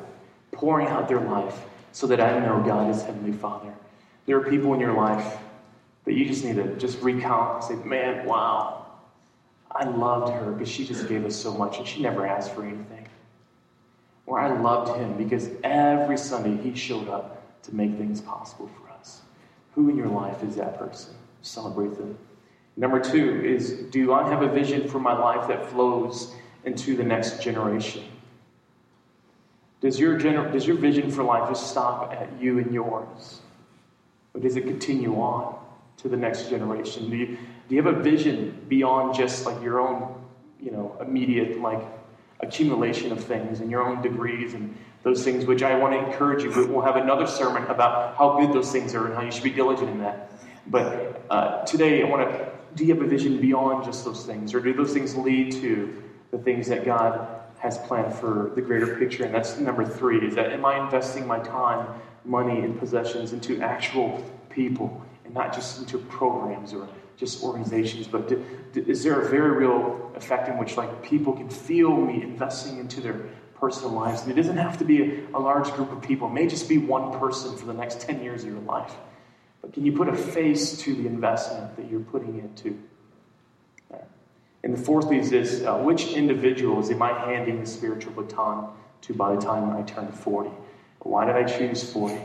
pouring 0.52 0.88
out 0.88 1.08
their 1.08 1.20
life 1.20 1.60
so 1.92 2.08
that 2.08 2.20
I 2.20 2.40
know 2.40 2.64
God 2.66 2.90
is 2.90 3.04
Heavenly 3.04 3.34
Father? 3.34 3.72
There 4.26 4.38
are 4.38 4.50
people 4.50 4.74
in 4.74 4.80
your 4.80 4.94
life 4.94 5.38
that 6.06 6.14
you 6.14 6.26
just 6.26 6.44
need 6.44 6.56
to 6.56 6.76
just 6.76 7.02
recount 7.02 7.56
and 7.56 7.64
say, 7.64 7.88
man, 7.88 8.26
wow, 8.26 8.86
I 9.72 9.86
loved 9.86 10.34
her 10.34 10.52
because 10.52 10.70
she 10.70 10.86
just 10.86 11.08
gave 11.08 11.26
us 11.26 11.36
so 11.36 11.54
much 11.54 11.78
and 11.78 11.88
she 11.88 12.02
never 12.02 12.26
asked 12.26 12.54
for 12.54 12.64
anything. 12.64 13.08
Or 14.26 14.40
I 14.40 14.60
loved 14.60 14.98
him 14.98 15.18
because 15.18 15.50
every 15.64 16.18
Sunday 16.18 16.62
he 16.62 16.76
showed 16.76 17.10
up 17.10 17.62
to 17.64 17.76
make 17.76 17.98
things 17.98 18.22
possible 18.22 18.70
for 18.80 18.92
us. 18.92 19.22
Who 19.76 19.90
in 19.90 19.98
your 19.98 20.08
life 20.08 20.44
is 20.44 20.56
that 20.58 20.78
person? 20.78 21.14
Celebrate 21.42 21.98
them. 21.98 22.18
Number 22.78 23.00
two 23.00 23.42
is 23.44 23.72
do 23.92 24.14
I 24.14 24.28
have 24.30 24.42
a 24.42 24.48
vision 24.48 24.88
for 24.88 25.00
my 25.00 25.18
life 25.18 25.48
that 25.48 25.70
flows 25.70 26.34
into 26.64 26.96
the 26.96 27.04
next 27.04 27.42
generation? 27.42 28.04
Does 29.82 30.00
your, 30.00 30.18
gener- 30.20 30.52
does 30.52 30.66
your 30.66 30.78
vision 30.78 31.12
for 31.12 31.24
life 31.24 31.50
just 31.50 31.70
stop 31.70 32.14
at 32.14 32.30
you 32.40 32.60
and 32.60 32.74
yours? 32.74 33.42
Or 34.34 34.40
does 34.40 34.56
it 34.56 34.62
continue 34.64 35.16
on 35.16 35.63
to 35.98 36.10
the 36.10 36.18
next 36.18 36.50
generation? 36.50 37.10
Do 37.10 37.16
you, 37.16 37.38
do 37.70 37.76
you 37.76 37.82
have 37.82 37.94
a 37.94 38.02
vision 38.02 38.66
beyond 38.68 39.16
just 39.16 39.46
like 39.46 39.62
your 39.64 39.80
own, 39.80 40.22
you 40.60 40.72
know, 40.72 40.98
immediate 41.02 41.60
like 41.60 41.84
accumulation 42.42 43.12
of 43.12 43.24
things 43.24 43.62
and 43.62 43.72
your 43.72 43.82
own 43.82 44.02
degrees 44.02 44.54
and 44.54 44.76
those 45.04 45.24
things, 45.24 45.46
which 45.46 45.64
I 45.64 45.78
want 45.78 45.94
to 45.94 46.06
encourage 46.06 46.44
you. 46.44 46.50
We'll 46.50 46.82
have 46.82 46.96
another 46.96 47.28
sermon 47.28 47.64
about 47.64 48.16
how 48.18 48.40
good 48.40 48.54
those 48.54 48.72
things 48.72 48.96
are 48.96 49.06
and 49.06 49.16
how 49.16 49.22
you 49.22 49.32
should 49.32 49.44
be 49.44 49.50
diligent 49.50 49.90
in 49.90 50.00
that. 50.00 50.32
But 50.68 51.26
uh, 51.30 51.66
today, 51.66 52.04
I 52.04 52.10
want 52.10 52.30
to 52.30 52.54
do 52.76 52.86
you 52.86 52.94
have 52.94 53.04
a 53.04 53.08
vision 53.08 53.40
beyond 53.40 53.86
just 53.86 54.04
those 54.04 54.26
things? 54.26 54.54
Or 54.54 54.60
do 54.60 54.74
those 54.74 54.94
things 54.94 55.16
lead 55.16 55.52
to 55.54 56.02
the 56.32 56.38
things 56.38 56.68
that 56.68 56.86
God 56.86 57.28
has 57.60 57.78
planned 57.80 58.14
for 58.16 58.52
the 58.56 58.62
greater 58.62 58.98
picture? 58.98 59.26
And 59.26 59.34
that's 59.34 59.60
number 59.60 59.86
three 59.86 60.26
is 60.26 60.36
that 60.36 60.52
am 60.52 60.66
I 60.66 60.84
investing 60.84 61.28
my 61.28 61.40
time, 61.40 61.88
money, 62.26 62.62
and 62.62 62.80
possessions 62.80 63.34
into 63.34 63.62
actual 63.62 64.24
people 64.50 65.06
and 65.26 65.34
not 65.34 65.54
just 65.54 65.80
into 65.80 65.98
programs 65.98 66.74
or 66.74 66.88
just 67.18 67.44
organizations, 67.44 68.08
but 68.08 68.28
do, 68.28 68.44
do, 68.74 68.84
is 68.88 69.04
there 69.04 69.22
a 69.22 69.30
very 69.30 69.52
real 69.52 70.12
effect 70.16 70.50
in 70.50 70.58
which 70.58 70.78
like 70.78 71.04
people 71.04 71.34
can 71.34 71.50
feel 71.50 71.96
me 71.96 72.22
investing 72.22 72.80
into 72.80 73.02
their 73.02 73.22
personal 73.56 73.92
lives? 73.92 74.24
And 74.24 74.32
it 74.32 74.36
doesn't 74.36 74.58
have 74.58 74.78
to 74.80 74.86
be 74.86 75.02
a, 75.02 75.38
a 75.38 75.40
large 75.40 75.72
group 75.72 75.92
of 75.92 76.02
people. 76.02 76.28
It 76.28 76.34
may 76.34 76.48
just 76.48 76.68
be 76.68 76.78
one 76.78 77.18
person 77.20 77.56
for 77.58 77.66
the 77.66 77.74
next 77.74 78.02
10 78.02 78.24
years 78.24 78.44
of 78.44 78.50
your 78.50 78.60
life. 78.62 78.94
But 79.62 79.74
can 79.74 79.86
you 79.86 79.94
put 79.94 80.10
a 80.10 80.16
face 80.16 80.78
to 80.80 80.94
the 80.94 81.08
investment 81.08 81.76
that 81.78 81.90
you're 81.90 82.02
putting 82.02 82.40
into? 82.40 82.78
And 84.64 84.74
the 84.74 84.82
fourth 84.82 85.12
is 85.12 85.30
this 85.30 85.62
uh, 85.64 85.78
which 85.78 86.14
individuals 86.14 86.90
am 86.90 87.02
I 87.02 87.12
handing 87.12 87.60
the 87.60 87.66
spiritual 87.66 88.14
baton 88.14 88.70
to 89.02 89.14
by 89.14 89.36
the 89.36 89.42
time 89.42 89.76
I 89.76 89.82
turn 89.82 90.10
40? 90.12 90.50
Why 91.00 91.26
did 91.26 91.36
I 91.36 91.44
choose 91.44 91.92
40? 91.92 92.18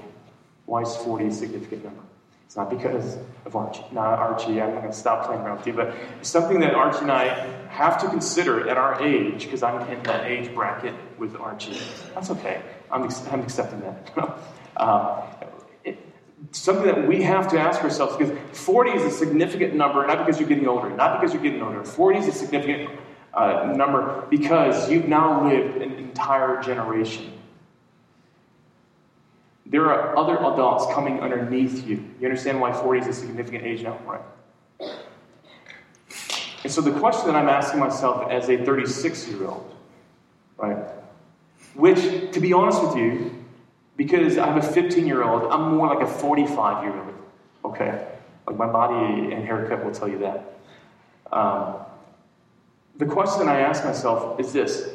Why 0.67 0.83
is 0.83 0.97
40 0.97 1.27
a 1.27 1.33
significant 1.33 1.85
number? 1.85 2.03
It's 2.49 2.57
not 2.57 2.71
because 2.71 3.19
of 3.45 3.55
Archie. 3.57 3.85
Not 3.93 4.19
Archie, 4.19 4.59
I'm 4.63 4.73
not 4.73 4.81
going 4.81 4.91
to 4.91 4.99
stop 4.99 5.27
playing 5.27 5.43
around 5.43 5.59
with 5.59 5.67
you, 5.67 5.75
but 5.75 5.95
it's 6.19 6.31
something 6.31 6.61
that 6.61 6.73
Archie 6.73 7.01
and 7.01 7.13
I 7.13 7.25
have 7.69 8.01
to 8.01 8.09
consider 8.09 8.67
at 8.71 8.79
our 8.79 9.03
age, 9.03 9.45
because 9.45 9.63
I'm 9.63 9.87
in 9.91 10.03
that 10.05 10.25
age 10.25 10.55
bracket 10.55 10.95
with 11.19 11.37
Archie. 11.37 11.79
That's 12.15 12.31
okay. 12.31 12.63
I'm, 12.91 13.03
I'm 13.03 13.41
accepting 13.41 13.81
that. 13.81 14.39
um, 14.79 15.25
something 16.53 16.87
that 16.87 17.07
we 17.07 17.23
have 17.23 17.51
to 17.51 17.61
ask 17.61 17.85
ourselves, 17.85 18.17
because 18.17 18.35
40 18.59 18.93
is 18.93 19.05
a 19.05 19.11
significant 19.11 19.75
number, 19.75 20.07
not 20.07 20.25
because 20.25 20.41
you're 20.41 20.49
getting 20.49 20.69
older, 20.69 20.89
not 20.89 21.21
because 21.21 21.35
you're 21.35 21.43
getting 21.43 21.61
older. 21.61 21.85
40 21.85 22.19
is 22.19 22.29
a 22.29 22.33
significant 22.33 22.99
uh, 23.35 23.75
number 23.77 24.27
because 24.31 24.91
you've 24.91 25.07
now 25.07 25.47
lived 25.47 25.83
an 25.83 25.93
entire 25.97 26.63
generation. 26.63 27.38
There 29.71 29.85
are 29.93 30.17
other 30.17 30.39
adults 30.39 30.93
coming 30.95 31.21
underneath 31.21 31.87
you. 31.87 32.03
You 32.19 32.27
understand 32.27 32.59
why 32.59 32.73
40 32.73 33.01
is 33.01 33.07
a 33.09 33.13
significant 33.13 33.65
age 33.65 33.83
now, 33.83 33.99
right? 34.07 34.23
And 36.65 36.73
so 36.73 36.81
the 36.81 36.93
question 36.93 37.27
that 37.27 37.37
I'm 37.37 37.49
asking 37.49 37.79
myself 37.79 38.31
as 38.31 38.49
a 38.49 38.57
36 38.65 39.29
year 39.29 39.47
old, 39.47 39.75
right? 40.57 40.79
Which, 41.75 42.33
to 42.33 42.41
be 42.41 42.55
honest 42.55 42.83
with 42.83 42.97
you, 42.97 43.45
because 43.97 44.39
I'm 44.39 44.57
a 44.57 44.63
15 44.63 45.07
year 45.07 45.23
old, 45.23 45.53
I'm 45.53 45.77
more 45.77 45.95
like 45.95 46.01
a 46.01 46.11
45 46.11 46.85
year 46.85 46.95
old, 46.95 47.15
okay? 47.67 48.07
Like 48.47 48.57
my 48.57 48.67
body 48.67 49.33
and 49.33 49.45
haircut 49.45 49.85
will 49.85 49.93
tell 49.93 50.09
you 50.09 50.19
that. 50.21 50.59
Um, 51.31 51.75
the 52.97 53.05
question 53.05 53.49
I 53.49 53.61
ask 53.61 53.85
myself 53.85 54.41
is 54.41 54.53
this 54.55 54.89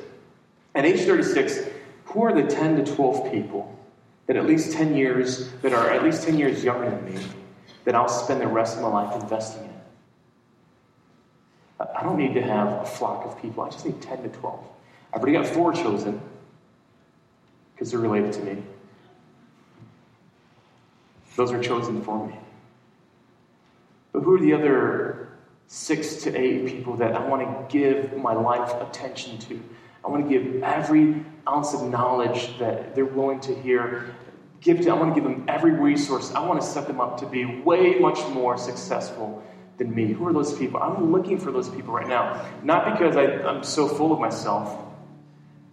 At 0.74 0.86
age 0.86 1.02
36, 1.02 1.60
who 2.06 2.24
are 2.24 2.34
the 2.34 2.44
10 2.44 2.84
to 2.84 2.96
12 2.96 3.32
people 3.32 3.80
that 4.28 4.36
at 4.36 4.46
least 4.46 4.72
10 4.72 4.96
years, 4.96 5.52
that 5.62 5.74
are 5.74 5.90
at 5.90 6.04
least 6.04 6.24
10 6.24 6.38
years 6.38 6.64
younger 6.64 6.90
than 6.90 7.14
me, 7.14 7.22
that 7.84 7.96
I'll 7.96 8.08
spend 8.08 8.42
the 8.42 8.48
rest 8.48 8.78
of 8.78 8.84
my 8.84 8.90
life 8.90 9.22
investing 9.22 9.64
in. 9.66 9.74
I 11.96 12.04
don't 12.04 12.18
need 12.18 12.34
to 12.36 12.42
have 12.42 12.68
a 12.82 12.86
flock 12.86 13.26
of 13.26 13.42
people. 13.42 13.64
I 13.64 13.70
just 13.70 13.86
need 13.86 14.02
10 14.02 14.24
to 14.24 14.30
12. 14.30 14.64
I've 15.14 15.22
already 15.22 15.38
got 15.38 15.46
four 15.46 15.74
chosen 15.74 16.22
because 17.74 17.92
they're 17.92 18.00
related 18.00 18.34
to 18.34 18.42
me. 18.42 18.64
Those 21.36 21.52
are 21.52 21.62
chosen 21.62 22.02
for 22.04 22.26
me. 22.26 22.38
But 24.12 24.22
who 24.22 24.36
are 24.36 24.40
the 24.40 24.54
other 24.54 25.30
six 25.68 26.18
to 26.24 26.36
eight 26.40 26.68
people 26.68 26.96
that 26.98 27.16
I 27.16 27.28
want 27.28 27.42
to 27.42 27.74
give 27.76 28.16
my 28.18 28.34
life 28.34 28.74
attention 28.82 29.40
to? 29.40 29.62
I 30.06 30.10
want 30.10 30.28
to 30.28 30.30
give 30.30 30.64
every 30.64 31.24
ounce 31.48 31.74
of 31.74 31.84
knowledge 31.84 32.58
that 32.60 32.96
they're 32.96 33.06
willing 33.06 33.40
to 33.42 33.56
hear. 33.56 34.16
Give 34.62 34.80
to, 34.82 34.90
I 34.90 34.94
want 34.94 35.14
to 35.14 35.22
give 35.22 35.30
them 35.30 35.46
every 35.48 35.72
resource. 35.72 36.34
I 36.34 36.46
want 36.46 36.62
to 36.62 36.66
set 36.66 36.88
them 36.88 37.02
up 37.02 37.20
to 37.20 37.26
be 37.26 37.46
way 37.46 38.00
much 38.00 38.20
more 38.30 38.58
successful 38.58 39.44
than 39.78 39.94
me. 39.94 40.14
Who 40.14 40.28
are 40.28 40.34
those 40.34 40.58
people? 40.58 40.82
I'm 40.82 41.12
looking 41.12 41.38
for 41.38 41.52
those 41.52 41.70
people 41.70 41.94
right 41.94 42.08
now. 42.08 42.46
Not 42.64 42.92
because 42.92 43.16
I, 43.16 43.26
I'm 43.44 43.64
so 43.64 43.88
full 43.88 44.12
of 44.12 44.20
myself, 44.20 44.78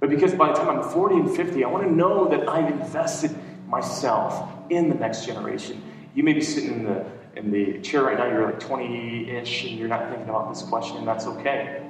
but 0.01 0.11
because 0.11 0.35
by 0.35 0.49
the 0.49 0.55
time 0.55 0.69
I'm 0.69 0.83
40 0.83 1.15
and 1.17 1.37
50, 1.37 1.65
I 1.65 1.69
want 1.69 1.85
to 1.85 1.93
know 1.93 2.29
that 2.29 2.49
I've 2.49 2.71
invested 2.71 3.37
myself 3.67 4.51
in 4.71 4.89
the 4.89 4.95
next 4.95 5.27
generation. 5.27 5.83
You 6.15 6.23
may 6.23 6.33
be 6.33 6.41
sitting 6.41 6.73
in 6.73 6.85
the 6.85 7.05
in 7.37 7.53
the 7.53 7.81
chair 7.81 8.03
right 8.03 8.19
now, 8.19 8.27
you're 8.27 8.45
like 8.45 8.59
20 8.59 9.31
ish, 9.31 9.65
and 9.65 9.79
you're 9.79 9.89
not 9.89 10.09
thinking 10.09 10.29
about 10.29 10.53
this 10.53 10.63
question, 10.63 10.97
and 10.97 11.07
that's 11.07 11.27
okay. 11.27 11.89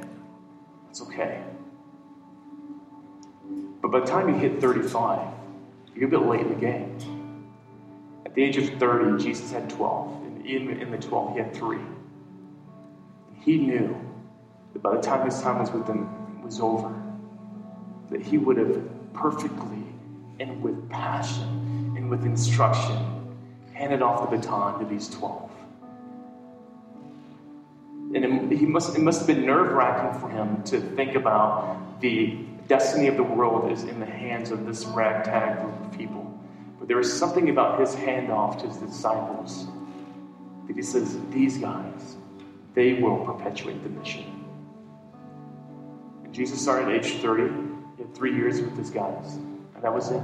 That's 0.86 1.00
okay. 1.02 1.42
But 3.80 3.90
by 3.90 4.00
the 4.00 4.06
time 4.06 4.28
you 4.28 4.34
hit 4.34 4.60
35, 4.60 5.32
you're 5.94 6.08
a 6.08 6.10
bit 6.10 6.22
late 6.22 6.40
in 6.40 6.48
the 6.48 6.54
game. 6.54 7.50
At 8.26 8.34
the 8.34 8.42
age 8.42 8.56
of 8.56 8.68
30, 8.78 9.22
Jesus 9.22 9.50
had 9.50 9.68
12. 9.70 10.24
And 10.24 10.46
in, 10.46 10.80
in 10.80 10.90
the 10.90 10.98
12, 10.98 11.32
he 11.32 11.38
had 11.38 11.54
three. 11.54 11.80
He 13.40 13.56
knew 13.58 13.98
that 14.72 14.82
by 14.82 14.94
the 14.94 15.02
time 15.02 15.24
his 15.24 15.40
time 15.40 15.58
was 15.58 15.70
with 15.70 15.86
them 15.86 16.42
was 16.42 16.60
over, 16.60 16.94
that 18.10 18.22
he 18.22 18.38
would 18.38 18.56
have 18.56 19.12
perfectly 19.12 19.84
and 20.38 20.62
with 20.62 20.88
passion 20.88 21.94
and 21.96 22.08
with 22.10 22.24
instruction 22.24 22.96
handed 23.72 24.02
off 24.02 24.30
the 24.30 24.36
baton 24.36 24.78
to 24.78 24.84
these 24.86 25.08
12. 25.08 25.50
And 28.14 28.52
it, 28.52 28.58
he 28.58 28.66
must, 28.66 28.96
it 28.96 29.00
must 29.00 29.20
have 29.20 29.26
been 29.26 29.46
nerve 29.46 29.72
wracking 29.72 30.20
for 30.20 30.28
him 30.28 30.62
to 30.64 30.80
think 30.80 31.14
about 31.14 32.00
the 32.00 32.36
destiny 32.70 33.08
of 33.08 33.16
the 33.16 33.22
world 33.24 33.72
is 33.72 33.82
in 33.82 33.98
the 33.98 34.06
hands 34.06 34.52
of 34.52 34.64
this 34.64 34.84
ragtag 34.84 35.60
group 35.60 35.84
of 35.84 35.98
people. 35.98 36.40
But 36.78 36.86
there 36.86 37.00
is 37.00 37.12
something 37.12 37.50
about 37.50 37.80
his 37.80 37.96
handoff 37.96 38.60
to 38.60 38.68
his 38.68 38.76
disciples 38.76 39.66
that 40.68 40.76
he 40.76 40.82
says, 40.82 41.18
These 41.30 41.58
guys, 41.58 42.16
they 42.74 42.92
will 42.94 43.24
perpetuate 43.24 43.82
the 43.82 43.88
mission. 43.88 44.46
And 46.22 46.32
Jesus 46.32 46.62
started 46.62 46.94
at 46.94 47.04
age 47.04 47.20
30. 47.20 47.42
He 47.96 48.02
had 48.04 48.14
three 48.14 48.36
years 48.36 48.60
with 48.60 48.76
his 48.78 48.88
guys, 48.88 49.34
and 49.34 49.82
that 49.82 49.92
was 49.92 50.12
it. 50.12 50.22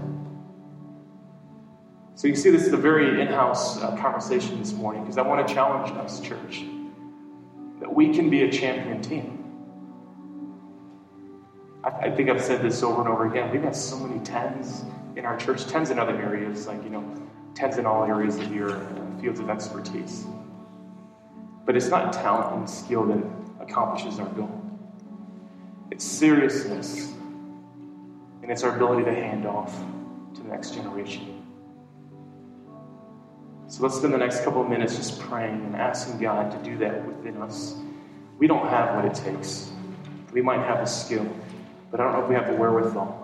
So 2.15 2.29
you 2.29 2.37
see, 2.37 2.51
this 2.51 2.65
is 2.65 2.73
a 2.73 2.79
very 2.79 3.21
in 3.21 3.27
house 3.27 3.83
uh, 3.83 3.97
conversation 3.97 4.61
this 4.61 4.73
morning 4.73 5.03
because 5.03 5.19
I 5.19 5.23
want 5.23 5.47
to 5.47 5.53
challenge 5.53 5.91
us, 5.99 6.21
church 6.21 6.65
that 7.81 7.93
we 7.93 8.15
can 8.15 8.31
be 8.31 8.45
a 8.45 8.53
champion 8.53 9.03
team. 9.03 9.36
I, 11.87 12.11
think 12.11 12.29
I've 12.29 12.43
said 12.43 12.63
this 12.63 12.83
over 12.83 13.01
and 13.01 13.09
over 13.09 13.27
again. 13.27 13.51
We've 13.53 13.63
got 13.63 13.77
so 13.77 13.97
many 13.97 14.19
tens 14.25 14.85
in 15.15 15.25
our 15.25 15.37
church, 15.37 15.67
tens 15.67 15.91
in 15.91 16.01
other 16.01 16.21
areas, 16.21 16.67
like, 16.67 16.83
you 16.83 16.91
know, 16.91 17.05
tens 17.55 17.79
in 17.79 17.87
all 17.87 18.03
areas 18.03 18.37
of 18.39 18.53
your 18.53 18.77
fields 19.21 19.39
of 19.39 19.49
expertise. 19.49 20.27
But 21.65 21.77
it's 21.77 21.87
not 21.87 22.13
talent 22.13 22.57
and 22.57 22.69
skill 22.69 23.05
that 23.07 23.25
accomplishes 23.61 24.19
our 24.19 24.29
goal. 24.31 24.61
It's 25.93 26.05
seriousness, 26.05 27.13
and 28.43 28.51
it's 28.51 28.65
our 28.65 28.75
ability 28.75 29.05
to 29.05 29.15
hand 29.15 29.47
off 29.47 29.73
to 30.35 30.43
the 30.43 30.49
next 30.49 30.75
generation. 30.75 31.41
So 33.69 33.85
let's 33.85 33.97
spend 33.97 34.13
the 34.13 34.19
next 34.19 34.43
couple 34.43 34.61
of 34.61 34.69
minutes 34.69 34.97
just 34.97 35.21
praying 35.21 35.65
and 35.65 35.77
asking 35.77 36.19
God 36.19 36.51
to 36.51 36.69
do 36.69 36.79
that 36.79 37.07
within 37.07 37.41
us. 37.41 37.77
We 38.39 38.49
don't 38.49 38.69
have 38.69 38.97
what 38.97 39.05
it 39.05 39.15
takes. 39.15 39.71
We 40.33 40.43
might 40.43 40.59
have 40.59 40.81
a 40.81 40.87
skill, 40.87 41.27
but 41.97 42.03
I 42.03 42.13
don't 42.13 42.19
know 42.19 42.25
if 42.25 42.29
we 42.29 42.35
have 42.35 42.47
the 42.47 42.61
wherewithal. 42.61 43.23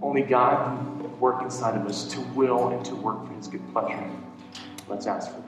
Only 0.00 0.22
God 0.22 0.78
can 1.00 1.20
work 1.20 1.42
inside 1.42 1.76
of 1.76 1.86
us 1.86 2.04
to 2.08 2.20
will 2.34 2.68
and 2.68 2.82
to 2.86 2.94
work 2.94 3.26
for 3.26 3.34
His 3.34 3.46
good 3.46 3.60
pleasure. 3.72 4.10
Let's 4.88 5.06
ask 5.06 5.30
for. 5.30 5.41